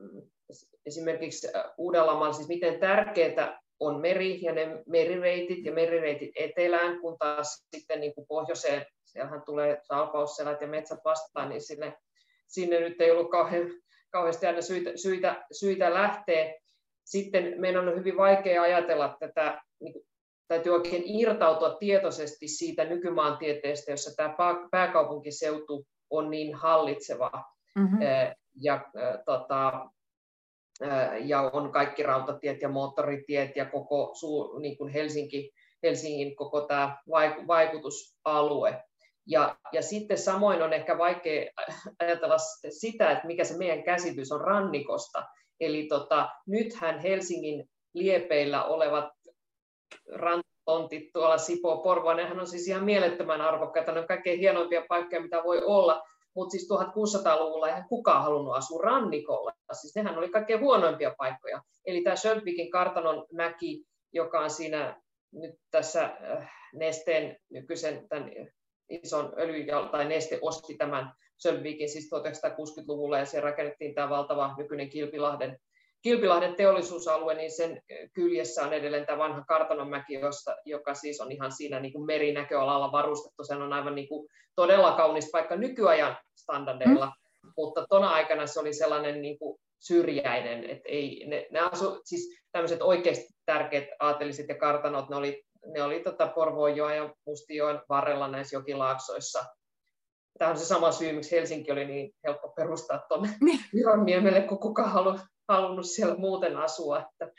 esimerkiksi 0.87 1.49
Uudellamaalla, 1.79 2.33
siis 2.33 2.49
miten 2.49 2.81
tärkeää 2.81 3.61
on 3.81 4.01
meri 4.01 4.43
ja 4.43 4.53
ne 4.53 4.83
merireitit 4.87 5.65
ja 5.65 5.73
merireitit 5.73 6.31
etelään, 6.37 7.01
kun 7.01 7.17
taas 7.19 7.67
sitten 7.77 8.01
niin 8.01 8.15
kuin 8.15 8.27
pohjoiseen, 8.27 8.87
siellähän 9.05 9.43
tulee 9.47 9.79
salpausselät 9.83 10.61
ja 10.61 10.67
metsät 10.67 10.99
vastaan, 11.05 11.49
niin 11.49 11.63
sinne, 11.63 11.97
sinne 12.47 12.81
nyt 12.81 13.01
ei 13.01 13.11
ollut 13.11 13.31
kauhean, 13.31 13.71
kauheasti 14.11 14.47
aina 14.47 14.63
syitä, 14.63 14.91
syitä, 14.97 15.45
syitä 15.53 15.95
lähteä. 15.95 16.55
Sitten 17.05 17.61
meidän 17.61 17.89
on 17.89 17.99
hyvin 17.99 18.17
vaikea 18.17 18.63
ajatella 18.63 19.17
tätä, 19.21 19.63
niin 19.81 19.95
täytyy 20.49 20.73
oikein 20.73 21.03
irtautua 21.07 21.71
tietoisesti 21.71 22.49
siitä 22.49 22.85
nykymaantieteestä, 22.85 23.91
jossa 23.91 24.17
tämä 24.17 24.35
pääkaupunkiseutu 24.71 25.87
on 26.11 26.31
niin 26.31 26.55
hallitseva 26.55 27.31
mm-hmm. 27.75 27.99
ja, 28.61 28.85
tota, 29.25 29.89
ja 31.25 31.51
on 31.53 31.73
kaikki 31.73 32.03
rautatiet 32.03 32.63
ja 32.63 32.69
moottoritiet 32.69 33.57
ja 33.57 33.65
koko 33.65 34.15
niin 34.61 34.79
kuin 34.79 34.93
Helsinki, 34.93 35.53
Helsingin 35.83 36.37
koko 36.37 36.61
tämä 36.61 36.97
vaikutusalue. 37.47 38.83
Ja, 39.27 39.57
ja 39.73 39.83
sitten 39.83 40.19
samoin 40.19 40.63
on 40.63 40.73
ehkä 40.73 40.99
vaikea 40.99 41.51
ajatella 42.03 42.37
sitä, 42.69 43.11
että 43.11 43.27
mikä 43.27 43.45
se 43.45 43.59
meidän 43.59 43.83
käsitys 43.83 44.33
on 44.33 44.41
rannikosta. 44.41 45.23
Eli 45.61 45.87
tota, 45.87 46.29
nythän 46.47 46.99
Helsingin 46.99 47.65
liepeillä 47.95 48.65
olevat 48.65 49.09
rantontit 50.13 51.13
tuolla 51.13 51.39
Sipoo, 51.39 51.83
Porvoa, 51.83 52.15
nehän 52.15 52.41
on 52.41 52.47
siis 52.47 52.69
ihan 52.69 52.85
mielettömän 52.85 53.41
arvokkaita, 53.41 53.93
ne 53.93 54.01
on 54.01 54.07
kaikkein 54.07 54.39
hienoimpia 54.39 54.85
paikkoja, 54.89 55.23
mitä 55.23 55.43
voi 55.45 55.63
olla, 55.65 56.03
mutta 56.35 56.51
siis 56.51 56.69
1600-luvulla 56.71 57.69
eihän 57.69 57.89
kukaan 57.89 58.23
halunnut 58.23 58.57
asua 58.57 58.83
rannikolla, 58.83 59.53
siis 59.73 59.95
nehän 59.95 60.19
oli 60.19 60.29
kaikkein 60.29 60.61
huonoimpia 60.61 61.15
paikkoja. 61.19 61.63
Eli 61.87 62.03
tämä 62.03 62.17
Sjöldvikin 62.17 62.71
kartanon 62.71 63.27
mäki, 63.33 63.85
joka 64.13 64.41
on 64.41 64.51
siinä 64.51 65.03
nyt 65.33 65.55
tässä 65.71 66.05
äh, 66.05 66.51
nesteen 66.75 67.37
nykyisen 67.51 68.09
tämän 68.09 68.31
ison 68.89 69.33
öljy- 69.39 69.91
tai 69.91 70.05
neste 70.05 70.39
osti 70.43 70.75
tämän 70.75 71.13
Sölvikin 71.43 71.89
siis 71.89 72.11
1960-luvulla 72.15 73.19
ja 73.19 73.27
siellä 73.27 73.51
rakennettiin 73.51 73.95
tämä 73.95 74.11
valtava 74.11 74.55
nykyinen 74.59 74.91
Kilpilahden, 74.91 75.59
Kilpilahden 76.05 76.55
teollisuusalue, 76.55 77.35
niin 77.35 77.51
sen 77.51 77.83
kyljessä 78.13 78.63
on 78.63 78.73
edelleen 78.73 79.07
tämä 79.07 79.19
vanha 79.19 79.45
Kartanonmäki, 79.45 80.15
josta, 80.15 80.57
joka 80.65 80.95
siis 80.95 81.21
on 81.21 81.33
ihan 81.33 81.53
siinä 81.53 81.81
niin 81.81 81.93
kuin 81.93 82.07
merinäköalalla 82.07 82.93
varustettu. 82.93 83.45
Se 83.45 83.55
on 83.55 83.73
aivan 83.73 83.95
niin 83.95 84.09
kuin 84.09 84.29
todella 84.57 84.93
kaunis 84.93 85.29
paikka 85.33 85.57
nykyajan 85.57 86.17
standardeilla, 86.37 87.07
mm. 87.07 87.53
mutta 87.57 87.87
tuona 87.89 88.09
aikana 88.09 88.47
se 88.47 88.61
oli 88.61 88.75
sellainen 88.75 89.23
niin 89.23 89.39
kuin 89.39 89.59
syrjäinen, 89.79 90.71
että 90.71 90.89
ei, 90.89 91.25
ne, 91.27 91.47
ne 91.51 91.61
asu, 91.61 92.01
siis 92.05 92.41
tämmöiset 92.53 92.83
oikeasti 92.83 93.27
tärkeät 93.47 93.89
aateliset 94.01 94.49
ja 94.49 94.59
kartanot, 94.59 95.09
ne 95.09 95.17
oli 95.17 95.45
ne 95.73 95.83
oli 95.83 96.01
tota 96.01 96.27
Porvoonjoen 96.27 96.97
ja 96.97 97.15
Mustijoen 97.27 97.81
varrella 97.89 98.29
näissä 98.29 98.57
jokilaaksoissa. 98.57 99.45
Tämä 100.39 100.51
on 100.51 100.59
se 100.59 100.65
sama 100.65 100.93
syy, 100.93 101.13
miksi 101.13 101.37
Helsinki 101.37 101.73
oli 101.73 101.85
niin 101.85 102.15
helppo 102.27 102.49
perustaa 102.49 103.05
tuonne 103.09 103.29
Vironniemelle, 103.75 104.41
kun 104.41 104.59
kukaan 104.59 104.91
halu, 104.91 105.19
halunnut 105.49 105.87
siellä 105.87 106.15
muuten 106.17 106.57
asua. 106.57 106.99
Että, 106.99 107.33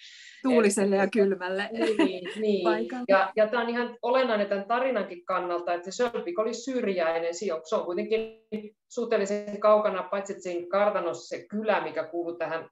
Tuuliselle 0.44 0.96
et, 0.96 1.02
ja 1.02 1.08
kylmälle 1.08 1.70
niin, 1.72 2.30
niin. 2.42 2.68
Ja, 3.08 3.32
ja 3.36 3.48
tämä 3.48 3.64
on 3.64 3.70
ihan 3.70 3.98
olennainen 4.02 4.48
tämän 4.48 4.68
tarinankin 4.68 5.26
kannalta, 5.26 5.74
että 5.74 5.92
Sölvik 5.92 6.40
oli 6.40 6.54
syrjäinen. 6.54 7.34
Se 7.36 7.76
on 7.76 7.86
kuitenkin 7.86 8.48
suhteellisen 8.90 9.60
kaukana, 9.60 10.04
paitsi 10.04 10.34
että 10.34 10.44
siinä 10.44 10.68
kartanossa 10.70 11.38
se 11.38 11.46
kylä, 11.48 11.84
mikä 11.84 12.04
kuuluu 12.08 12.38
tähän 12.38 12.70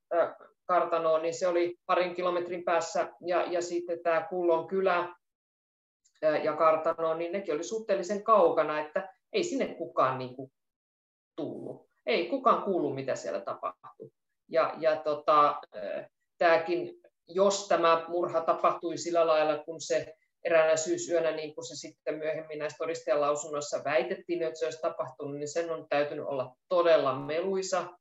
kartanoon, 0.65 1.21
niin 1.21 1.33
se 1.33 1.47
oli 1.47 1.75
parin 1.85 2.15
kilometrin 2.15 2.63
päässä. 2.63 3.09
Ja, 3.25 3.41
ja 3.51 3.61
sitten 3.61 4.03
tämä 4.03 4.27
Kullon 4.29 4.67
kylä, 4.67 5.15
ja 6.43 6.55
kartanoon, 6.55 7.17
niin 7.19 7.31
nekin 7.31 7.53
oli 7.53 7.63
suhteellisen 7.63 8.23
kaukana, 8.23 8.79
että 8.79 9.13
ei 9.33 9.43
sinne 9.43 9.75
kukaan 9.75 10.17
niin 10.17 10.35
kuin 10.35 10.51
tullut. 11.35 11.87
Ei 12.05 12.29
kukaan 12.29 12.63
kuulu, 12.63 12.93
mitä 12.93 13.15
siellä 13.15 13.41
tapahtui. 13.41 14.09
Ja, 14.53 14.73
ja 14.79 14.95
tota, 14.95 15.61
tämäkin, 16.37 17.01
jos 17.27 17.67
tämä 17.67 18.05
murha 18.07 18.41
tapahtui 18.41 18.97
sillä 18.97 19.27
lailla, 19.27 19.63
kun 19.63 19.81
se 19.81 20.15
eräänä 20.43 20.75
syysyönä, 20.75 21.31
niin 21.31 21.55
kuin 21.55 21.65
se 21.65 21.75
sitten 21.75 22.15
myöhemmin 22.15 22.59
näissä 22.59 22.77
todistajalausunnoissa 22.77 23.83
väitettiin, 23.83 24.43
että 24.43 24.59
se 24.59 24.65
olisi 24.65 24.81
tapahtunut, 24.81 25.35
niin 25.35 25.47
sen 25.47 25.71
on 25.71 25.85
täytynyt 25.89 26.25
olla 26.25 26.55
todella 26.67 27.19
meluisa, 27.19 27.97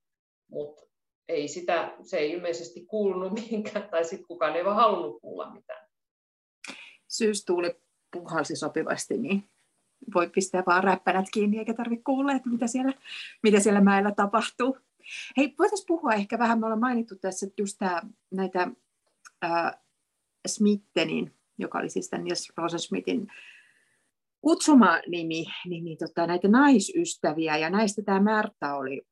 mutta 0.51 0.87
ei 1.29 1.49
sitä, 1.49 1.97
se 2.03 2.19
ei 2.19 2.31
ilmeisesti 2.31 2.87
kuulunut 2.87 3.33
mihinkään, 3.41 3.89
tai 3.91 4.05
sitten 4.05 4.27
kukaan 4.27 4.57
ei 4.57 4.65
vaan 4.65 4.77
halunnut 4.77 5.21
kuulla 5.21 5.51
mitään. 5.51 5.89
Syystuuli 7.09 7.81
puhalsi 8.13 8.57
sopivasti, 8.57 9.19
niin 9.19 9.49
voi 10.15 10.31
pistää 10.31 10.63
vaan 10.67 10.85
räppänät 10.85 11.27
kiinni 11.33 11.59
eikä 11.59 11.75
tarvitse 11.75 12.03
kuulla, 12.05 12.33
että 12.33 12.49
mitä 12.49 12.67
siellä, 12.67 12.93
mitä 13.43 13.61
siellä 13.61 13.81
mäellä 13.81 14.13
tapahtuu. 14.17 14.79
Hei, 15.37 15.55
voitaisiin 15.59 15.87
puhua 15.87 16.13
ehkä 16.13 16.39
vähän, 16.39 16.61
me 16.61 16.67
ollaan 16.67 16.81
mainittu 16.81 17.17
tässä 17.17 17.47
just 17.59 17.77
tämä, 17.79 18.03
näitä 18.31 18.71
äh, 19.45 19.73
Smittenin, 20.49 21.35
joka 21.59 21.79
oli 21.79 21.91
siis 21.91 22.09
tämän 22.11 22.25
Nils 22.25 22.53
Rosensmithin 22.57 23.27
kutsuma 24.41 25.01
nimi, 25.09 25.45
niin, 25.69 25.85
niin 25.85 25.99
tota, 25.99 26.27
näitä 26.27 26.49
naisystäviä, 26.49 27.57
ja 27.57 27.71
näistä 27.71 28.03
tämä 28.03 28.21
Märta 28.21 28.75
oli 28.75 29.03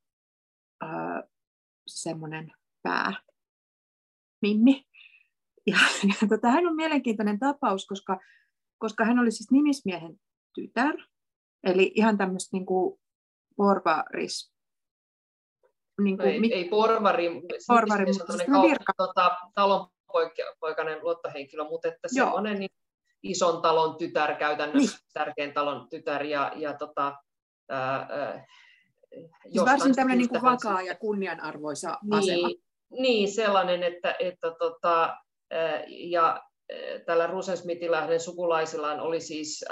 semmoinen 1.87 2.53
pää, 2.83 3.15
Mimmi. 4.43 4.85
Ja, 5.67 5.77
ja 6.03 6.29
tota, 6.29 6.49
hän 6.49 6.67
on 6.67 6.77
mielenkiintoinen 6.77 7.39
tapaus, 7.39 7.87
koska 7.87 8.21
koska 8.81 9.05
hän 9.05 9.19
oli 9.19 9.31
siis 9.31 9.51
nimismiehen 9.51 10.21
tytär, 10.55 10.95
eli 11.65 11.93
ihan 11.95 12.19
tämmöistä 12.19 12.57
niin 12.57 12.67
porvaris. 13.57 14.53
Niin 16.05 16.17
kuin, 16.17 16.27
no 16.27 16.33
ei, 16.33 16.41
mit... 16.41 16.53
ei 16.53 16.69
porvari, 16.69 17.43
porvari 17.69 18.07
mutta 18.07 18.33
siis 18.33 18.49
kaup- 18.49 18.63
virka. 18.63 18.93
Tota, 18.97 19.37
talonpoikainen 19.55 20.99
luottohenkilö, 21.03 21.65
mutta 21.65 21.89
että 21.89 22.09
semmoinen 22.09 22.59
niin 22.59 22.71
ison 23.23 23.63
talon 23.63 23.97
tytär 23.97 24.35
käytännössä, 24.35 24.97
niin. 24.97 25.13
tärkeän 25.13 25.53
talon 25.53 25.89
tytär 25.89 26.23
ja, 26.23 26.53
ja 26.57 26.75
tota, 26.75 27.17
ää, 27.69 28.07
ää, 28.11 28.47
siis 29.49 29.65
varsin 29.65 29.95
tämmöinen 29.95 30.19
niin 30.19 30.29
kuin 30.29 30.43
vakaa 30.43 30.83
ja 30.83 30.95
kunnianarvoisa 30.95 31.99
niin, 32.03 32.15
asema. 32.15 32.49
Niin, 32.91 33.33
sellainen, 33.33 33.83
että, 33.83 34.17
että 34.19 34.51
tota, 34.59 35.17
ja 35.89 36.43
tällä 37.07 37.27
Rusensmitilähden 37.27 38.21
sukulaisillaan 38.21 39.01
oli 39.01 39.21
siis 39.21 39.65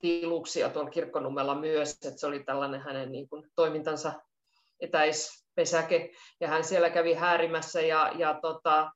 tiluksia 0.00 0.68
tuolla 0.68 0.90
kirkkonummella 0.90 1.54
myös, 1.54 1.92
että 1.92 2.20
se 2.20 2.26
oli 2.26 2.44
tällainen 2.44 2.80
hänen 2.80 3.12
niin 3.12 3.28
kuin, 3.28 3.50
toimintansa 3.54 4.12
etäispesäke, 4.80 6.10
ja 6.40 6.48
hän 6.48 6.64
siellä 6.64 6.90
kävi 6.90 7.14
häärimässä, 7.14 7.80
ja, 7.80 8.12
ja 8.18 8.38
tota, 8.42 8.90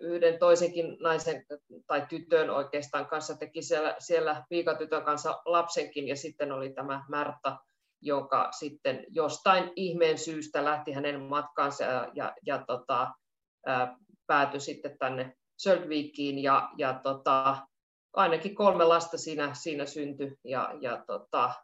yhden 0.00 0.38
toisenkin 0.38 0.96
naisen 1.00 1.44
tai 1.86 2.06
tytön 2.08 2.50
oikeastaan 2.50 3.06
kanssa 3.06 3.36
teki 3.36 3.62
siellä, 3.62 3.96
siellä 3.98 4.44
piikatytön 4.48 5.04
kanssa 5.04 5.42
lapsenkin, 5.44 6.08
ja 6.08 6.16
sitten 6.16 6.52
oli 6.52 6.72
tämä 6.72 7.04
Märta, 7.08 7.58
joka 8.00 8.48
sitten 8.58 9.06
jostain 9.08 9.72
ihmeen 9.76 10.18
syystä 10.18 10.64
lähti 10.64 10.92
hänen 10.92 11.20
matkaansa 11.20 11.84
ja, 11.84 12.08
ja, 12.14 12.34
ja 12.46 12.64
tota, 12.66 13.10
päätyi 14.26 14.60
sitten 14.60 14.98
tänne 14.98 15.36
Sölvikiin 15.56 16.38
ja, 16.38 16.70
ja 16.78 17.00
tota, 17.02 17.66
ainakin 18.12 18.54
kolme 18.54 18.84
lasta 18.84 19.18
siinä, 19.18 19.54
siinä 19.54 19.86
syntyi. 19.86 20.36
Ja, 20.44 20.74
ja 20.80 21.04
tota, 21.06 21.54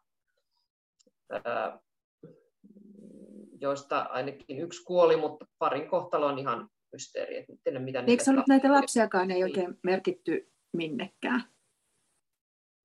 joista 3.61 3.99
ainakin 4.01 4.59
yksi 4.59 4.85
kuoli, 4.85 5.17
mutta 5.17 5.47
parin 5.59 5.89
kohtalo 5.89 6.27
on 6.27 6.39
ihan 6.39 6.69
mysteeri. 6.93 7.37
Että 7.37 7.53
tiedä, 7.65 7.79
mitä 7.79 8.05
Eikö 8.07 8.25
ollut 8.31 8.49
näitä 8.49 8.73
lapsiakaan 8.73 9.31
ei 9.31 9.43
oikein 9.43 9.79
merkitty 9.83 10.53
minnekään? 10.77 11.43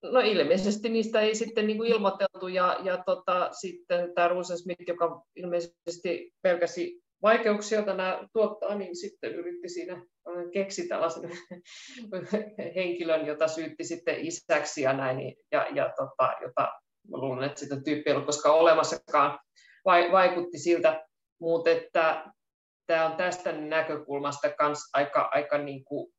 No 0.04 0.20
ilmeisesti 0.20 0.90
niistä 0.90 1.22
ei 1.22 1.36
sitten 1.36 1.68
niin 1.68 1.78
kuin 1.78 1.90
ilmoiteltu 1.90 2.48
ja, 2.48 2.80
ja 2.84 3.04
tota, 3.06 3.50
sitten 3.52 4.14
tämä 4.14 4.28
Rusen 4.28 4.58
Smith, 4.58 4.84
joka 4.88 5.24
ilmeisesti 5.36 6.34
pelkäsi 6.42 7.04
vaikeuksia, 7.22 7.78
joita 7.78 7.94
nämä 7.94 8.28
tuottaa, 8.34 8.76
niin 8.76 8.96
sitten 8.96 9.36
yritti 9.36 9.70
siinä 9.70 9.94
äh, 9.94 10.04
keksi 10.54 10.88
tällaisen 10.88 11.32
henkilön, 12.76 13.26
jota 13.26 13.48
syytti 13.48 13.84
sitten 13.84 14.16
isäksi 14.20 14.82
ja 14.82 14.94
näin, 14.94 15.36
ja, 15.52 15.68
ja 15.76 15.94
tota, 15.98 16.34
jota 16.42 16.72
luulen, 17.08 17.44
että 17.44 17.60
sitä 17.60 17.76
tyyppi 17.76 18.10
ei 18.10 18.14
ollut 18.14 18.26
koskaan 18.26 18.56
olemassakaan, 18.56 19.40
vaikutti 19.86 20.58
siltä, 20.58 21.06
mutta 21.40 21.70
että 21.70 22.26
tämä 22.88 23.06
on 23.06 23.18
tästä 23.18 23.52
näkökulmasta 23.52 24.50
kans 24.58 24.90
aika, 24.94 25.30
aika 25.32 25.58
niin 25.58 25.86
kuin 25.86 26.14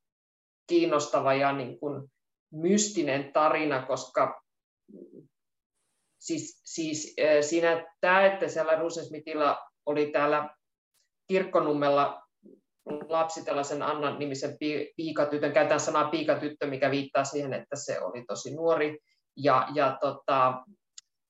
kiinnostava 0.67 1.35
ja 1.35 1.53
niin 1.53 1.81
kuin 1.81 2.09
mystinen 2.53 3.33
tarina, 3.33 3.87
koska 3.87 4.43
siis, 6.19 6.61
siis 6.65 7.15
äh, 7.21 7.27
siinä 7.41 7.95
tämä, 8.01 8.27
että 8.27 8.49
siellä 8.49 8.77
Rusensmitillä 8.77 9.59
oli 9.87 10.11
täällä 10.11 10.55
kirkkonummella 11.29 12.25
lapsi 13.09 13.45
tällaisen 13.45 13.83
Annan 13.83 14.19
nimisen 14.19 14.57
piikatytön, 14.97 15.53
käytän 15.53 15.81
sanaa 15.81 16.11
piikatyttö, 16.11 16.67
mikä 16.67 16.91
viittaa 16.91 17.25
siihen, 17.25 17.53
että 17.53 17.77
se 17.77 18.01
oli 18.01 18.25
tosi 18.29 18.55
nuori, 18.55 18.99
ja, 19.37 19.69
ja 19.75 19.99
tota, 20.01 20.55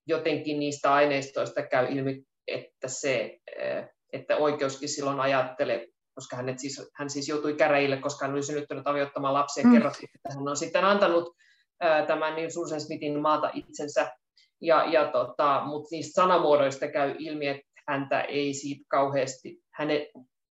jotenkin 0.06 0.58
niistä 0.58 0.92
aineistoista 0.92 1.62
käy 1.62 1.86
ilmi, 1.90 2.22
että, 2.46 2.88
se, 2.88 3.38
eh, 3.56 3.88
että 4.12 4.36
oikeuskin 4.36 4.88
silloin 4.88 5.20
ajatteli, 5.20 5.92
koska 6.14 6.36
hänet 6.36 6.58
siis, 6.58 6.90
hän 6.94 7.10
siis 7.10 7.28
joutui 7.28 7.54
käräjille, 7.54 7.96
koska 7.96 8.26
hän 8.26 8.34
oli 8.34 8.42
synnyttänyt 8.42 8.86
aviottamaan 8.86 9.34
lapsia 9.34 9.64
mm. 9.64 9.72
kerrottiin, 9.72 10.10
että 10.14 10.34
hän 10.34 10.48
on 10.48 10.56
sitten 10.56 10.84
antanut 10.84 11.36
ää, 11.80 12.06
tämän 12.06 12.36
niin 12.36 12.52
Susan 12.52 12.80
Smithin 12.80 13.20
maata 13.20 13.50
itsensä. 13.54 14.12
Ja, 14.60 14.84
ja 14.92 15.08
tota, 15.12 15.62
mutta 15.66 15.88
niistä 15.90 16.22
sanamuodoista 16.22 16.88
käy 16.88 17.14
ilmi, 17.18 17.46
että 17.46 17.62
häntä 17.88 18.20
ei 18.20 18.54
siitä 18.54 18.84
kauheasti, 18.88 19.58
hänet, 19.74 20.02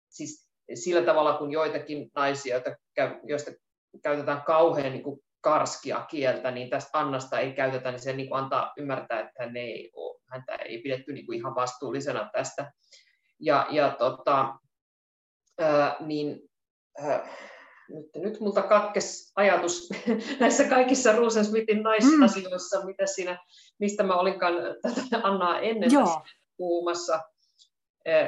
siis 0.09 0.49
sillä 0.75 1.03
tavalla 1.03 1.39
kuin 1.39 1.51
joitakin 1.51 2.11
naisia, 2.15 2.55
joita, 2.55 2.77
joista 3.25 3.51
käytetään 4.03 4.43
kauhean 4.43 4.93
niin 4.93 5.03
kuin 5.03 5.21
karskia 5.43 6.01
kieltä, 6.11 6.51
niin 6.51 6.71
tästä 6.71 6.99
Annasta 6.99 7.39
ei 7.39 7.53
käytetä, 7.53 7.91
niin 7.91 8.01
se 8.01 8.13
niin 8.13 8.29
kuin 8.29 8.39
antaa 8.39 8.73
ymmärtää, 8.77 9.21
että 9.21 9.33
hän 9.45 9.57
ei 9.57 9.91
ole, 9.95 10.21
häntä 10.27 10.55
ei 10.55 10.79
pidetty 10.79 11.13
niin 11.13 11.27
kuin 11.27 11.39
ihan 11.39 11.55
vastuullisena 11.55 12.31
tästä. 12.33 12.73
Ja, 13.41 13.67
ja 13.71 13.91
tota, 13.99 14.55
ää, 15.59 15.97
niin, 16.01 16.41
ää, 16.99 17.29
nyt, 17.89 18.07
nyt 18.17 18.41
multa 18.41 18.63
katkes 18.63 19.33
ajatus 19.37 19.91
näissä 20.41 20.65
kaikissa 20.65 21.13
Rosensmithin 21.13 21.83
naisasioissa, 21.83 22.81
mm. 22.81 22.87
mitä 22.87 23.07
siinä, 23.07 23.39
mistä 23.79 24.03
mä 24.03 24.15
olinkaan 24.15 24.55
tätä 24.83 25.21
Annaa 25.23 25.61
ennen 25.61 25.91
puhumassa. 26.57 27.21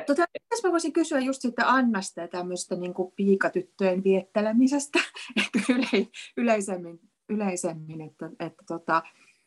Tota, 0.06 0.24
mä 0.64 0.70
voisin 0.70 0.92
kysyä 0.92 1.20
just 1.20 1.42
sitten 1.42 1.66
Annasta 1.66 2.20
ja 2.20 2.28
tämmöistä 2.28 2.76
niin 2.76 2.94
kuin 2.94 3.12
piikatyttöjen 3.16 4.04
viettelemisestä 4.04 4.98
yle, 5.74 6.08
yleisemmin, 6.36 7.00
yleisemmin 7.28 8.00
että, 8.00 8.30
että 8.40 8.64
tota, 8.66 9.02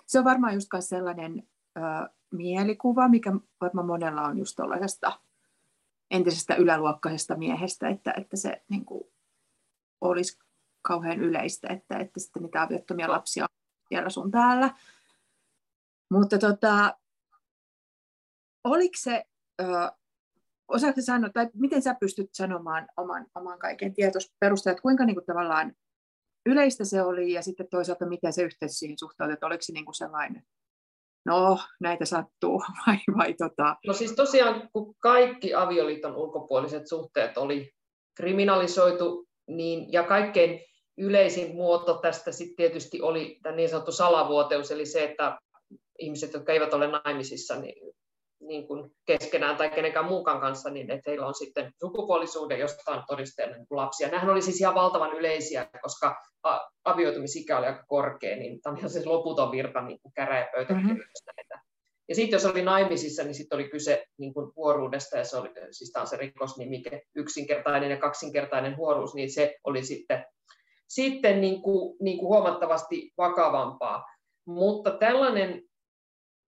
se 0.05 0.19
on 0.19 0.25
varmaan 0.25 0.53
just 0.53 0.69
sellainen 0.79 1.47
ö, 1.77 1.81
mielikuva, 2.31 3.07
mikä 3.07 3.31
varmaan 3.61 3.87
monella 3.87 4.21
on 4.21 4.37
just 4.37 4.55
tuollaisesta 4.55 5.19
entisestä 6.11 6.55
yläluokkaisesta 6.55 7.35
miehestä, 7.35 7.89
että, 7.89 8.13
että 8.17 8.37
se 8.37 8.63
niin 8.69 8.85
kuin, 8.85 9.03
olisi 10.01 10.39
kauhean 10.81 11.19
yleistä, 11.19 11.67
että, 11.73 11.97
että 11.97 12.19
sitten 12.19 12.43
niitä 12.43 12.61
aviottomia 12.61 13.11
lapsia 13.11 13.43
on 13.43 13.49
siellä 13.89 14.09
sun 14.09 14.31
täällä. 14.31 14.73
Mutta 16.11 16.37
tota, 16.37 16.97
oliko 18.63 18.93
se, 18.97 19.25
ö, 19.61 19.65
osaatko 20.67 21.01
sanoa, 21.01 21.29
tai 21.33 21.47
miten 21.53 21.81
sä 21.81 21.95
pystyt 21.99 22.29
sanomaan 22.33 22.87
oman, 22.97 23.25
oman 23.35 23.59
kaiken 23.59 23.93
tietosperusteella, 23.93 24.73
että 24.73 24.81
kuinka 24.81 25.05
niin 25.05 25.15
kuin, 25.15 25.25
tavallaan 25.25 25.73
yleistä 26.45 26.85
se 26.85 27.01
oli, 27.01 27.33
ja 27.33 27.41
sitten 27.41 27.67
toisaalta 27.69 28.05
miten 28.05 28.33
se 28.33 28.43
yhteys 28.43 28.79
siihen 28.79 28.97
suhtautuu, 28.99 29.33
että 29.33 29.45
oliko 29.45 29.61
se 29.61 29.73
niin 29.73 29.85
kuin 29.85 29.95
sellainen, 29.95 30.43
no 31.25 31.59
näitä 31.79 32.05
sattuu, 32.05 32.63
vai, 32.87 32.97
vai 33.17 33.33
tota... 33.33 33.75
No 33.87 33.93
siis 33.93 34.11
tosiaan, 34.11 34.69
kun 34.73 34.95
kaikki 34.99 35.53
avioliiton 35.53 36.15
ulkopuoliset 36.15 36.87
suhteet 36.87 37.37
oli 37.37 37.71
kriminalisoitu, 38.15 39.27
niin, 39.47 39.91
ja 39.91 40.03
kaikkein 40.03 40.59
yleisin 40.97 41.55
muoto 41.55 41.93
tästä 41.97 42.31
sitten 42.31 42.55
tietysti 42.55 43.01
oli 43.01 43.39
tämä 43.43 43.55
niin 43.55 43.69
sanottu 43.69 43.91
salavuoteus, 43.91 44.71
eli 44.71 44.85
se, 44.85 45.03
että 45.03 45.39
ihmiset, 45.99 46.33
jotka 46.33 46.53
eivät 46.53 46.73
ole 46.73 46.87
naimisissa, 46.87 47.59
niin 47.59 47.93
niin 48.39 48.67
kuin 48.67 48.91
keskenään 49.05 49.57
tai 49.57 49.69
kenenkään 49.69 50.05
muukaan 50.05 50.39
kanssa, 50.39 50.69
niin 50.69 50.91
että 50.91 51.09
heillä 51.09 51.27
on 51.27 51.35
sitten 51.35 51.71
sukupuolisuuden 51.79 52.59
jostain 52.59 53.03
todisteena 53.07 53.57
niin 53.57 53.67
lapsia. 53.69 54.07
Nämähän 54.07 54.29
oli 54.29 54.41
siis 54.41 54.61
ihan 54.61 54.75
valtavan 54.75 55.13
yleisiä, 55.13 55.69
koska 55.81 56.15
avioitumisikä 56.83 57.57
oli 57.57 57.67
aika 57.67 57.83
korkea, 57.87 58.35
niin 58.35 58.61
tämä 58.61 58.71
on 58.71 58.77
ihan 58.77 58.89
siis 58.89 59.05
loputon 59.05 59.51
virta 59.51 59.81
niin 59.81 59.99
kuin 60.01 60.13
käräjäpöytäkirjoista 60.13 61.31
mm-hmm. 61.31 61.67
Ja 62.09 62.15
sitten 62.15 62.35
jos 62.35 62.45
oli 62.45 62.61
naimisissa, 62.61 63.23
niin 63.23 63.35
sitten 63.35 63.55
oli 63.55 63.69
kyse 63.69 64.05
niin 64.17 64.33
kuin 64.33 64.51
huoruudesta, 64.55 65.17
ja 65.17 65.23
se 65.23 65.37
oli, 65.37 65.49
siis 65.71 65.91
tämä 65.91 66.01
on 66.01 66.07
se 66.07 66.17
rikosnimike, 66.17 67.01
yksinkertainen 67.15 67.91
ja 67.91 67.97
kaksinkertainen 67.97 68.77
huoruus, 68.77 69.15
niin 69.15 69.31
se 69.31 69.55
oli 69.63 69.83
sitten, 69.83 70.25
sitten 70.87 71.41
niin 71.41 71.61
kuin, 71.61 71.97
niin 72.01 72.17
kuin 72.17 72.27
huomattavasti 72.27 73.11
vakavampaa. 73.17 74.05
Mutta 74.45 74.91
tällainen 74.91 75.63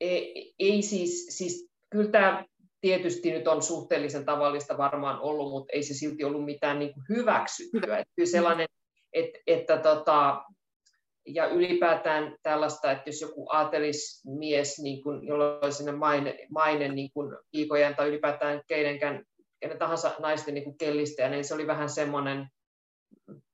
ei, 0.01 0.53
ei 0.59 0.81
siis, 0.81 1.37
siis 1.37 1.68
kyllä 1.89 2.11
tämä 2.11 2.45
tietysti 2.81 3.31
nyt 3.31 3.47
on 3.47 3.61
suhteellisen 3.61 4.25
tavallista 4.25 4.77
varmaan 4.77 5.19
ollut, 5.19 5.51
mutta 5.51 5.71
ei 5.73 5.83
se 5.83 5.93
silti 5.93 6.23
ollut 6.23 6.45
mitään 6.45 6.79
niin 6.79 6.93
kuin 6.93 7.03
hyväksyttyä. 7.09 7.97
Että 7.97 8.13
kyllä 8.15 8.29
sellainen, 8.29 8.67
että, 9.13 9.39
että 9.47 9.77
tota, 9.77 10.41
ja 11.27 11.47
ylipäätään 11.47 12.35
tällaista, 12.43 12.91
että 12.91 13.09
jos 13.09 13.21
joku 13.21 13.47
aatelismies, 13.51 14.79
niin 14.79 15.03
kuin, 15.03 15.27
jolla 15.27 15.59
on 15.61 15.73
sinne 15.73 15.91
maine, 15.91 16.37
maine 16.49 16.87
niin 16.87 17.09
kuin 17.13 17.37
piikojen 17.51 17.95
tai 17.95 18.07
ylipäätään 18.07 18.61
keidenkään, 18.67 19.23
kenen 19.59 19.79
tahansa 19.79 20.11
naisten 20.19 20.53
niin 20.53 20.77
kellistä, 20.77 21.29
niin 21.29 21.45
se 21.45 21.53
oli 21.53 21.67
vähän 21.67 21.89
semmoinen 21.89 22.47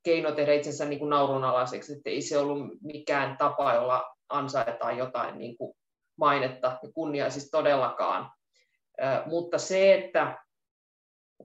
keino 0.04 0.32
tehdä 0.32 0.54
itsensä 0.54 0.86
niin 0.86 1.00
kuin 1.00 1.10
naurunalaiseksi, 1.10 1.94
että 1.94 2.10
ei 2.10 2.22
se 2.22 2.38
ollut 2.38 2.68
mikään 2.82 3.38
tapa, 3.38 3.74
jolla 3.74 4.16
ansaitaan 4.30 4.98
jotain 4.98 5.38
niin 5.38 5.58
kuin 5.58 5.76
mainetta 6.18 6.80
ja 6.84 6.92
kunniaa 6.94 7.30
siis 7.30 7.50
todellakaan. 7.52 8.32
Mutta 9.26 9.58
se, 9.58 9.94
että 9.94 10.38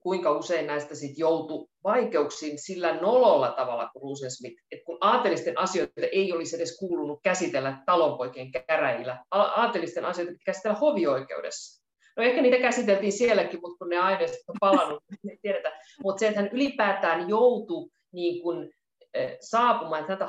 kuinka 0.02 0.32
usein 0.32 0.66
näistä 0.66 0.94
sit 0.94 1.18
joutui 1.18 1.66
vaikeuksiin 1.84 2.58
sillä 2.58 2.96
nololla 2.96 3.50
tavalla 3.50 3.90
kuin 3.92 4.02
Rosensmith, 4.02 4.62
että 4.72 4.84
kun 4.84 4.98
aatelisten 5.00 5.58
asioita 5.58 6.06
ei 6.12 6.32
olisi 6.32 6.56
edes 6.56 6.78
kuulunut 6.78 7.20
käsitellä 7.22 7.82
talonpoikien 7.86 8.52
käräjillä, 8.66 9.24
aatelisten 9.30 10.04
asioita 10.04 10.32
piti 10.32 10.44
käsitellä 10.44 10.76
hovioikeudessa. 10.76 11.80
No 12.16 12.22
ehkä 12.22 12.42
niitä 12.42 12.58
käsiteltiin 12.58 13.12
sielläkin, 13.12 13.60
mutta 13.62 13.78
kun 13.78 13.88
ne 13.88 13.98
aineistot 13.98 14.48
on 14.48 14.56
palannut, 14.60 15.02
niin 15.22 15.38
tiedetään. 15.42 15.74
Mutta 16.02 16.20
se, 16.20 16.28
että 16.28 16.40
hän 16.40 16.50
ylipäätään 16.52 17.28
joutui 17.28 17.88
niin 18.12 18.42
kuin 18.42 18.70
saapumaan. 19.40 20.08
Häntä 20.08 20.26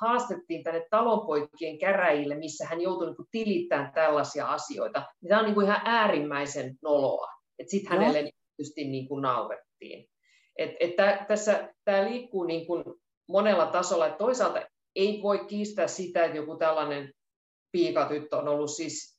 haastettiin 0.00 0.64
tänne 0.64 0.86
talonpoikien 0.90 1.78
käräjille, 1.78 2.34
missä 2.34 2.66
hän 2.66 2.80
joutui 2.80 3.06
niin 3.06 3.28
tilittämään 3.30 3.92
tällaisia 3.94 4.46
asioita. 4.46 5.02
Tämä 5.28 5.40
on 5.40 5.44
niin 5.44 5.54
kuin 5.54 5.66
ihan 5.66 5.80
äärimmäisen 5.84 6.74
noloa. 6.82 7.28
Sitten 7.66 7.92
hänelle 7.92 8.30
tietysti 8.56 8.84
niin 8.84 9.08
kuin 9.08 9.22
naurettiin. 9.22 10.08
Et, 10.56 10.70
et 10.80 10.90
tässä, 11.28 11.74
tämä 11.84 12.04
liikkuu 12.04 12.44
niin 12.44 12.66
kuin 12.66 12.84
monella 13.28 13.66
tasolla. 13.66 14.06
Et 14.06 14.18
toisaalta 14.18 14.66
ei 14.96 15.20
voi 15.22 15.38
kiistää 15.38 15.86
sitä, 15.86 16.24
että 16.24 16.36
joku 16.36 16.56
tällainen 16.56 17.12
piikatyttö 17.72 18.36
on 18.36 18.48
ollut 18.48 18.70
siis 18.70 19.16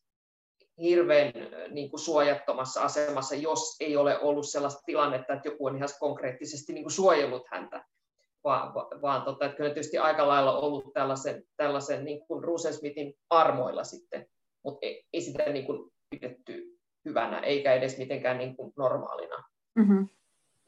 hirveän 0.82 1.34
niin 1.72 1.90
kuin 1.90 2.00
suojattomassa 2.00 2.82
asemassa, 2.82 3.36
jos 3.36 3.76
ei 3.80 3.98
ole 3.98 4.20
ollut 4.20 4.50
sellaista 4.50 4.82
tilannetta, 4.86 5.34
että 5.34 5.50
joku 5.50 5.66
on 5.66 5.76
ihan 5.76 5.90
konkreettisesti 6.00 6.74
niin 6.74 6.84
kuin 6.84 6.92
suojellut 6.92 7.44
häntä 7.52 7.86
vaan, 8.48 8.74
vaan 9.02 9.22
tota, 9.22 9.46
että 9.46 9.58
kyllä 9.58 9.70
tietysti 9.74 9.98
aika 9.98 10.28
lailla 10.28 10.60
ollut 10.60 10.94
tällaisen, 10.94 11.44
tällaisen 11.58 12.06
niin 12.06 12.28
kuin 12.28 12.44
Rusensmithin 12.44 13.14
armoilla 13.30 13.84
sitten, 13.84 14.28
mutta 14.64 14.80
ei, 14.82 15.04
ei 15.14 15.22
sitä 15.22 15.44
niin 15.44 15.66
kuin 15.66 15.92
pidetty 16.10 16.78
hyvänä, 17.06 17.40
eikä 17.40 17.74
edes 17.74 17.98
mitenkään 17.98 18.38
niin 18.38 18.56
kuin 18.56 18.74
normaalina. 18.78 19.44
Mm-hmm. 19.76 20.08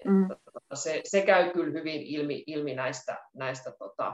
Mm. 0.05 0.31
Että, 0.31 0.51
tota, 0.53 0.75
se, 0.75 1.01
se 1.03 1.21
käy 1.21 1.53
kyllä 1.53 1.73
hyvin 1.73 2.01
ilmi, 2.01 2.43
ilmi 2.47 2.75
näistä, 2.75 3.17
näistä 3.33 3.71
tota, 3.79 4.13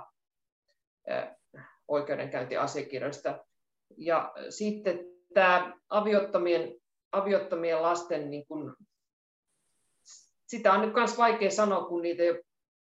oikeudenkäyntiasiakirjoista. 1.87 3.45
Ja 3.97 4.33
sitten 4.49 4.99
tämä 5.33 5.73
aviottomien, 5.89 6.75
aviottomien 7.11 7.81
lasten, 7.81 8.29
niin 8.29 8.47
kun, 8.47 8.75
sitä 10.47 10.73
on 10.73 10.81
nyt 10.81 10.93
myös 10.93 11.17
vaikea 11.17 11.51
sanoa, 11.51 11.85
kun 11.85 12.01
niitä 12.01 12.23
ei 12.23 12.44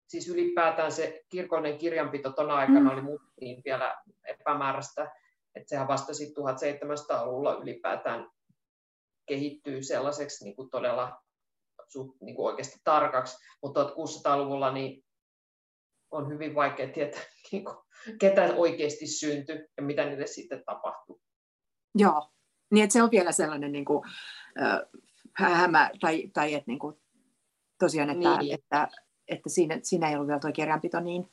siis 0.09 0.29
ylipäätään 0.29 0.93
se 0.93 1.23
kirkollinen 1.29 1.79
kirjanpito 1.79 2.33
tuona 2.33 2.55
aikana 2.55 2.81
mm. 2.81 2.91
oli 2.91 3.03
muuttiin 3.03 3.63
vielä 3.65 4.03
epämääräistä, 4.25 5.11
että 5.55 5.69
sehän 5.69 5.89
vasta 5.89 6.13
1700-luvulla 6.13 7.55
ylipäätään 7.55 8.31
kehittyy 9.27 9.83
sellaiseksi 9.83 10.45
niin 10.45 10.57
kuin 10.57 10.71
todella 10.71 11.23
niin 12.21 12.37
kuin 12.37 12.47
oikeasti 12.47 12.81
tarkaksi, 12.85 13.37
mutta 13.63 13.85
1600-luvulla 13.85 14.73
niin 14.73 15.05
on 16.11 16.29
hyvin 16.29 16.55
vaikea 16.55 16.89
tietää, 16.89 17.21
niin 17.53 17.65
kuin, 17.65 17.77
ketä 18.21 18.55
oikeasti 18.57 19.07
syntyi 19.07 19.69
ja 19.77 19.83
mitä 19.83 20.05
niille 20.05 20.27
sitten 20.27 20.63
tapahtuu. 20.67 21.21
Joo, 21.95 22.31
niin 22.71 22.85
että 22.85 22.93
se 22.93 23.03
on 23.03 23.11
vielä 23.11 23.33
sellainen 23.33 23.73
niin 23.73 23.85
kuin, 23.85 24.03
äh, 24.63 24.81
hämä, 25.33 25.91
tai, 26.01 26.31
tai 26.35 26.55
että 26.55 26.71
niin 26.71 26.79
kuin, 26.79 26.95
tosiaan, 27.79 28.11
että, 28.11 28.39
niin. 28.39 28.55
että 28.55 28.89
että 29.29 29.49
siinä, 29.49 29.81
siinä 29.83 30.09
ei 30.09 30.15
ollut 30.15 30.29
vielä 30.29 30.41
tuo 30.41 30.53
kirjanpito 30.53 31.01
niin. 31.01 31.31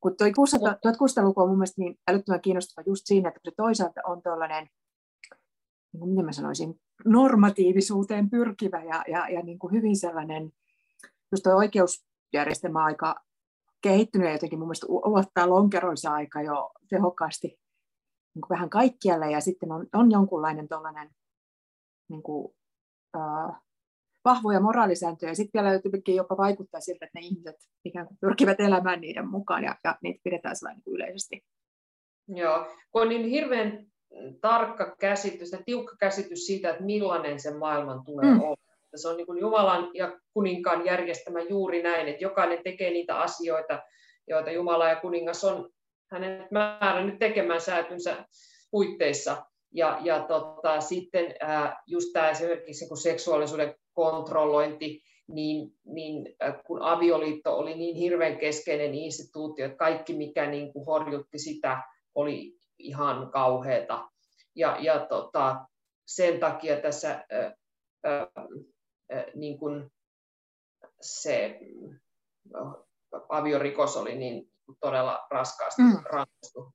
Kun 0.00 0.16
tuo 0.16 0.26
1600-luku 0.26 1.40
on 1.40 1.48
mun 1.48 1.58
mielestä 1.58 1.80
niin 1.80 1.98
älyttömän 2.08 2.40
kiinnostava 2.40 2.84
just 2.86 3.02
siinä, 3.06 3.28
että 3.28 3.40
se 3.44 3.50
toisaalta 3.56 4.00
on 4.06 4.22
tuollainen, 4.22 4.68
niin 5.92 6.08
miten 6.08 6.24
mä 6.24 6.32
sanoisin, 6.32 6.80
normatiivisuuteen 7.04 8.30
pyrkivä 8.30 8.84
ja, 8.84 9.04
ja, 9.08 9.28
ja 9.28 9.42
niin 9.42 9.58
kuin 9.58 9.72
hyvin 9.72 9.96
sellainen, 9.96 10.52
just 11.32 11.42
tuo 11.42 11.52
oikeusjärjestelmä 11.52 12.84
aika 12.84 13.14
kehittynyt 13.80 14.26
ja 14.26 14.32
jotenkin 14.32 14.58
mun 14.58 14.68
mielestä 14.68 14.86
ulottaa 14.88 15.48
lonkeronsa 15.48 16.12
aika 16.12 16.42
jo 16.42 16.70
tehokkaasti 16.88 17.46
niin 18.34 18.42
kuin 18.42 18.48
vähän 18.50 18.70
kaikkialle 18.70 19.30
ja 19.30 19.40
sitten 19.40 19.72
on, 19.72 19.86
on 19.92 20.10
jonkunlainen 20.10 20.68
tuollainen 20.68 21.10
niin 22.08 22.22
kuin, 22.22 22.54
uh, 23.16 23.54
vahvoja 24.24 24.60
moraalisääntöjä, 24.60 25.30
ja 25.30 25.36
sitten 25.36 25.62
vielä 25.62 25.74
jotenkin 25.74 26.16
jopa 26.16 26.36
vaikuttaa 26.36 26.80
siltä, 26.80 27.04
että 27.04 27.18
ne 27.18 27.26
ihmiset 27.26 27.56
ikään 27.84 28.06
kuin 28.06 28.18
pyrkivät 28.20 28.60
elämään 28.60 29.00
niiden 29.00 29.28
mukaan, 29.28 29.64
ja, 29.64 29.76
ja 29.84 29.98
niitä 30.02 30.20
pidetään 30.24 30.56
sellainen 30.56 30.82
niin 30.86 30.94
yleisesti. 30.94 31.44
Joo, 32.28 32.66
kun 32.90 33.02
on 33.02 33.08
niin 33.08 33.28
hirveän 33.28 33.86
tarkka 34.40 34.96
käsitys 35.00 35.52
ja 35.52 35.58
tiukka 35.66 35.96
käsitys 35.96 36.46
siitä, 36.46 36.70
että 36.70 36.84
millainen 36.84 37.40
se 37.40 37.54
maailman 37.54 38.04
tulee 38.04 38.34
mm. 38.34 38.40
olla. 38.42 38.56
Se 38.94 39.08
on 39.08 39.16
niin 39.16 39.26
kuin 39.26 39.40
Jumalan 39.40 39.90
ja 39.94 40.20
kuninkaan 40.34 40.84
järjestämä 40.84 41.40
juuri 41.40 41.82
näin, 41.82 42.08
että 42.08 42.24
jokainen 42.24 42.58
tekee 42.64 42.90
niitä 42.90 43.18
asioita, 43.18 43.82
joita 44.28 44.50
Jumala 44.50 44.88
ja 44.88 44.96
kuningas 44.96 45.44
on 45.44 45.70
hänen 46.10 46.48
määrännyt 46.50 47.18
tekemään 47.18 47.60
säätynsä 47.60 48.24
puitteissa. 48.70 49.46
Ja, 49.72 49.98
ja 50.04 50.20
tota, 50.28 50.80
sitten 50.80 51.34
ää, 51.40 51.82
just 51.86 52.08
tämä 52.12 52.30
esimerkiksi 52.30 52.88
kun 52.88 52.96
seksuaalisuuden 52.96 53.74
kontrollointi, 53.94 55.02
niin, 55.28 55.70
niin 55.84 56.36
kun 56.66 56.82
avioliitto 56.82 57.58
oli 57.58 57.74
niin 57.74 57.96
hirveän 57.96 58.38
keskeinen 58.38 58.94
instituutio, 58.94 59.66
että 59.66 59.76
kaikki 59.78 60.16
mikä 60.16 60.50
niin 60.50 60.72
kuin 60.72 60.86
horjutti 60.86 61.38
sitä 61.38 61.82
oli 62.14 62.58
ihan 62.78 63.30
kauheata. 63.30 64.08
Ja, 64.54 64.76
ja 64.80 65.06
tota, 65.06 65.56
sen 66.06 66.40
takia 66.40 66.76
tässä 66.76 67.24
ää, 67.30 67.54
ää, 68.04 68.28
niin 69.34 69.58
kuin 69.58 69.90
se 71.00 71.60
aviorikos 73.28 73.96
oli 73.96 74.16
niin 74.16 74.52
todella 74.80 75.26
raskaasti 75.30 75.82
mm. 75.82 76.02
rangaistu 76.04 76.74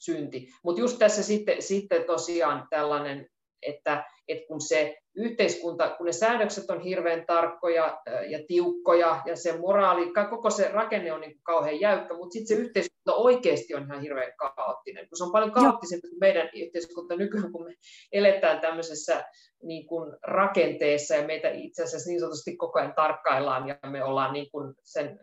synti. 0.00 0.48
Mutta 0.64 0.80
just 0.80 0.98
tässä 0.98 1.22
sitten, 1.22 1.62
sitten 1.62 2.04
tosiaan 2.04 2.66
tällainen, 2.70 3.26
että, 3.62 4.04
että 4.28 4.46
kun 4.48 4.60
se 4.60 4.96
yhteiskunta, 5.16 5.94
kun 5.96 6.06
ne 6.06 6.12
säädökset 6.12 6.70
on 6.70 6.80
hirveän 6.80 7.26
tarkkoja 7.26 7.98
ja 8.28 8.38
tiukkoja 8.48 9.22
ja 9.26 9.36
se 9.36 9.58
moraali, 9.58 10.12
koko 10.30 10.50
se 10.50 10.68
rakenne 10.68 11.12
on 11.12 11.20
niin 11.20 11.32
kuin 11.32 11.42
kauhean 11.42 11.80
jäykkä, 11.80 12.14
mutta 12.14 12.32
sitten 12.32 12.56
se 12.56 12.62
yhteiskunta 12.62 13.14
oikeasti 13.14 13.74
on 13.74 13.82
ihan 13.82 14.00
hirveän 14.00 14.32
kaoottinen, 14.36 15.08
kun 15.08 15.18
se 15.18 15.24
on 15.24 15.32
paljon 15.32 15.52
kaoottisempi 15.52 16.08
kuin 16.08 16.20
meidän 16.20 16.50
yhteiskunta 16.54 17.16
nykyään, 17.16 17.52
kun 17.52 17.64
me 17.64 17.74
eletään 18.12 18.60
tämmöisessä 18.60 19.24
niin 19.62 19.86
kuin 19.86 20.16
rakenteessa 20.22 21.14
ja 21.14 21.26
meitä 21.26 21.50
itse 21.50 21.82
asiassa 21.82 22.10
niin 22.10 22.20
sanotusti 22.20 22.56
koko 22.56 22.78
ajan 22.78 22.94
tarkkaillaan 22.96 23.68
ja 23.68 23.78
me 23.90 24.04
ollaan 24.04 24.32
niin 24.32 24.50
kuin 24.50 24.74
sen, 24.82 25.20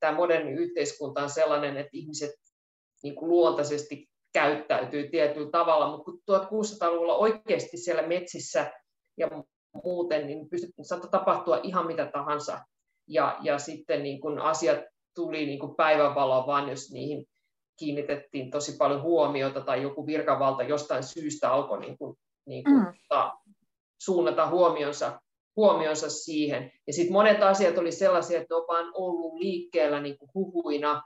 tämä 0.00 0.16
moderni 0.16 0.52
yhteiskunta 0.52 1.22
on 1.22 1.30
sellainen, 1.30 1.76
että 1.76 1.90
ihmiset 1.92 2.30
niin 3.02 3.14
kuin 3.14 3.28
luontaisesti 3.28 4.08
käyttäytyy 4.32 5.08
tietyllä 5.08 5.50
tavalla, 5.50 5.90
mutta 5.90 6.04
kun 6.04 6.20
1600-luvulla 6.30 7.16
oikeasti 7.16 7.76
siellä 7.76 8.06
metsissä 8.06 8.72
ja 9.16 9.28
muuten, 9.84 10.26
niin 10.26 10.48
pystyt, 10.48 10.70
saattoi 10.82 11.10
tapahtua 11.10 11.60
ihan 11.62 11.86
mitä 11.86 12.10
tahansa. 12.12 12.58
Ja, 13.08 13.38
ja 13.42 13.58
sitten 13.58 14.02
niin 14.02 14.20
kun 14.20 14.38
asiat 14.38 14.78
tuli 15.14 15.46
niin 15.46 15.58
kuin 15.58 15.76
päivänvaloa 15.76 16.46
vaan, 16.46 16.68
jos 16.68 16.90
niihin 16.92 17.24
kiinnitettiin 17.78 18.50
tosi 18.50 18.76
paljon 18.76 19.02
huomiota 19.02 19.60
tai 19.60 19.82
joku 19.82 20.06
virkavalta 20.06 20.62
jostain 20.62 21.02
syystä 21.02 21.52
alkoi 21.52 21.80
niin 21.80 21.98
kuin, 21.98 22.16
niin 22.46 22.64
kuin, 22.64 22.76
mm. 22.78 22.92
ta, 23.08 23.32
suunnata 24.00 24.48
huomionsa, 24.50 25.20
huomionsa 25.56 26.10
siihen. 26.10 26.72
Ja 26.86 26.92
sitten 26.92 27.12
monet 27.12 27.42
asiat 27.42 27.78
oli 27.78 27.92
sellaisia, 27.92 28.40
että 28.40 28.54
ne 28.54 28.56
on 28.56 28.66
vaan 28.68 28.90
ollut 28.94 29.34
liikkeellä 29.34 30.00
niin 30.00 30.18
kuin 30.18 30.30
huhuina, 30.34 31.02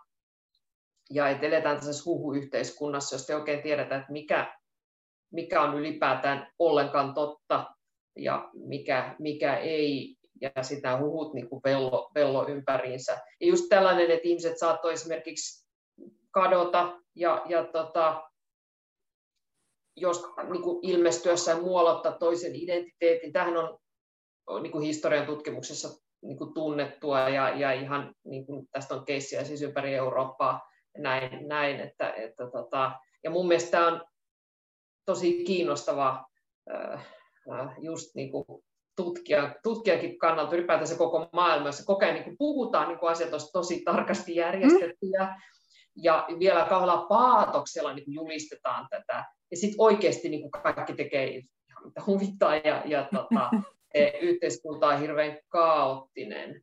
ja 1.13 1.29
että 1.29 1.47
eletään 1.47 1.77
tässä 1.77 2.03
huhuyhteiskunnassa, 2.07 3.15
josta 3.15 3.33
ei 3.33 3.39
oikein 3.39 3.63
tiedetä, 3.63 3.97
että 3.97 4.13
mikä, 4.13 4.59
mikä 5.33 5.63
on 5.63 5.79
ylipäätään 5.79 6.53
ollenkaan 6.59 7.15
totta 7.15 7.67
ja 8.17 8.51
mikä, 8.55 9.17
mikä 9.19 9.57
ei, 9.57 10.17
ja 10.41 10.63
sitä 10.63 10.99
huhut 10.99 11.35
niin 11.35 11.49
kuin 11.49 11.61
vello, 11.65 12.11
vello 12.15 12.49
ympäriinsä. 12.49 13.13
Ja 13.41 13.47
just 13.47 13.65
tällainen, 13.69 14.11
että 14.11 14.29
ihmiset 14.29 14.59
saattoi 14.59 14.93
esimerkiksi 14.93 15.67
kadota 16.31 17.01
ja, 17.17 17.43
ja 17.49 17.65
tota, 17.65 18.23
jos 19.97 20.25
niin 20.51 20.63
kuin 20.63 20.79
ilmestyessään 20.83 21.63
muolottaa 21.63 22.13
toisen 22.13 22.55
identiteetin. 22.55 23.33
Tähän 23.33 23.55
on 23.57 23.79
niin 24.63 24.73
kuin 24.73 24.85
historian 24.85 25.27
tutkimuksessa 25.27 25.89
niin 26.23 26.39
kuin 26.39 26.55
tunnettua 26.55 27.21
ja, 27.29 27.59
ja 27.59 27.73
ihan 27.73 28.15
niin 28.25 28.47
kuin, 28.47 28.69
tästä 28.73 28.95
on 28.95 29.05
keissiä 29.05 29.45
siis 29.45 29.63
ympäri 29.63 29.95
Eurooppaa 29.95 30.72
näin, 30.99 31.49
näin 31.49 31.81
että, 31.81 32.13
että 32.13 32.51
tota, 32.51 32.93
ja 33.25 33.31
mun 33.31 33.49
mielestä 33.49 33.71
tämä 33.71 33.87
on 33.87 34.05
tosi 35.05 35.45
kiinnostavaa 35.45 36.27
äh, 36.75 37.07
just 37.81 38.15
niin 38.15 38.31
kuin 38.31 38.45
tutkija, 38.97 39.55
tutkijakin 39.63 40.19
kannalta 40.19 40.57
ylipäätänsä 40.57 40.99
koko 40.99 41.29
maailmassa. 41.33 41.85
Koko 41.87 42.05
ajan 42.05 42.15
niin 42.15 42.25
kuin 42.25 42.39
puhutaan 42.39 42.89
niin 42.89 42.99
kuin 42.99 43.11
asiat 43.11 43.33
olisi 43.33 43.53
tosi 43.53 43.83
tarkasti 43.85 44.37
järjestettyjä 44.37 45.25
mm. 45.25 45.35
ja 46.03 46.27
vielä 46.39 46.67
kauhealla 46.69 47.07
paatoksella 47.09 47.95
niin 47.95 48.05
kuin 48.05 48.15
julistetaan 48.15 48.87
tätä. 48.91 49.25
Ja 49.51 49.57
sitten 49.57 49.81
oikeasti 49.81 50.29
niin 50.29 50.41
kuin 50.41 50.63
kaikki 50.63 50.95
tekee 50.95 51.29
ihan 51.29 51.87
mitä 51.87 52.03
huvittaa 52.07 52.57
ja, 52.57 52.83
ja 52.85 53.09
tota, 53.15 53.51
yhteiskunta 54.23 54.87
on 54.87 55.01
hirveän 55.01 55.39
kaoottinen. 55.49 56.63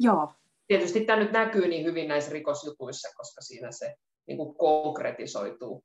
Joo, 0.00 0.32
tietysti 0.68 1.04
tämä 1.04 1.18
nyt 1.18 1.32
näkyy 1.32 1.68
niin 1.68 1.84
hyvin 1.84 2.08
näissä 2.08 2.32
rikosjutuissa, 2.32 3.08
koska 3.16 3.40
siinä 3.40 3.72
se 3.72 3.94
niin 4.26 4.36
kuin 4.36 4.54
konkretisoituu. 4.54 5.84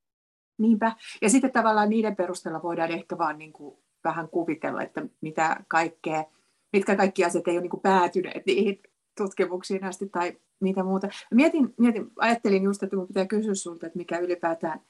Niinpä. 0.58 0.96
Ja 1.22 1.30
sitten 1.30 1.52
tavallaan 1.52 1.90
niiden 1.90 2.16
perusteella 2.16 2.64
voidaan 2.64 2.92
ehkä 2.92 3.18
vaan 3.18 3.38
niin 3.38 3.54
kuin 3.54 3.78
vähän 4.04 4.30
kuvitella, 4.30 4.82
että 4.82 5.06
mitä 5.22 5.58
kaikkea, 5.68 6.24
mitkä 6.74 6.96
kaikki 6.96 7.26
asiat 7.26 7.48
ei 7.48 7.54
ole 7.54 7.62
niin 7.62 7.70
kuin 7.70 7.82
päätyneet 7.82 8.46
niihin 8.46 8.82
tutkimuksiin 9.18 9.84
asti 9.84 10.10
tai 10.10 10.38
mitä 10.60 10.84
muuta. 10.84 11.08
Mietin, 11.32 11.74
mietin, 11.78 12.12
ajattelin 12.16 12.64
just, 12.64 12.84
että 12.84 12.96
mun 12.96 13.08
pitää 13.08 13.26
kysyä 13.26 13.56
sinulta, 13.56 13.86
että 13.86 13.98
mikä 13.98 14.20
ylipäätään 14.20 14.82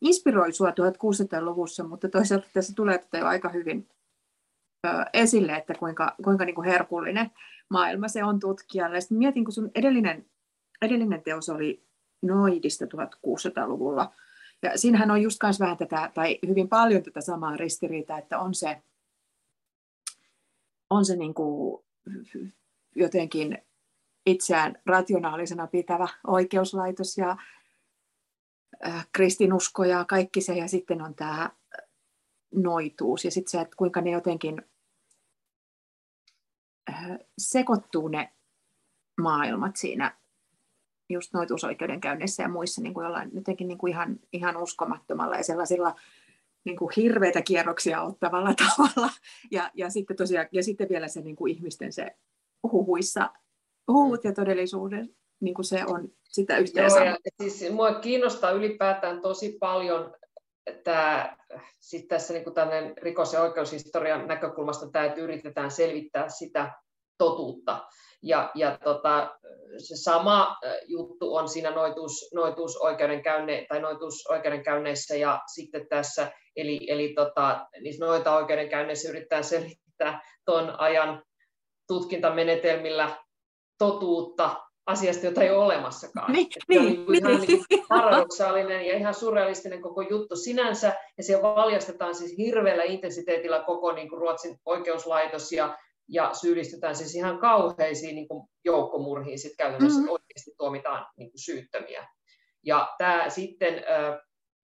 inspiroi 0.00 0.52
sinua 0.52 0.70
1600-luvussa, 0.70 1.84
mutta 1.84 2.08
toisaalta 2.08 2.46
tässä 2.52 2.72
tulee 2.76 2.98
tätä 2.98 3.18
jo 3.18 3.26
aika 3.26 3.48
hyvin 3.48 3.88
esille, 5.12 5.52
että 5.52 5.74
kuinka, 5.74 6.14
kuinka 6.24 6.44
niin 6.44 6.54
kuin 6.54 6.68
herkullinen 6.68 7.30
maailma 7.68 8.08
se 8.08 8.24
on 8.24 8.40
tutkijalle. 8.40 9.00
Sitten 9.00 9.18
mietin, 9.18 9.44
kun 9.44 9.52
sun 9.52 9.70
edellinen, 9.74 10.26
edellinen 10.82 11.22
teos 11.22 11.48
oli 11.48 11.86
Noidista 12.22 12.84
1600-luvulla. 12.84 14.12
Ja 14.62 14.78
siinähän 14.78 15.10
on 15.10 15.22
just 15.22 15.42
myös 15.42 15.60
vähän 15.60 15.76
tätä, 15.76 16.10
tai 16.14 16.38
hyvin 16.48 16.68
paljon 16.68 17.02
tätä 17.02 17.20
samaa 17.20 17.56
ristiriitaa, 17.56 18.18
että 18.18 18.38
on 18.38 18.54
se, 18.54 18.82
on 20.90 21.04
se 21.04 21.16
niin 21.16 21.34
kuin 21.34 21.84
jotenkin 22.96 23.58
itseään 24.26 24.80
rationaalisena 24.86 25.66
pitävä 25.66 26.08
oikeuslaitos 26.26 27.18
ja 27.18 27.36
kristinusko 29.12 29.84
ja 29.84 30.04
kaikki 30.04 30.40
se, 30.40 30.54
ja 30.54 30.68
sitten 30.68 31.02
on 31.02 31.14
tämä 31.14 31.50
noituus, 32.54 33.24
ja 33.24 33.30
sitten 33.30 33.50
se, 33.50 33.60
että 33.60 33.76
kuinka 33.76 34.00
ne 34.00 34.10
jotenkin 34.10 34.62
sekoittuu 37.38 38.08
ne 38.08 38.32
maailmat 39.20 39.76
siinä 39.76 40.16
just 41.10 41.32
noituusoikeudenkäynnissä 41.32 42.42
ja 42.42 42.48
muissa 42.48 42.82
niin 42.82 42.94
kuin 42.94 43.04
jollain 43.04 43.30
jotenkin 43.34 43.68
niin 43.68 43.78
kuin 43.78 43.90
ihan, 43.90 44.20
ihan 44.32 44.56
uskomattomalla 44.56 45.36
ja 45.36 45.44
sellaisilla 45.44 45.94
niin 46.64 46.76
kuin 46.76 46.92
hirveitä 46.96 47.42
kierroksia 47.42 48.02
ottavalla 48.02 48.54
tavalla. 48.64 49.10
Ja, 49.50 49.70
ja, 49.74 49.90
sitten, 49.90 50.16
tosiaan, 50.16 50.48
ja 50.52 50.62
sitten 50.62 50.88
vielä 50.88 51.08
se 51.08 51.20
niin 51.20 51.36
kuin 51.36 51.52
ihmisten 51.52 51.92
se 51.92 52.16
huhuissa, 52.72 53.30
huhut 53.88 54.24
ja 54.24 54.32
todellisuuden, 54.32 55.16
niin 55.40 55.54
kuin 55.54 55.64
se 55.64 55.84
on 55.86 56.12
sitä 56.28 56.58
yhteensä. 56.58 57.04
Joo, 57.04 57.06
ja 57.06 57.16
siis 57.48 57.72
mua 57.72 57.94
kiinnostaa 57.94 58.50
ylipäätään 58.50 59.20
tosi 59.20 59.56
paljon 59.60 60.14
tämä, 60.84 61.36
sit 61.80 62.08
tässä 62.08 62.34
niin 62.34 62.44
kuin 62.44 62.54
rikos- 63.02 63.32
ja 63.32 63.42
oikeushistorian 63.42 64.28
näkökulmasta 64.28 64.90
tämä, 64.92 65.04
että 65.04 65.20
yritetään 65.20 65.70
selvittää 65.70 66.28
sitä 66.28 66.72
totuutta. 67.18 67.86
Ja, 68.22 68.50
ja 68.54 68.78
tota, 68.84 69.38
se 69.78 69.96
sama 69.96 70.56
juttu 70.86 71.34
on 71.34 71.48
siinä 71.48 71.70
noituus, 71.70 72.30
noituusoikeudenkäynne, 72.34 73.66
tai 73.68 73.80
noituusoikeudenkäynneissä 73.80 75.16
ja 75.16 75.40
sitten 75.54 75.88
tässä, 75.88 76.32
eli, 76.56 76.80
eli 76.88 77.14
tota, 77.14 77.66
niissä 77.80 78.06
noita 78.06 78.36
oikeudenkäynneissä 78.36 79.08
yritetään 79.08 79.44
selvittää 79.44 80.20
tuon 80.44 80.80
ajan 80.80 81.22
tutkintamenetelmillä 81.88 83.16
totuutta 83.78 84.56
asiasta, 84.86 85.26
jota 85.26 85.42
ei 85.42 85.50
ole 85.50 85.64
olemassakaan. 85.64 86.32
Niin, 86.32 86.46
niin, 86.68 86.80
on 86.80 86.86
niin, 86.86 87.14
ihan 87.14 87.40
niin, 87.40 87.64
niin 87.68 87.84
paradoksaalinen 87.88 88.86
ja 88.86 88.96
ihan 88.96 89.14
surrealistinen 89.14 89.82
koko 89.82 90.00
juttu 90.00 90.36
sinänsä, 90.36 90.92
ja 91.16 91.22
siellä 91.22 91.54
valjastetaan 91.54 92.14
siis 92.14 92.38
hirveällä 92.38 92.84
intensiteetillä 92.84 93.62
koko 93.66 93.92
niin 93.92 94.08
kuin 94.08 94.20
Ruotsin 94.20 94.56
oikeuslaitos, 94.66 95.52
ja, 95.52 95.78
ja 96.08 96.30
syyllistetään 96.34 96.96
siis 96.96 97.14
ihan 97.14 97.38
kauheisiin 97.38 98.14
niin 98.14 98.28
kuin 98.28 98.48
joukkomurhiin, 98.64 99.38
sitten 99.38 99.56
käytännössä 99.56 99.98
mm-hmm. 99.98 100.12
oikeasti 100.12 100.50
tuomitaan 100.58 101.06
niin 101.16 101.30
kuin 101.30 101.44
syyttömiä. 101.44 102.08
Ja 102.64 102.94
tämä 102.98 103.30
sitten, 103.30 103.84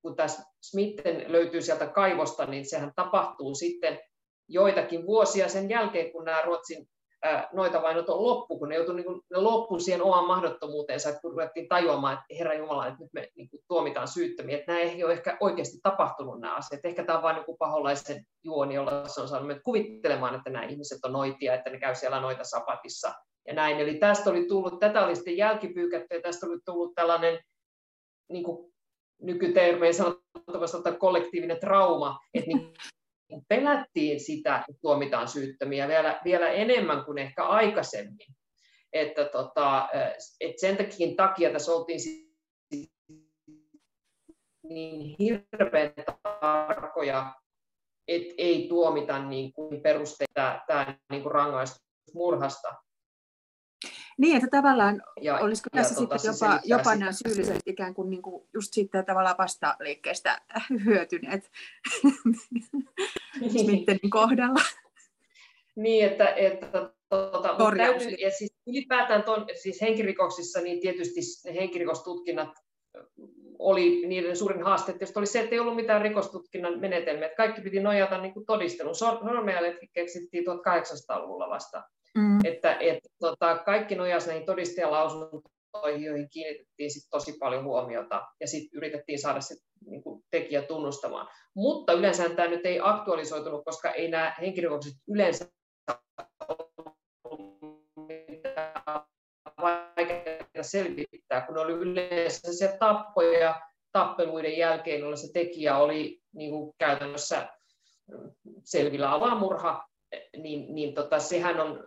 kun 0.03 0.16
tässä 0.16 0.43
Smitten 0.62 1.33
löytyy 1.33 1.62
sieltä 1.62 1.87
kaivosta, 1.87 2.47
niin 2.47 2.69
sehän 2.69 2.93
tapahtuu 2.97 3.55
sitten 3.55 4.01
joitakin 4.49 5.07
vuosia 5.07 5.49
sen 5.49 5.71
jälkeen, 5.71 6.12
kun 6.12 6.25
nämä 6.25 6.43
Ruotsin 6.43 6.89
noita 7.53 7.83
vainot 7.83 8.09
on 8.09 8.23
loppu, 8.23 8.59
kun 8.59 8.69
ne 8.69 8.75
joutui 8.75 8.95
niin 8.95 9.05
kuin, 9.05 9.21
ne 9.31 9.39
loppu 9.39 9.79
siihen 9.79 10.03
omaan 10.03 10.27
mahdottomuuteensa, 10.27 11.09
että 11.09 11.21
kun 11.21 11.31
ruvettiin 11.31 11.69
tajuamaan, 11.69 12.14
että 12.14 12.35
Herra 12.39 12.55
Jumala, 12.55 12.87
että 12.87 13.01
nyt 13.01 13.12
me 13.12 13.29
niin 13.37 13.49
kuin, 13.51 13.61
tuomitaan 13.69 14.09
syyttömiä, 14.09 14.59
että 14.59 14.73
nämä 14.73 14.85
ei 14.85 15.05
ole 15.05 15.12
ehkä 15.12 15.37
oikeasti 15.41 15.79
tapahtunut 15.83 16.41
nämä 16.41 16.55
asiat. 16.55 16.85
Ehkä 16.85 17.05
tämä 17.05 17.19
on 17.19 17.23
vain 17.23 17.37
joku 17.37 17.57
paholaisen 17.57 18.25
juoni, 18.45 18.75
jolla 18.75 19.09
se 19.09 19.21
on 19.21 19.29
saanut 19.29 19.59
kuvittelemaan, 19.64 20.35
että 20.35 20.51
nämä 20.51 20.64
ihmiset 20.64 20.99
on 21.05 21.12
noitia, 21.12 21.55
että 21.55 21.71
ne 21.71 21.79
käy 21.79 21.95
siellä 21.95 22.21
noita 22.21 22.45
sapatissa 22.45 23.12
ja 23.47 23.55
näin. 23.55 23.79
Eli 23.79 23.95
tästä 23.95 24.31
oli 24.31 24.45
tullut, 24.45 24.79
tätä 24.79 25.05
oli 25.05 25.16
sitten 25.16 25.37
jälkipyykätty 25.37 26.14
ja 26.14 26.23
tästä 26.23 26.47
oli 26.47 26.59
tullut 26.64 26.95
tällainen 26.95 27.39
niin 28.29 28.45
kuin 28.45 28.73
nykytermein 29.23 29.95
sanottavasti 29.95 30.79
kollektiivinen 30.99 31.61
trauma, 31.61 32.19
että 32.35 32.49
niin 32.49 32.73
pelättiin 33.49 34.20
sitä, 34.20 34.57
että 34.57 34.81
tuomitaan 34.83 35.29
syyttömiä 35.29 35.89
vielä, 35.89 36.20
vielä 36.24 36.49
enemmän 36.49 37.05
kuin 37.05 37.18
ehkä 37.18 37.45
aikaisemmin. 37.45 38.35
Että 38.93 39.24
tota, 39.24 39.89
et 40.41 40.59
sen 40.59 40.76
takia, 40.76 41.14
takia 41.16 41.53
tässä 41.53 41.72
oltiin 41.72 42.01
niin 44.62 45.16
hirveän 45.18 45.93
tarkkoja, 46.41 47.35
että 48.09 48.35
ei 48.39 48.66
tuomita 48.68 49.18
niin 49.18 49.53
kuin 49.53 49.81
perusteita 49.81 50.61
tämä 50.66 50.99
niin 51.11 51.22
kuin 51.22 51.33
rangaistus 51.33 51.83
murhasta. 52.14 52.74
Niin, 54.18 54.37
että 54.37 54.49
tavallaan 54.51 55.03
ja, 55.20 55.39
olisiko 55.39 55.68
tässä 55.72 55.95
ja, 55.95 55.99
sitten 55.99 56.18
tota, 56.18 56.47
jopa, 56.47 56.61
jopa 56.64 56.97
nämä 56.97 57.12
syylliset 57.12 57.62
ikään 57.66 57.95
kuin, 57.95 58.11
niin 58.11 58.22
kuin 58.22 58.49
just 58.55 58.72
siitä 58.72 59.03
tavallaan 59.03 59.39
vastaliikkeestä 59.39 60.43
hyötyneet 60.85 61.51
niin. 63.41 64.11
kohdalla. 64.11 64.61
Niin, 65.76 66.07
että, 66.07 66.29
että 66.35 66.91
tuota, 67.09 67.57
täytyy, 67.76 68.09
ja 68.09 68.31
siis 68.31 68.57
ylipäätään 68.66 69.22
ton, 69.22 69.47
siis 69.62 69.81
henkirikoksissa, 69.81 70.61
niin 70.61 70.81
tietysti 70.81 71.20
henkirikostutkinnat 71.55 72.49
oli 73.59 74.07
niiden 74.07 74.37
suurin 74.37 74.62
haaste, 74.62 74.93
tietysti 74.93 75.18
oli 75.18 75.26
se, 75.26 75.41
että 75.41 75.55
ei 75.55 75.59
ollut 75.59 75.76
mitään 75.76 76.03
rikostutkinnan 76.03 76.81
menetelmiä, 76.81 77.26
että 77.26 77.37
kaikki 77.37 77.61
piti 77.61 77.81
nojata 77.81 78.20
niin 78.20 78.35
kuin 78.35 78.47
todistelun. 78.47 78.95
Sormenjäljet 78.95 79.76
keksittiin 79.93 80.45
1800-luvulla 80.45 81.51
vasta. 81.51 81.83
Mm. 82.14 82.39
Että, 82.45 82.74
et, 82.74 82.99
tota, 83.20 83.59
kaikki 83.59 83.95
nojasi 83.95 84.29
näihin 84.29 84.47
todistajalausuntoihin, 84.47 86.03
joihin 86.03 86.29
kiinnitettiin 86.31 86.91
sit 86.91 87.03
tosi 87.11 87.33
paljon 87.41 87.64
huomiota 87.64 88.26
ja 88.41 88.47
sitten 88.47 88.76
yritettiin 88.76 89.18
saada 89.18 89.41
se 89.41 89.55
niin 89.87 90.03
kuin, 90.03 90.22
tekijä 90.31 90.62
tunnustamaan. 90.62 91.29
Mutta 91.59 91.92
yleensä 91.92 92.28
tämä 92.28 92.48
nyt 92.48 92.66
ei 92.66 92.80
aktualisoitunut, 92.82 93.64
koska 93.64 93.90
ei 93.90 94.11
nämä 94.11 94.34
henkirikokset 94.40 94.92
yleensä 95.09 95.46
vaikeita 99.62 100.62
selvittää, 100.62 101.46
kun 101.46 101.59
oli 101.59 101.72
yleensä 101.72 102.52
se 102.52 102.76
tappoja 102.80 103.61
tappeluiden 103.92 104.59
jälkeen, 104.59 105.00
jolloin 105.00 105.18
se 105.18 105.32
tekijä 105.32 105.76
oli 105.76 106.20
niin 106.34 106.50
kuin 106.50 106.74
käytännössä 106.78 107.48
selvillä 108.64 109.11
alamurha, 109.11 109.86
niin, 110.36 110.74
niin 110.74 110.94
tota, 110.94 111.18
sehän 111.18 111.61
on, 111.61 111.84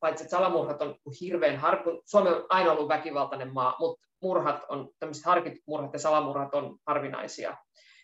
paitsi 0.00 0.24
että 0.24 0.36
salamurhat 0.36 0.82
on 0.82 0.96
hirveän 1.20 1.56
harku, 1.56 2.02
Suomi 2.04 2.30
on 2.30 2.46
aina 2.48 2.72
ollut 2.72 2.88
väkivaltainen 2.88 3.54
maa, 3.54 3.76
mutta 3.78 4.06
murhat 4.22 4.64
on, 4.68 4.90
tämmöiset 4.98 5.24
harkitut 5.24 5.62
murhat 5.66 5.92
ja 5.92 5.98
salamurhat 5.98 6.54
on 6.54 6.78
harvinaisia. 6.86 7.56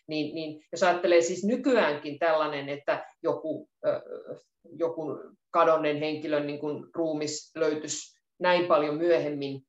Niin, 0.09 0.35
niin 0.35 0.61
jos 0.71 0.83
ajattelee 0.83 1.21
siis 1.21 1.43
nykyäänkin 1.43 2.19
tällainen, 2.19 2.69
että 2.69 3.05
joku, 3.23 3.69
joku 4.63 5.19
kadonneen 5.51 5.99
henkilön 5.99 6.47
niin 6.47 6.59
kuin 6.59 6.85
ruumis 6.95 7.51
löytyisi 7.55 8.19
näin 8.39 8.65
paljon 8.65 8.95
myöhemmin 8.95 9.61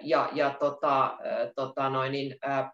ja, 0.00 0.30
ja 0.32 0.56
tota, 0.60 1.18
tota 1.56 1.90
noin, 1.90 2.12
niin, 2.12 2.36
ää, 2.42 2.72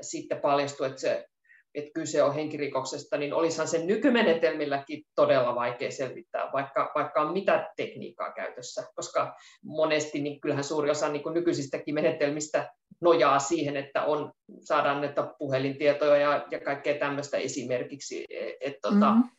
sitten 0.00 0.40
paljastuu, 0.40 0.86
että 0.86 1.00
se 1.00 1.26
että 1.74 1.90
kyse 1.94 2.22
on 2.22 2.34
henkirikoksesta, 2.34 3.16
niin 3.16 3.34
olisihan 3.34 3.68
sen 3.68 3.86
nykymenetelmilläkin 3.86 5.02
todella 5.14 5.54
vaikea 5.54 5.90
selvittää, 5.90 6.50
vaikka, 6.52 6.92
vaikka 6.94 7.20
on 7.20 7.32
mitä 7.32 7.72
tekniikkaa 7.76 8.32
käytössä, 8.32 8.86
koska 8.94 9.34
monesti 9.64 10.20
niin 10.20 10.40
kyllähän 10.40 10.64
suuri 10.64 10.90
osa 10.90 11.08
niin 11.08 11.22
kuin 11.22 11.34
nykyisistäkin 11.34 11.94
menetelmistä 11.94 12.70
nojaa 13.02 13.38
siihen, 13.38 13.76
että 13.76 14.04
on, 14.04 14.32
saadaan 14.60 15.00
näitä 15.00 15.34
puhelintietoja 15.38 16.16
ja, 16.16 16.46
ja 16.50 16.60
kaikkea 16.60 16.98
tämmöistä 16.98 17.36
esimerkiksi, 17.36 18.26
et, 18.30 18.56
et, 18.60 18.74
tota, 18.82 19.10
mm-hmm. 19.10 19.30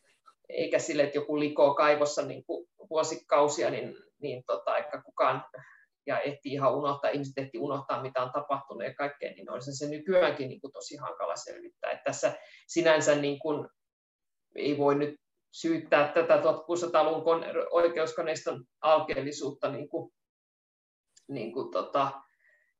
eikä 0.49 0.79
sille, 0.79 1.03
että 1.03 1.17
joku 1.17 1.39
likoo 1.39 1.75
kaivossa 1.75 2.21
niin 2.21 2.43
kuin 2.45 2.67
vuosikausia, 2.89 3.69
niin, 3.69 3.95
niin 4.21 4.43
tota, 4.47 4.77
eikä 4.77 5.01
kukaan 5.05 5.45
ja 6.05 6.19
ehti 6.19 6.49
ihan 6.49 6.75
unohtaa, 6.75 7.11
ihmiset 7.11 7.37
ehti 7.37 7.57
unohtaa, 7.57 8.01
mitä 8.01 8.23
on 8.23 8.31
tapahtunut 8.31 8.83
ja 8.83 8.93
kaikkea, 8.93 9.31
niin 9.31 9.51
olisi 9.51 9.75
se 9.75 9.89
nykyäänkin 9.89 10.49
niin 10.49 10.61
kuin 10.61 10.73
tosi 10.73 10.97
hankala 10.97 11.35
selvittää. 11.35 11.91
Että 11.91 12.03
tässä 12.03 12.33
sinänsä 12.67 13.15
niin 13.15 13.39
kuin, 13.39 13.67
ei 14.55 14.77
voi 14.77 14.95
nyt 14.95 15.15
syyttää 15.51 16.07
tätä 16.07 16.35
1600-luvun 16.35 17.45
oikeuskoneiston 17.71 18.65
alkeellisuutta 18.81 19.71
niin 19.71 19.89
kuin, 19.89 20.13
niin 21.27 21.53
kuin 21.53 21.71
tota, 21.71 22.11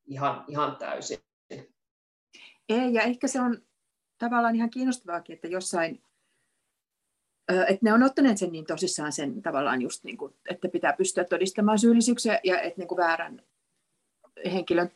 ihan, 0.06 0.46
ihan 0.48 0.76
täysin. 0.76 1.18
Ei, 2.70 2.94
ja 2.94 3.02
ehkä 3.02 3.28
se 3.28 3.42
on 3.42 3.62
tavallaan 4.18 4.56
ihan 4.56 4.70
kiinnostavaakin, 4.70 5.34
että 5.34 5.48
jossain 5.48 6.04
että 7.48 7.80
ne 7.82 7.94
on 7.94 8.04
ottaneet 8.04 8.38
sen 8.38 8.52
niin 8.52 8.66
tosissaan 8.66 9.12
sen 9.12 9.42
tavallaan 9.42 9.82
just, 9.82 10.04
niin 10.04 10.18
kuin, 10.18 10.34
että 10.50 10.70
pitää 10.70 10.94
pystyä 10.94 11.24
todistamaan 11.24 11.80
syyllisyyksiä 11.80 12.40
ja 12.44 12.62
että 12.62 12.82
niin 12.82 12.88
kuin 12.88 12.98
väärän 12.98 13.42
henkilön 14.54 14.92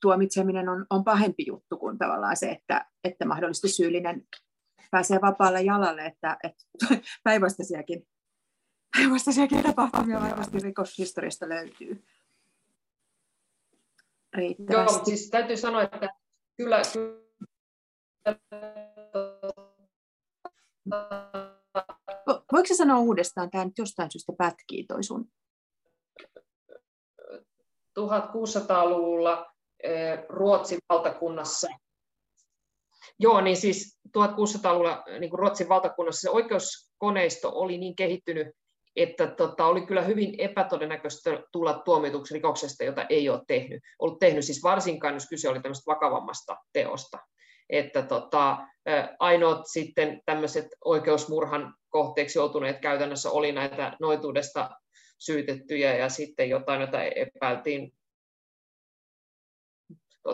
tuomitseminen 0.00 0.68
on, 0.68 0.86
on 0.90 1.04
pahempi 1.04 1.44
juttu 1.46 1.76
kuin 1.76 1.98
tavallaan 1.98 2.36
se, 2.36 2.50
että, 2.50 2.86
että 3.04 3.24
mahdollisesti 3.24 3.68
syyllinen 3.68 4.26
pääsee 4.90 5.18
vapaalle 5.22 5.62
jalalle, 5.62 6.06
että, 6.06 6.36
että 6.44 6.64
päinvastaisiakin, 7.24 8.06
päinvastaisiakin 8.96 9.62
tapahtumia 9.62 10.20
varmasti 10.20 10.58
rikoshistoriasta 10.58 11.48
löytyy. 11.48 12.04
Joo, 14.70 15.04
siis 15.04 15.30
täytyy 15.30 15.56
sanoa, 15.56 15.82
että 15.82 16.08
kyllä, 16.56 16.82
kyllä 16.92 17.26
Voiko 22.52 22.74
sanoa 22.76 22.98
uudestaan, 22.98 23.50
tämä 23.50 23.64
nyt 23.64 23.78
jostain 23.78 24.10
syystä 24.10 24.32
pätkii 24.38 24.86
toi 24.86 25.04
sun? 25.04 25.28
1600-luvulla 28.00 29.52
eh, 29.82 30.18
Ruotsin 30.28 30.78
valtakunnassa, 30.88 31.68
joo, 33.18 33.40
niin 33.40 33.56
siis 33.56 33.98
1600-luvulla 34.18 35.04
niin 35.20 35.30
kuin 35.30 35.38
Ruotsin 35.38 35.68
valtakunnassa 35.68 36.20
se 36.20 36.30
oikeuskoneisto 36.30 37.50
oli 37.54 37.78
niin 37.78 37.96
kehittynyt, 37.96 38.48
että 38.96 39.26
tota, 39.26 39.66
oli 39.66 39.86
kyllä 39.86 40.02
hyvin 40.02 40.34
epätodennäköistä 40.38 41.42
tulla 41.52 41.74
tuomituksi 41.84 42.34
rikoksesta, 42.34 42.84
jota 42.84 43.06
ei 43.10 43.28
ole 43.28 43.42
tehnyt. 43.46 43.82
Ollut 43.98 44.18
tehnyt 44.18 44.44
siis 44.44 44.62
varsinkaan, 44.62 45.14
jos 45.14 45.28
kyse 45.28 45.48
oli 45.48 45.60
tämmöistä 45.60 45.92
vakavammasta 45.92 46.56
teosta 46.72 47.18
että 47.70 48.02
tota, 48.02 48.58
ainoat 49.18 49.60
sitten 49.66 50.20
tämmöiset 50.26 50.66
oikeusmurhan 50.84 51.74
kohteeksi 51.88 52.38
joutuneet 52.38 52.78
käytännössä 52.80 53.30
oli 53.30 53.52
näitä 53.52 53.96
noituudesta 54.00 54.70
syytettyjä 55.18 55.96
ja 55.96 56.08
sitten 56.08 56.48
jotain, 56.48 56.80
jota 56.80 57.02
epäiltiin 57.02 57.92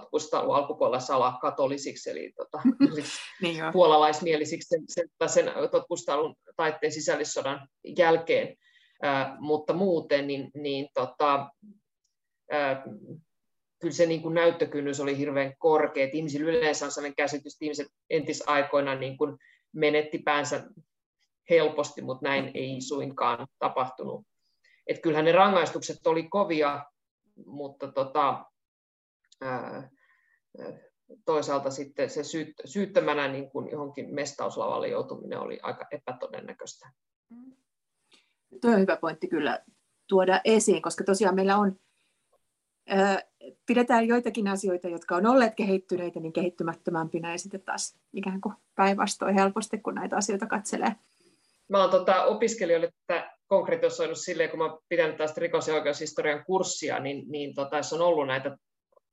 1600-luvun 0.00 0.56
alkupuolella 0.56 1.00
salakatolisiksi, 1.00 2.10
eli 2.10 2.32
tota, 2.36 2.62
niin 3.42 3.56
puolalaismielisiksi 3.72 4.68
sen, 4.68 4.84
sen, 4.88 5.08
sen 5.26 5.48
1600-luvun 5.48 6.34
taitteen 6.56 6.92
sisällissodan 6.92 7.68
jälkeen. 7.98 8.56
Ää, 9.02 9.36
mutta 9.40 9.72
muuten 9.72 10.26
niin, 10.26 10.50
niin 10.54 10.88
tota, 10.94 11.50
ää, 12.50 12.84
kyllä 13.80 13.94
se 13.94 14.06
niin 14.06 14.22
kuin 14.22 14.34
näyttökynnys 14.34 15.00
oli 15.00 15.18
hirveän 15.18 15.54
korkea. 15.58 16.04
Että 16.04 16.16
ihmisillä 16.16 16.50
yleensä 16.50 16.84
on 16.84 16.92
sellainen 16.92 17.16
käsitys, 17.16 17.54
että 17.54 17.64
ihmiset 17.64 17.88
entisaikoina 18.10 18.94
niin 18.94 19.16
kuin 19.16 19.36
menetti 19.72 20.18
päänsä 20.18 20.64
helposti, 21.50 22.02
mutta 22.02 22.28
näin 22.28 22.50
ei 22.54 22.80
suinkaan 22.80 23.46
tapahtunut. 23.58 24.26
Et 24.86 25.02
kyllähän 25.02 25.24
ne 25.24 25.32
rangaistukset 25.32 26.06
oli 26.06 26.22
kovia, 26.22 26.84
mutta 27.46 27.92
tota, 27.92 28.44
toisaalta 31.24 31.70
sitten 31.70 32.10
se 32.10 32.24
syyt, 32.24 32.54
syyttömänä 32.64 33.28
niin 33.28 33.50
kuin 33.50 33.70
johonkin 33.70 34.14
mestauslavalle 34.14 34.88
joutuminen 34.88 35.38
oli 35.38 35.60
aika 35.62 35.86
epätodennäköistä. 35.90 36.90
Tuo 38.60 38.70
on 38.70 38.80
hyvä 38.80 38.96
pointti 38.96 39.28
kyllä 39.28 39.60
tuoda 40.08 40.40
esiin, 40.44 40.82
koska 40.82 41.04
tosiaan 41.04 41.34
meillä 41.34 41.56
on 41.56 41.80
pidetään 43.66 44.08
joitakin 44.08 44.48
asioita, 44.48 44.88
jotka 44.88 45.16
on 45.16 45.26
olleet 45.26 45.54
kehittyneitä, 45.54 46.20
niin 46.20 46.32
kehittymättömämpinä 46.32 47.32
ja 47.32 47.38
sitten 47.38 47.62
taas 47.62 47.98
ikään 48.12 48.40
kuin 48.40 48.54
päinvastoin 48.74 49.34
helposti, 49.34 49.78
kun 49.78 49.94
näitä 49.94 50.16
asioita 50.16 50.46
katselee. 50.46 50.92
Mä 51.68 51.80
oon 51.80 51.90
tota, 51.90 52.24
opiskelijoille 52.24 52.92
tätä 53.06 53.30
konkretisoinut 53.46 54.18
silleen, 54.18 54.50
kun 54.50 54.58
mä 54.58 54.76
pidän 54.88 55.16
tästä 55.16 55.40
rikos- 55.40 55.68
ja 55.68 55.74
oikeushistorian 55.74 56.44
kurssia, 56.44 56.98
niin, 56.98 57.24
niin 57.28 57.54
tota, 57.54 57.76
jos 57.76 57.92
on 57.92 58.00
ollut 58.00 58.26
näitä, 58.26 58.56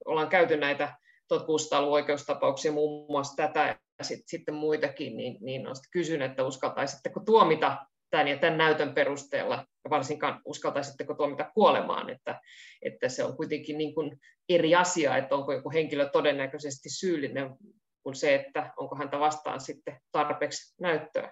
ollaan 0.05 0.29
käyty 0.29 0.57
näitä 0.57 0.97
1600-luvun 1.33 1.93
oikeustapauksia, 1.93 2.71
muun 2.71 3.11
muassa 3.11 3.35
tätä 3.35 3.79
ja 3.99 4.05
sit, 4.05 4.19
sitten 4.27 4.55
muitakin, 4.55 5.17
niin, 5.17 5.37
niin 5.41 5.67
on 5.67 5.75
kysyn, 5.91 6.21
että 6.21 6.43
uskaltaisitteko 6.43 7.19
tuomita 7.19 7.77
tämän 8.09 8.27
ja 8.27 8.37
tämän 8.37 8.57
näytön 8.57 8.93
perusteella, 8.93 9.55
ja 9.55 9.89
varsinkaan 9.89 10.41
uskaltaisitteko 10.45 11.13
tuomita 11.13 11.51
kuolemaan, 11.53 12.09
että, 12.09 12.41
että 12.81 13.09
se 13.09 13.23
on 13.23 13.37
kuitenkin 13.37 13.77
niin 13.77 13.95
kuin 13.95 14.19
eri 14.49 14.75
asia, 14.75 15.17
että 15.17 15.35
onko 15.35 15.53
joku 15.53 15.71
henkilö 15.71 16.09
todennäköisesti 16.09 16.89
syyllinen 16.89 17.55
kuin 18.03 18.15
se, 18.15 18.35
että 18.35 18.73
onko 18.77 18.95
häntä 18.95 19.19
vastaan 19.19 19.59
sitten 19.59 20.01
tarpeeksi 20.11 20.75
näyttöä, 20.81 21.31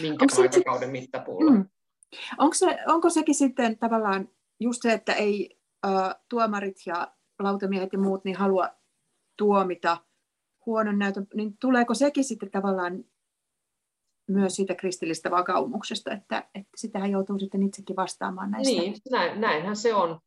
minkä 0.00 0.26
aikakauden 0.40 0.88
se, 0.88 0.92
mittapuulla. 0.92 1.50
Mm. 1.50 1.68
Onko, 2.38 2.54
se, 2.54 2.78
onko 2.86 3.10
sekin 3.10 3.34
sitten 3.34 3.78
tavallaan 3.78 4.28
just 4.60 4.82
se, 4.82 4.92
että 4.92 5.12
ei 5.12 5.58
uh, 5.86 6.14
tuomarit 6.28 6.76
ja 6.86 7.14
lautamiehet 7.44 7.92
ja 7.92 7.98
muut 7.98 8.24
niin 8.24 8.36
halua 8.36 8.68
tuomita 9.36 9.96
huonon 10.66 10.98
näytön, 10.98 11.26
niin 11.34 11.56
tuleeko 11.60 11.94
sekin 11.94 12.24
sitten 12.24 12.50
tavallaan 12.50 13.04
myös 14.28 14.56
siitä 14.56 14.74
kristillistä 14.74 15.30
vakaumuksesta, 15.30 16.12
että, 16.12 16.48
että 16.54 16.70
sitähän 16.76 17.10
joutuu 17.10 17.38
sitten 17.38 17.62
itsekin 17.62 17.96
vastaamaan 17.96 18.50
näistä. 18.50 18.80
Niin, 18.80 18.94
näin, 19.10 19.40
näinhän 19.40 19.76
se 19.76 19.94
on. 19.94 20.20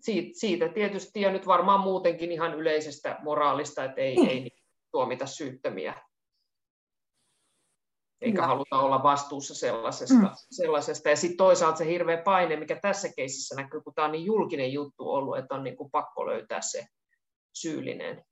Siitä, 0.00 0.28
siitä 0.32 0.68
tietysti 0.68 1.20
ja 1.20 1.32
nyt 1.32 1.46
varmaan 1.46 1.80
muutenkin 1.80 2.32
ihan 2.32 2.54
yleisestä 2.54 3.18
moraalista, 3.22 3.84
että 3.84 4.00
ei, 4.00 4.16
niin. 4.16 4.28
ei 4.28 4.50
tuomita 4.90 5.26
syyttömiä. 5.26 5.94
Eikä 8.20 8.36
Hyvä. 8.36 8.46
haluta 8.46 8.78
olla 8.78 9.02
vastuussa 9.02 9.54
sellaisesta. 9.54 10.14
Mm. 10.14 10.28
sellaisesta. 10.34 11.08
Ja 11.08 11.16
sitten 11.16 11.36
toisaalta 11.36 11.78
se 11.78 11.86
hirveä 11.86 12.22
paine, 12.22 12.56
mikä 12.56 12.78
tässä 12.82 13.08
keisissä 13.16 13.54
näkyy, 13.54 13.80
kun 13.80 13.94
tämä 13.94 14.06
on 14.06 14.12
niin 14.12 14.24
julkinen 14.24 14.72
juttu 14.72 15.10
ollut, 15.10 15.38
että 15.38 15.54
on 15.54 15.64
niin 15.64 15.76
kuin 15.76 15.90
pakko 15.90 16.26
löytää 16.26 16.60
se 16.60 16.86
syyllinen. 17.52 18.24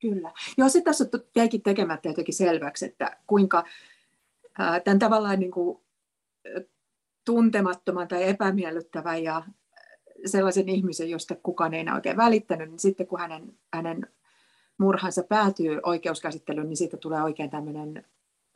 Kyllä. 0.00 0.32
Joo, 0.58 0.68
se 0.68 0.80
tässä 0.80 1.04
jäikin 1.36 1.62
tekemättä 1.62 2.08
jotenkin 2.08 2.34
selväksi, 2.34 2.86
että 2.86 3.16
kuinka 3.26 3.64
tämän 4.84 4.98
tavallaan 4.98 5.40
niin 5.40 5.50
kuin 5.50 5.78
tuntemattoman 7.24 8.08
tai 8.08 8.28
epämiellyttävän 8.28 9.22
ja 9.22 9.42
sellaisen 10.26 10.68
ihmisen, 10.68 11.10
josta 11.10 11.34
kukaan 11.42 11.74
ei 11.74 11.84
oikein 11.94 12.16
välittänyt, 12.16 12.70
niin 12.70 12.78
sitten 12.78 13.06
kun 13.06 13.20
hänen, 13.20 13.58
hänen 13.74 14.06
murhansa 14.78 15.22
päätyy 15.22 15.80
oikeuskäsittelyyn, 15.82 16.68
niin 16.68 16.76
siitä 16.76 16.96
tulee 16.96 17.22
oikein 17.22 17.50
tämmöinen 17.50 18.04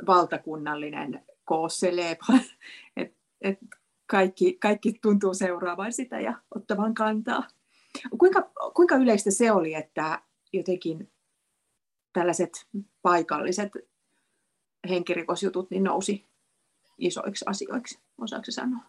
valtakunnallinen 0.06 1.24
cause 1.48 1.90
että 2.96 3.20
et 3.40 3.58
kaikki, 4.06 4.52
kaikki 4.52 4.98
tuntuu 5.02 5.34
seuraavan 5.34 5.92
sitä 5.92 6.20
ja 6.20 6.34
ottavan 6.54 6.94
kantaa. 6.94 7.48
Kuinka, 8.18 8.50
kuinka 8.74 8.96
yleistä 8.96 9.30
se 9.30 9.52
oli, 9.52 9.74
että 9.74 10.22
jotenkin 10.52 11.10
tällaiset 12.12 12.66
paikalliset 13.02 13.72
henkirikosjutut 14.88 15.70
niin 15.70 15.84
nousi 15.84 16.26
isoiksi 16.98 17.44
asioiksi, 17.48 17.98
osaako 18.18 18.44
sanoa? 18.48 18.82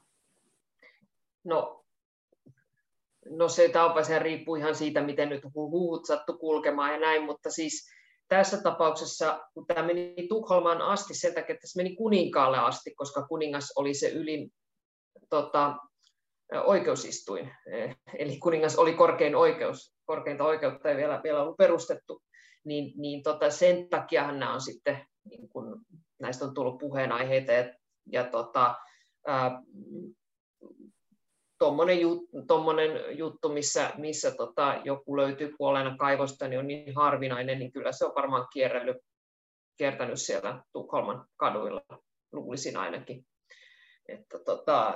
No, 1.43 1.85
no 3.29 3.49
se 3.49 3.69
taupa, 3.69 4.01
riippuu 4.19 4.55
ihan 4.55 4.75
siitä, 4.75 5.01
miten 5.01 5.29
nyt 5.29 5.43
huhut 5.55 6.05
sattu 6.05 6.37
kulkemaan 6.37 6.93
ja 6.93 6.99
näin, 6.99 7.23
mutta 7.23 7.51
siis 7.51 7.91
tässä 8.35 8.61
tapauksessa, 8.61 9.39
kun 9.53 9.67
tämä 9.67 9.87
meni 9.87 10.27
Tukholmaan 10.29 10.81
asti 10.81 11.13
sen 11.13 11.33
takia, 11.33 11.53
että 11.53 11.67
se 11.67 11.83
meni 11.83 11.95
kuninkaalle 11.95 12.57
asti, 12.57 12.93
koska 12.95 13.27
kuningas 13.27 13.73
oli 13.75 13.93
se 13.93 14.09
ylin 14.09 14.51
tota, 15.29 15.75
oikeusistuin. 16.63 17.51
Eli 18.17 18.37
kuningas 18.37 18.75
oli 18.75 18.93
korkein 18.93 19.35
oikeus, 19.35 19.93
korkeinta 20.05 20.43
oikeutta 20.43 20.89
ei 20.89 20.97
vielä, 20.97 21.21
vielä 21.23 21.41
ollut 21.41 21.57
perustettu, 21.57 22.21
niin, 22.65 22.93
niin 22.97 23.23
tota, 23.23 23.49
sen 23.49 23.89
takiahan 23.89 24.39
nämä 24.39 24.53
on 24.53 24.61
sitten 24.61 25.05
niin 25.29 25.49
kun 25.49 25.81
näistä 26.19 26.45
on 26.45 26.53
tullut 26.53 26.77
puheenaiheita 26.77 27.51
ja, 27.51 27.73
ja 28.11 28.23
tota, 28.23 28.75
tuommoinen 31.61 32.01
jut, 32.01 32.29
juttu, 33.11 33.49
missä, 33.49 33.91
missä 33.97 34.31
tota, 34.31 34.81
joku 34.83 35.17
löytyy 35.17 35.53
kuolleena 35.57 35.97
kaivosta, 35.97 36.47
niin 36.47 36.59
on 36.59 36.67
niin 36.67 36.95
harvinainen, 36.95 37.59
niin 37.59 37.71
kyllä 37.71 37.91
se 37.91 38.05
on 38.05 38.15
varmaan 38.15 38.47
kierrellyt, 38.53 38.97
kiertänyt 39.77 40.21
siellä 40.21 40.63
Tukholman 40.73 41.25
kaduilla, 41.37 41.81
luulisin 42.31 42.77
ainakin. 42.77 43.25
Että 44.07 44.39
tota, 44.39 44.93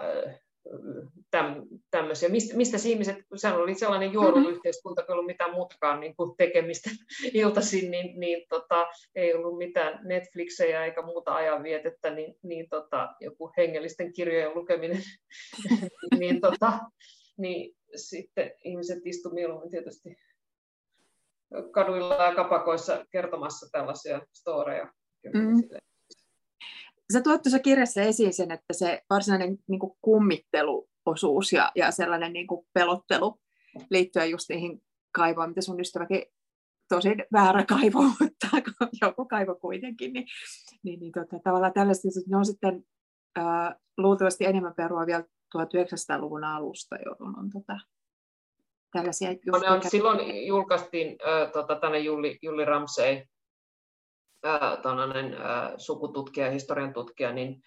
täm, 1.31 1.67
tämmöisiä. 1.91 2.29
Mistä, 2.29 2.57
mistä 2.57 2.77
ihmiset, 2.85 3.17
sehän 3.35 3.59
oli 3.59 3.75
sellainen 3.75 4.13
juoruyhteiskunta, 4.13 5.01
kun 5.01 5.09
ei 5.09 5.13
ollut 5.13 5.25
mitään 5.25 5.53
muutakaan 5.53 5.99
niin 5.99 6.15
kuin 6.15 6.37
tekemistä 6.37 6.89
iltaisin, 7.33 7.91
niin, 7.91 8.19
niin 8.19 8.45
tota, 8.49 8.87
ei 9.15 9.33
ollut 9.33 9.57
mitään 9.57 9.99
Netflixejä 10.07 10.85
eikä 10.85 11.01
muuta 11.01 11.35
ajanvietettä, 11.35 12.09
niin, 12.09 12.35
niin 12.43 12.69
tota, 12.69 13.15
joku 13.19 13.51
hengellisten 13.57 14.13
kirjojen 14.13 14.55
lukeminen, 14.55 15.01
niin, 16.19 16.41
tota, 16.41 16.79
niin 17.37 17.75
sitten 17.95 18.51
ihmiset 18.63 18.99
istuivat 19.05 19.35
mieluummin 19.35 19.71
tietysti 19.71 20.17
kaduilla 21.71 22.25
ja 22.25 22.35
kapakoissa 22.35 23.05
kertomassa 23.11 23.69
tällaisia 23.71 24.21
storeja. 24.33 24.93
Mm 25.33 25.79
sä 27.13 27.21
tuot 27.21 27.41
tuossa 27.41 27.59
kirjassa 27.59 28.01
esiin 28.01 28.33
sen, 28.33 28.51
että 28.51 28.73
se 28.73 29.01
varsinainen 29.09 29.57
niin 29.67 29.79
kuin 29.79 29.93
kummitteluosuus 30.01 31.53
ja, 31.53 31.71
ja 31.75 31.91
sellainen 31.91 32.33
niin 32.33 32.47
kuin 32.47 32.67
pelottelu 32.73 33.39
liittyen 33.89 34.31
just 34.31 34.49
niihin 34.49 34.81
kaivoihin, 35.11 35.49
mitä 35.49 35.61
sun 35.61 35.79
ystäväkin 35.79 36.25
tosi 36.89 37.09
väärä 37.33 37.65
kaivo, 37.65 38.01
mutta 38.19 38.47
joku 39.01 39.25
kaivo 39.25 39.55
kuitenkin, 39.55 40.13
niin, 40.13 40.27
niin, 40.83 40.99
niin 40.99 41.11
tota, 41.11 41.39
tavallaan 41.43 41.73
tällaista, 41.73 42.07
ne 42.27 42.37
on 42.37 42.45
sitten 42.45 42.83
ää, 43.35 43.75
luultavasti 43.97 44.45
enemmän 44.45 44.73
perua 44.75 45.05
vielä 45.05 45.23
1900-luvun 45.57 46.43
alusta, 46.43 46.95
jolloin 46.95 47.39
on 47.39 47.49
tota, 47.49 47.79
tällaisia 48.91 49.29
no, 49.45 49.59
ne 49.59 49.69
on, 49.69 49.89
Silloin 49.89 50.47
julkaistiin 50.47 51.07
äh, 51.07 51.51
tota, 51.51 51.75
tänne 51.75 51.99
Julli, 51.99 52.39
Julli 52.41 52.65
Ramsey 52.65 53.23
tonainen, 54.81 55.35
sukututkija, 55.77 56.51
historian 56.51 56.93
tutkija, 56.93 57.31
niin 57.31 57.61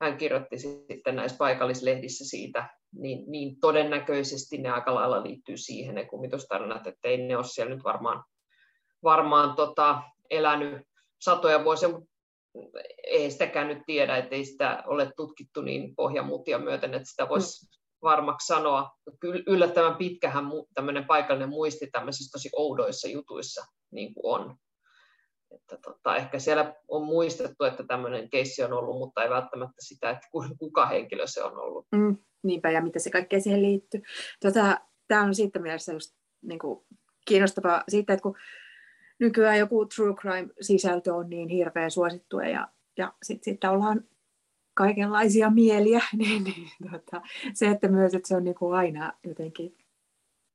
hän 0.00 0.16
kirjoitti 0.16 0.58
sitten 0.58 1.16
näissä 1.16 1.38
paikallislehdissä 1.38 2.24
siitä, 2.24 2.68
niin, 2.92 3.30
niin 3.30 3.60
todennäköisesti 3.60 4.58
ne 4.58 4.70
aika 4.70 4.94
lailla 4.94 5.22
liittyy 5.22 5.56
siihen, 5.56 5.94
ne 5.94 6.04
kummitustarinat, 6.04 6.86
että 6.86 7.08
ei 7.08 7.18
ne 7.18 7.36
ole 7.36 7.44
siellä 7.44 7.74
nyt 7.74 7.84
varmaan, 7.84 8.24
varmaan 9.02 9.56
tota, 9.56 10.02
elänyt 10.30 10.82
satoja 11.20 11.64
vuosia, 11.64 11.88
mutta 11.88 12.10
ei 13.06 13.30
sitäkään 13.30 13.68
nyt 13.68 13.82
tiedä, 13.86 14.16
että 14.16 14.34
ei 14.34 14.44
sitä 14.44 14.82
ole 14.86 15.12
tutkittu 15.16 15.62
niin 15.62 15.94
pohjamuutia 15.96 16.58
myöten, 16.58 16.94
että 16.94 17.10
sitä 17.10 17.28
voisi 17.28 17.66
mm. 17.66 17.70
varmaksi 18.02 18.46
sanoa. 18.46 18.90
Kyllä 19.20 19.42
yllättävän 19.46 19.96
pitkähän 19.96 20.44
tämmöinen 20.74 21.04
paikallinen 21.04 21.48
muisti 21.48 21.86
tämmöisissä 21.86 22.32
tosi 22.32 22.50
oudoissa 22.52 23.08
jutuissa 23.08 23.64
niin 23.90 24.14
kuin 24.14 24.40
on. 24.40 24.56
Että 25.54 25.78
tota, 25.82 26.16
ehkä 26.16 26.38
siellä 26.38 26.74
on 26.88 27.04
muistettu, 27.04 27.64
että 27.64 27.84
tämmöinen 27.84 28.30
keissi 28.30 28.62
on 28.62 28.72
ollut, 28.72 28.98
mutta 28.98 29.22
ei 29.22 29.30
välttämättä 29.30 29.76
sitä, 29.78 30.10
että 30.10 30.28
kuka 30.58 30.86
henkilö 30.86 31.26
se 31.26 31.42
on 31.42 31.58
ollut. 31.58 31.86
Mm, 31.92 32.16
niinpä, 32.42 32.70
ja 32.70 32.82
mitä 32.82 32.98
se 32.98 33.10
kaikkea 33.10 33.40
siihen 33.40 33.62
liittyy. 33.62 34.02
Tota, 34.40 34.78
Tämä 35.08 35.22
on 35.22 35.34
siitä 35.34 35.58
mielessä 35.58 35.92
just 35.92 36.16
niin 36.42 36.58
kuin 36.58 36.84
kiinnostavaa 37.26 37.84
siitä, 37.88 38.12
että 38.12 38.22
kun 38.22 38.36
nykyään 39.18 39.58
joku 39.58 39.86
true 39.86 40.14
crime-sisältö 40.14 41.14
on 41.14 41.30
niin 41.30 41.48
hirveän 41.48 41.90
suosittua 41.90 42.44
ja, 42.44 42.68
ja 42.96 43.12
sitten 43.22 43.54
sit 43.54 43.64
ollaan 43.64 44.04
kaikenlaisia 44.74 45.50
mieliä, 45.50 46.02
niin, 46.16 46.44
niin 46.44 46.70
tota, 46.90 47.22
se, 47.54 47.66
että 47.66 47.88
myös 47.88 48.14
että 48.14 48.28
se 48.28 48.36
on 48.36 48.44
niin 48.44 48.54
kuin 48.54 48.76
aina 48.76 49.12
jotenkin 49.24 49.78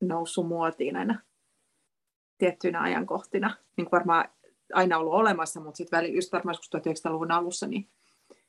noussut 0.02 0.48
muotiin 0.48 0.96
aina 0.96 1.22
tiettyinä 2.38 2.82
ajankohtina, 2.82 3.56
niin 3.78 3.86
kuin 3.86 3.92
varmaan 3.92 4.30
aina 4.74 4.98
ollut 4.98 5.14
olemassa, 5.14 5.60
mutta 5.60 5.78
sitten 5.78 6.14
just 6.14 6.32
varmaan 6.32 6.56
1900-luvun 6.56 7.32
alussa 7.32 7.68
niin 7.68 7.90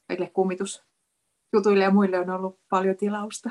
kaikille 0.09 0.31
kummitusjutuille 0.31 1.85
ja 1.85 1.91
muille 1.91 2.18
on 2.18 2.31
ollut 2.31 2.61
paljon 2.68 2.97
tilausta 2.97 3.51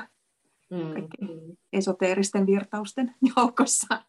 mm. 0.70 1.56
esoteeristen 1.72 2.46
virtausten 2.46 3.14
joukossa. 3.36 4.02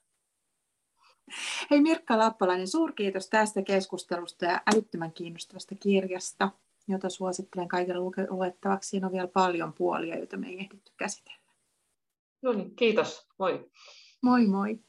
Hei 1.72 1.82
Mirkka 1.82 2.18
Lappalainen, 2.18 2.68
suurkiitos 2.68 3.30
tästä 3.30 3.62
keskustelusta 3.62 4.46
ja 4.46 4.62
älyttömän 4.74 5.14
kiinnostavasta 5.14 5.76
kirjasta, 5.76 6.52
jota 6.88 7.10
suosittelen 7.10 7.68
kaikille 7.68 8.00
luettavaksi. 8.30 8.90
Siinä 8.90 9.08
on 9.08 9.14
vielä 9.14 9.28
paljon 9.28 9.74
puolia, 9.74 10.18
joita 10.18 10.38
me 10.38 10.48
ei 10.48 10.60
ehditty 10.60 10.92
käsitellä. 10.98 11.42
No 12.42 12.54
niin, 12.54 12.76
kiitos. 12.76 13.28
Moi. 13.40 13.70
Moi 14.22 14.48
moi. 14.48 14.80